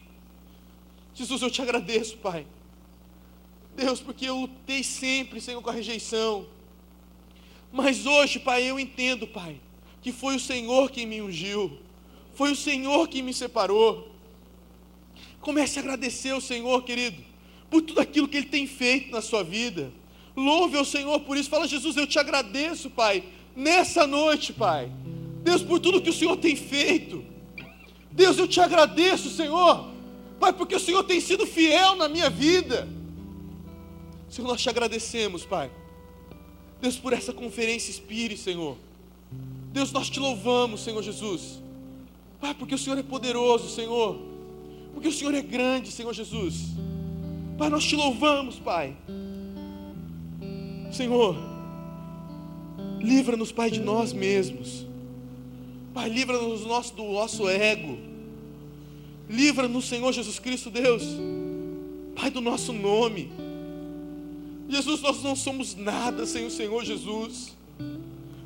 Jesus, 1.13 1.41
eu 1.41 1.51
te 1.51 1.61
agradeço, 1.61 2.15
Pai. 2.19 2.47
Deus, 3.75 3.99
porque 3.99 4.25
eu 4.25 4.37
lutei 4.37 4.83
sempre, 4.85 5.41
Senhor, 5.41 5.61
com 5.61 5.69
a 5.69 5.73
rejeição. 5.73 6.47
Mas 7.73 8.05
hoje, 8.05 8.39
Pai, 8.39 8.63
eu 8.63 8.79
entendo, 8.79 9.27
Pai, 9.27 9.59
que 10.01 10.13
foi 10.13 10.37
o 10.37 10.39
Senhor 10.39 10.89
quem 10.89 11.05
me 11.05 11.21
ungiu, 11.21 11.83
foi 12.35 12.51
o 12.51 12.55
Senhor 12.55 13.07
quem 13.07 13.21
me 13.21 13.33
separou. 13.33 14.11
Comece 15.39 15.79
a 15.79 15.81
agradecer 15.81 16.31
ao 16.31 16.41
Senhor, 16.41 16.83
querido, 16.83 17.23
por 17.69 17.81
tudo 17.81 18.01
aquilo 18.01 18.27
que 18.27 18.37
Ele 18.37 18.47
tem 18.47 18.67
feito 18.67 19.11
na 19.11 19.21
sua 19.21 19.43
vida. 19.43 19.91
Louve 20.35 20.77
ao 20.77 20.85
Senhor 20.85 21.19
por 21.21 21.37
isso. 21.37 21.49
Fala, 21.49 21.67
Jesus, 21.67 21.95
eu 21.95 22.05
te 22.05 22.19
agradeço, 22.19 22.89
Pai, 22.89 23.23
nessa 23.55 24.05
noite, 24.05 24.51
Pai. 24.51 24.91
Deus, 25.43 25.63
por 25.63 25.79
tudo 25.79 26.01
que 26.01 26.09
o 26.09 26.13
Senhor 26.13 26.35
tem 26.37 26.55
feito. 26.55 27.23
Deus, 28.11 28.37
eu 28.37 28.47
te 28.47 28.59
agradeço, 28.59 29.29
Senhor, 29.29 29.89
Pai, 30.39 30.51
porque 30.51 30.75
o 30.75 30.79
Senhor 30.79 31.03
tem 31.03 31.21
sido 31.21 31.45
fiel 31.45 31.95
na 31.95 32.09
minha 32.09 32.29
vida. 32.29 32.87
Senhor, 34.29 34.47
nós 34.47 34.61
te 34.61 34.69
agradecemos, 34.69 35.45
Pai. 35.45 35.71
Deus, 36.81 36.97
por 36.97 37.13
essa 37.13 37.31
conferência 37.31 37.91
Espírito, 37.91 38.41
Senhor. 38.41 38.77
Deus, 39.71 39.91
nós 39.91 40.09
te 40.09 40.19
louvamos, 40.19 40.81
Senhor 40.81 41.01
Jesus. 41.01 41.64
Pai, 42.45 42.53
porque 42.53 42.75
o 42.75 42.77
Senhor 42.77 42.99
é 42.99 43.01
poderoso, 43.01 43.67
Senhor. 43.69 44.19
Porque 44.93 45.07
o 45.07 45.11
Senhor 45.11 45.33
é 45.33 45.41
grande, 45.41 45.91
Senhor 45.91 46.13
Jesus. 46.13 46.75
Pai, 47.57 47.69
nós 47.69 47.83
te 47.83 47.95
louvamos, 47.95 48.59
Pai. 48.59 48.95
Senhor, 50.91 51.35
livra-nos, 52.99 53.51
Pai, 53.51 53.71
de 53.71 53.79
nós 53.79 54.13
mesmos. 54.13 54.85
Pai, 55.91 56.07
livra-nos 56.07 56.61
do 56.61 56.67
nosso, 56.67 56.93
do 56.93 57.03
nosso 57.05 57.49
ego. 57.49 57.97
Livra-nos, 59.27 59.85
Senhor 59.85 60.13
Jesus 60.13 60.37
Cristo, 60.37 60.69
Deus. 60.69 61.01
Pai, 62.15 62.29
do 62.29 62.41
nosso 62.41 62.71
nome. 62.71 63.31
Jesus, 64.69 65.01
nós 65.01 65.23
não 65.23 65.35
somos 65.35 65.73
nada 65.73 66.27
sem 66.27 66.45
o 66.45 66.51
Senhor 66.51 66.85
Jesus. 66.85 67.57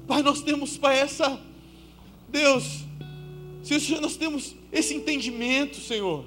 Pai, 0.07 0.21
nós 0.21 0.41
temos, 0.41 0.77
Pai, 0.77 0.99
essa. 0.99 1.37
Deus, 2.29 2.85
Senhor, 3.63 4.01
nós 4.01 4.15
temos 4.15 4.55
esse 4.71 4.93
entendimento, 4.93 5.79
Senhor. 5.79 6.25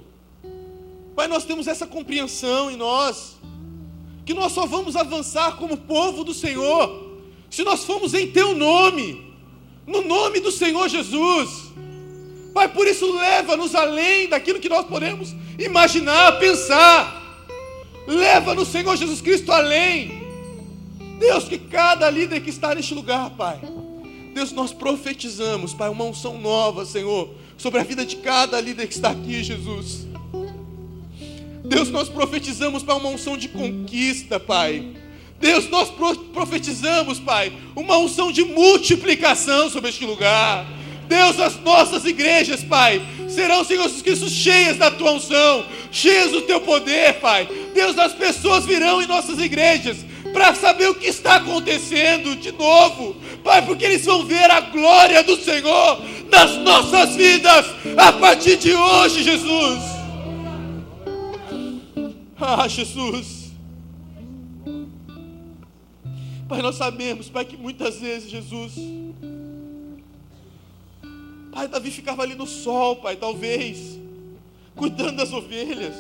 Pai, 1.14 1.28
nós 1.28 1.44
temos 1.44 1.66
essa 1.66 1.86
compreensão 1.86 2.70
em 2.70 2.76
nós. 2.76 3.36
Que 4.24 4.34
nós 4.34 4.52
só 4.52 4.66
vamos 4.66 4.96
avançar 4.96 5.56
como 5.56 5.76
povo 5.76 6.24
do 6.24 6.32
Senhor. 6.32 7.20
Se 7.50 7.64
nós 7.64 7.84
formos 7.84 8.14
em 8.14 8.30
Teu 8.30 8.54
nome. 8.54 9.32
No 9.86 10.02
nome 10.02 10.40
do 10.40 10.52
Senhor 10.52 10.88
Jesus. 10.88 11.72
Pai, 12.54 12.68
por 12.68 12.86
isso 12.86 13.10
leva-nos 13.16 13.74
além 13.74 14.28
daquilo 14.28 14.60
que 14.60 14.68
nós 14.68 14.86
podemos 14.86 15.34
imaginar, 15.58 16.38
pensar. 16.38 17.20
Leva-nos, 18.06 18.68
Senhor 18.68 18.96
Jesus 18.96 19.20
Cristo, 19.20 19.50
além. 19.50 20.22
Deus, 21.18 21.44
que 21.44 21.58
cada 21.58 22.10
líder 22.10 22.40
que 22.40 22.50
está 22.50 22.74
neste 22.74 22.94
lugar, 22.94 23.30
Pai. 23.30 23.60
Deus, 24.32 24.50
nós 24.50 24.72
profetizamos, 24.72 25.74
Pai, 25.74 25.90
uma 25.90 26.04
unção 26.04 26.38
nova, 26.38 26.86
Senhor, 26.86 27.30
sobre 27.58 27.80
a 27.80 27.84
vida 27.84 28.04
de 28.04 28.16
cada 28.16 28.60
líder 28.60 28.86
que 28.86 28.94
está 28.94 29.10
aqui, 29.10 29.42
Jesus. 29.42 30.06
Deus, 31.64 31.90
nós 31.90 32.08
profetizamos, 32.08 32.82
Pai, 32.82 32.96
uma 32.96 33.10
unção 33.10 33.36
de 33.36 33.48
conquista, 33.48 34.40
Pai. 34.40 34.88
Deus, 35.38 35.68
nós 35.68 35.90
profetizamos, 36.32 37.20
Pai, 37.20 37.52
uma 37.76 37.98
unção 37.98 38.32
de 38.32 38.44
multiplicação 38.44 39.68
sobre 39.68 39.90
este 39.90 40.04
lugar. 40.04 40.66
Deus, 41.06 41.38
as 41.38 41.60
nossas 41.60 42.06
igrejas, 42.06 42.64
Pai, 42.64 43.02
serão, 43.28 43.62
Senhor 43.64 43.82
Jesus 43.82 44.02
Cristo, 44.02 44.30
cheias 44.30 44.78
da 44.78 44.90
tua 44.90 45.12
unção, 45.12 45.66
cheias 45.90 46.30
do 46.30 46.42
teu 46.42 46.60
poder, 46.60 47.20
Pai. 47.20 47.46
Deus, 47.74 47.98
as 47.98 48.14
pessoas 48.14 48.64
virão 48.64 49.02
em 49.02 49.06
nossas 49.06 49.38
igrejas 49.38 49.98
para 50.32 50.54
saber 50.54 50.88
o 50.88 50.94
que 50.94 51.06
está 51.06 51.36
acontecendo 51.36 52.34
de 52.36 52.52
novo, 52.52 53.16
Pai, 53.44 53.64
porque 53.64 53.84
eles 53.84 54.04
vão 54.04 54.24
ver 54.24 54.50
a 54.50 54.60
glória 54.60 55.22
do 55.22 55.36
Senhor 55.36 56.02
nas 56.30 56.56
nossas 56.58 57.14
vidas 57.14 57.66
a 57.96 58.12
partir 58.12 58.56
de 58.56 58.74
hoje, 58.74 59.22
Jesus. 59.22 59.80
Ah, 62.40 62.66
Jesus. 62.66 63.52
Pai, 66.48 66.60
nós 66.60 66.76
sabemos, 66.76 67.28
Pai, 67.28 67.44
que 67.44 67.56
muitas 67.56 67.98
vezes, 67.98 68.30
Jesus, 68.30 68.74
Pai, 71.52 71.68
Davi 71.68 71.90
ficava 71.90 72.22
ali 72.22 72.34
no 72.34 72.46
sol, 72.46 72.96
pai, 72.96 73.14
talvez, 73.16 73.98
cuidando 74.74 75.16
das 75.16 75.32
ovelhas. 75.32 75.94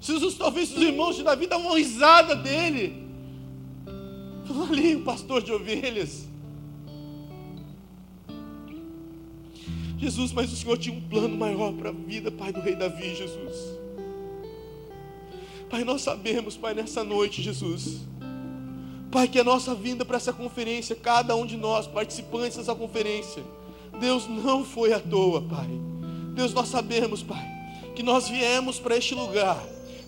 Jesus, 0.00 0.34
talvez 0.34 0.74
os 0.74 0.82
irmãos 0.82 1.16
de 1.16 1.22
Davi 1.22 1.46
davam 1.46 1.74
risada 1.74 2.34
dele. 2.34 3.06
Ali, 4.70 4.96
o 4.96 5.02
pastor 5.02 5.42
de 5.42 5.52
ovelhas. 5.52 6.26
Jesus, 9.98 10.32
mas 10.32 10.52
o 10.52 10.56
Senhor 10.56 10.78
tinha 10.78 10.96
um 10.96 11.00
plano 11.00 11.36
maior 11.36 11.72
para 11.72 11.90
a 11.90 11.92
vida, 11.92 12.30
Pai 12.30 12.52
do 12.52 12.60
rei 12.60 12.76
Davi, 12.76 13.14
Jesus. 13.14 13.56
Pai, 15.68 15.84
nós 15.84 16.02
sabemos, 16.02 16.56
Pai, 16.56 16.72
nessa 16.72 17.04
noite, 17.04 17.42
Jesus 17.42 18.08
Pai, 19.10 19.26
que 19.26 19.38
a 19.38 19.44
nossa 19.44 19.74
vinda 19.74 20.04
para 20.04 20.16
essa 20.16 20.32
conferência, 20.32 20.94
cada 20.94 21.34
um 21.34 21.46
de 21.46 21.56
nós, 21.56 21.86
participantes 21.86 22.58
dessa 22.58 22.74
conferência, 22.74 23.42
Deus 23.98 24.28
não 24.28 24.64
foi 24.64 24.92
à 24.92 25.00
toa, 25.00 25.40
Pai. 25.40 25.68
Deus, 26.34 26.52
nós 26.52 26.68
sabemos, 26.68 27.22
Pai, 27.22 27.44
que 27.96 28.02
nós 28.02 28.28
viemos 28.28 28.78
para 28.78 28.96
este 28.96 29.14
lugar. 29.14 29.58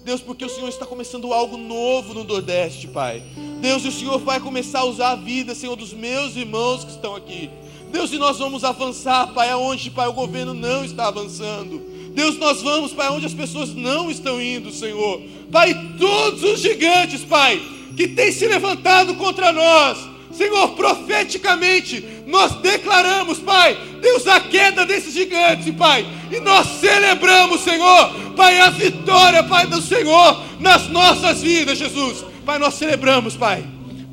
Deus, 0.05 0.21
porque 0.21 0.45
o 0.45 0.49
Senhor 0.49 0.69
está 0.69 0.87
começando 0.87 1.33
algo 1.33 1.57
novo 1.57 2.15
no 2.15 2.25
Nordeste, 2.25 2.89
Pai. 2.89 3.23
Deus, 3.61 3.85
e 3.85 3.89
o 3.89 3.93
Senhor 3.93 4.19
vai 4.19 4.41
começar 4.41 4.81
a 4.81 4.85
usar 4.85 5.11
a 5.11 5.17
vida, 5.17 5.55
Senhor, 5.55 5.77
dos 5.77 5.93
meus 5.93 6.37
irmãos 6.37 6.85
que 6.85 6.91
estão 6.91 7.15
aqui. 7.15 7.51
Deus, 7.93 8.13
e 8.13 8.19
nós 8.19 8.39
vamos 8.39 8.65
avançar, 8.65 9.33
Pai, 9.35 9.51
aonde, 9.51 9.91
Pai, 9.91 10.09
o 10.09 10.13
governo 10.13 10.55
não 10.55 10.85
está 10.85 11.09
avançando. 11.09 11.83
Deus, 12.15 12.39
nós 12.39 12.63
vamos, 12.63 12.93
Pai, 12.93 13.11
onde 13.11 13.27
as 13.27 13.35
pessoas 13.35 13.75
não 13.75 14.11
estão 14.11 14.41
indo, 14.41 14.73
Senhor. 14.73 15.21
Pai, 15.53 15.75
todos 15.99 16.43
os 16.43 16.61
gigantes, 16.61 17.23
Pai, 17.23 17.61
que 17.97 18.09
tem 18.09 18.33
se 18.33 18.47
levantado 18.47 19.15
contra 19.17 19.53
nós. 19.53 20.10
Senhor, 20.33 20.71
profeticamente, 20.71 22.05
nós 22.27 22.55
declaramos, 22.57 23.39
Pai, 23.39 23.77
Deus, 24.01 24.27
a 24.27 24.41
queda 24.41 24.87
desses 24.87 25.13
gigantes, 25.13 25.75
Pai, 25.75 26.07
e 26.31 26.41
nós 26.41 26.67
celebramos, 26.81 27.61
Senhor, 27.61 28.35
Pai, 28.37 28.59
a 28.61 28.71
vitória, 28.71 29.43
Pai, 29.43 29.67
do 29.67 29.81
Senhor 29.81 30.43
nas 30.61 30.89
nossas 30.89 31.43
vidas, 31.43 31.79
Jesus. 31.79 32.25
Pai, 32.45 32.59
nós 32.59 32.75
celebramos, 32.75 33.37
Pai, 33.37 33.65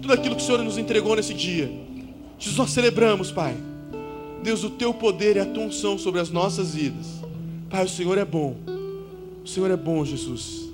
tudo 0.02 0.14
aquilo 0.14 0.36
que 0.36 0.42
o 0.42 0.46
Senhor 0.46 0.64
nos 0.64 0.78
entregou 0.78 1.16
nesse 1.16 1.34
dia. 1.34 1.72
Jesus, 2.38 2.58
nós 2.58 2.72
celebramos, 2.72 3.32
Pai. 3.32 3.56
Deus, 4.44 4.64
o 4.64 4.70
teu 4.70 4.94
poder 4.94 5.36
e 5.36 5.40
a 5.40 5.46
tua 5.46 5.64
unção 5.64 5.98
sobre 5.98 6.22
as 6.22 6.30
nossas 6.30 6.74
vidas. 6.74 7.06
Pai, 7.70 7.86
o 7.86 7.90
Senhor 7.90 8.18
é 8.18 8.26
bom. 8.26 8.56
O 9.44 9.48
Senhor 9.48 9.72
é 9.72 9.78
bom, 9.78 10.04
Jesus. 10.04 10.68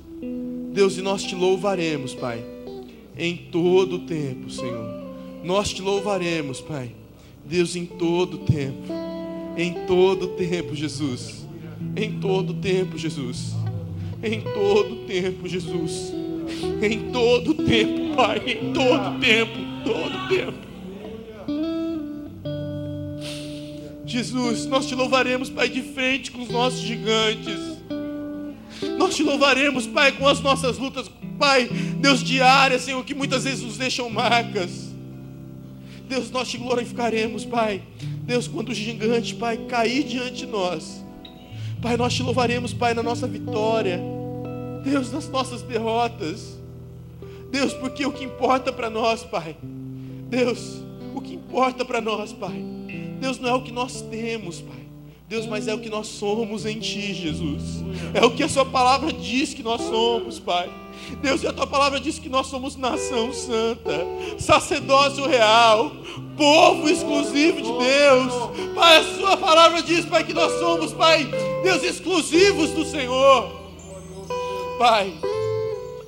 Deus, 0.72 0.98
e 0.98 1.02
nós 1.02 1.24
te 1.24 1.36
louvaremos, 1.36 2.14
Pai 2.14 2.54
em 3.18 3.38
todo 3.52 3.98
o 3.98 4.00
tempo, 4.00 4.50
Senhor. 4.50 5.03
Nós 5.44 5.74
te 5.74 5.82
louvaremos, 5.82 6.62
Pai. 6.62 6.92
Deus, 7.46 7.76
em 7.76 7.86
todo 7.86 8.40
tempo. 8.40 8.94
Em 9.58 9.86
todo 9.86 10.30
tempo, 10.30 10.76
Jesus. 10.76 11.46
Em 11.96 12.20
todo 12.20 12.54
tempo, 12.54 12.98
Jesus. 12.98 13.54
Em 14.24 14.42
todo 14.42 15.06
tempo, 15.06 15.48
Jesus. 15.48 16.14
Em 16.82 17.12
todo 17.12 17.54
tempo, 17.54 18.16
Pai. 18.16 18.42
Em 18.46 18.74
todo 18.74 19.20
tempo. 19.20 19.60
Todo 19.84 20.28
tempo. 20.30 20.64
Jesus, 24.06 24.66
nós 24.68 24.86
te 24.86 24.96
louvaremos, 24.96 25.50
Pai, 25.50 25.68
de 25.68 25.82
frente 25.82 26.32
com 26.32 26.42
os 26.42 26.50
nossos 26.50 26.80
gigantes. 26.80 27.60
Nós 28.98 29.16
te 29.16 29.24
louvaremos, 29.24 29.88
Pai, 29.88 30.12
com 30.12 30.28
as 30.28 30.40
nossas 30.40 30.78
lutas 30.78 31.10
Pai, 31.38 31.68
Deus 31.98 32.24
diária, 32.24 32.80
Senhor, 32.80 33.04
que 33.04 33.14
muitas 33.14 33.44
vezes 33.44 33.62
nos 33.62 33.78
deixam 33.78 34.10
marcas. 34.10 34.93
Deus, 36.08 36.30
nós 36.32 36.48
te 36.50 36.58
glorificaremos, 36.58 37.46
Pai. 37.46 37.82
Deus, 38.24 38.48
quando 38.48 38.70
o 38.70 38.74
gigante, 38.74 39.36
Pai, 39.36 39.58
cair 39.58 40.04
diante 40.04 40.46
de 40.46 40.46
nós. 40.46 41.04
Pai, 41.82 41.98
nós 41.98 42.14
te 42.14 42.24
louvaremos, 42.24 42.74
Pai, 42.74 42.94
na 42.94 43.04
nossa 43.04 43.28
vitória. 43.28 44.00
Deus, 44.84 45.12
nas 45.12 45.30
nossas 45.30 45.62
derrotas. 45.62 46.58
Deus, 47.52 47.74
porque 47.74 48.06
o 48.06 48.12
que 48.12 48.24
importa 48.24 48.72
para 48.72 48.90
nós, 48.90 49.24
Pai. 49.24 49.56
Deus, 50.30 50.82
o 51.14 51.22
que 51.22 51.36
importa 51.36 51.86
para 51.86 52.02
nós, 52.02 52.34
Pai. 52.34 52.64
Deus, 53.20 53.40
não 53.40 53.50
é 53.50 53.54
o 53.54 53.64
que 53.64 53.72
nós 53.72 54.02
temos, 54.02 54.62
Pai. 54.62 54.83
Deus, 55.28 55.46
mas 55.46 55.68
é 55.68 55.74
o 55.74 55.80
que 55.80 55.90
nós 55.90 56.08
somos 56.08 56.66
em 56.66 56.80
Ti, 56.80 57.14
Jesus. 57.14 57.84
É 58.14 58.24
o 58.26 58.32
que 58.32 58.44
a 58.44 58.50
Sua 58.50 58.66
palavra 58.66 59.12
diz 59.12 59.54
que 59.54 59.64
nós 59.64 59.82
somos, 59.82 60.40
Pai. 60.40 60.70
Deus, 61.22 61.42
e 61.44 61.48
a 61.48 61.54
Tua 61.54 61.66
palavra 61.66 62.00
diz 62.00 62.20
que 62.20 62.30
nós 62.30 62.48
somos 62.48 62.76
nação 62.76 63.34
santa, 63.34 64.06
sacerdócio 64.38 65.26
real, 65.28 65.92
povo 66.38 66.88
exclusivo 66.90 67.62
de 67.62 67.72
Deus. 67.72 68.34
Pai, 68.76 68.98
a 68.98 69.04
Sua 69.16 69.38
palavra 69.38 69.82
diz, 69.82 70.06
Pai, 70.06 70.24
que 70.24 70.34
nós 70.34 70.52
somos, 70.60 70.94
Pai, 70.94 71.26
Deus, 71.64 71.84
exclusivos 71.84 72.70
do 72.72 72.86
Senhor. 72.86 73.52
Pai, 74.78 75.14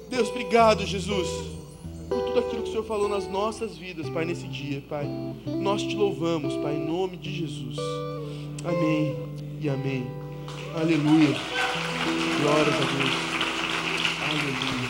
Deus, 0.09 0.30
obrigado, 0.30 0.86
Jesus, 0.86 1.55
por 2.08 2.22
tudo 2.22 2.39
aquilo 2.39 2.64
que 2.64 2.70
o 2.70 2.72
Senhor 2.72 2.86
falou 2.86 3.10
nas 3.10 3.28
nossas 3.30 3.78
vidas, 3.78 4.10
Pai, 4.10 4.26
nesse 4.26 4.47
dia, 4.47 4.84
Pai. 4.89 5.08
Nós 5.45 5.84
te 5.84 5.95
louvamos, 5.95 6.56
Pai, 6.58 6.76
em 6.76 6.86
nome 6.86 7.18
de 7.18 7.34
Jesus. 7.34 7.78
Amém 8.64 9.16
e 9.62 9.70
amém. 9.70 10.06
Aleluia. 10.76 11.36
Glórias 12.41 12.76
a 12.76 12.80
Deus. 12.80 13.36
Aleluia. 14.30 14.85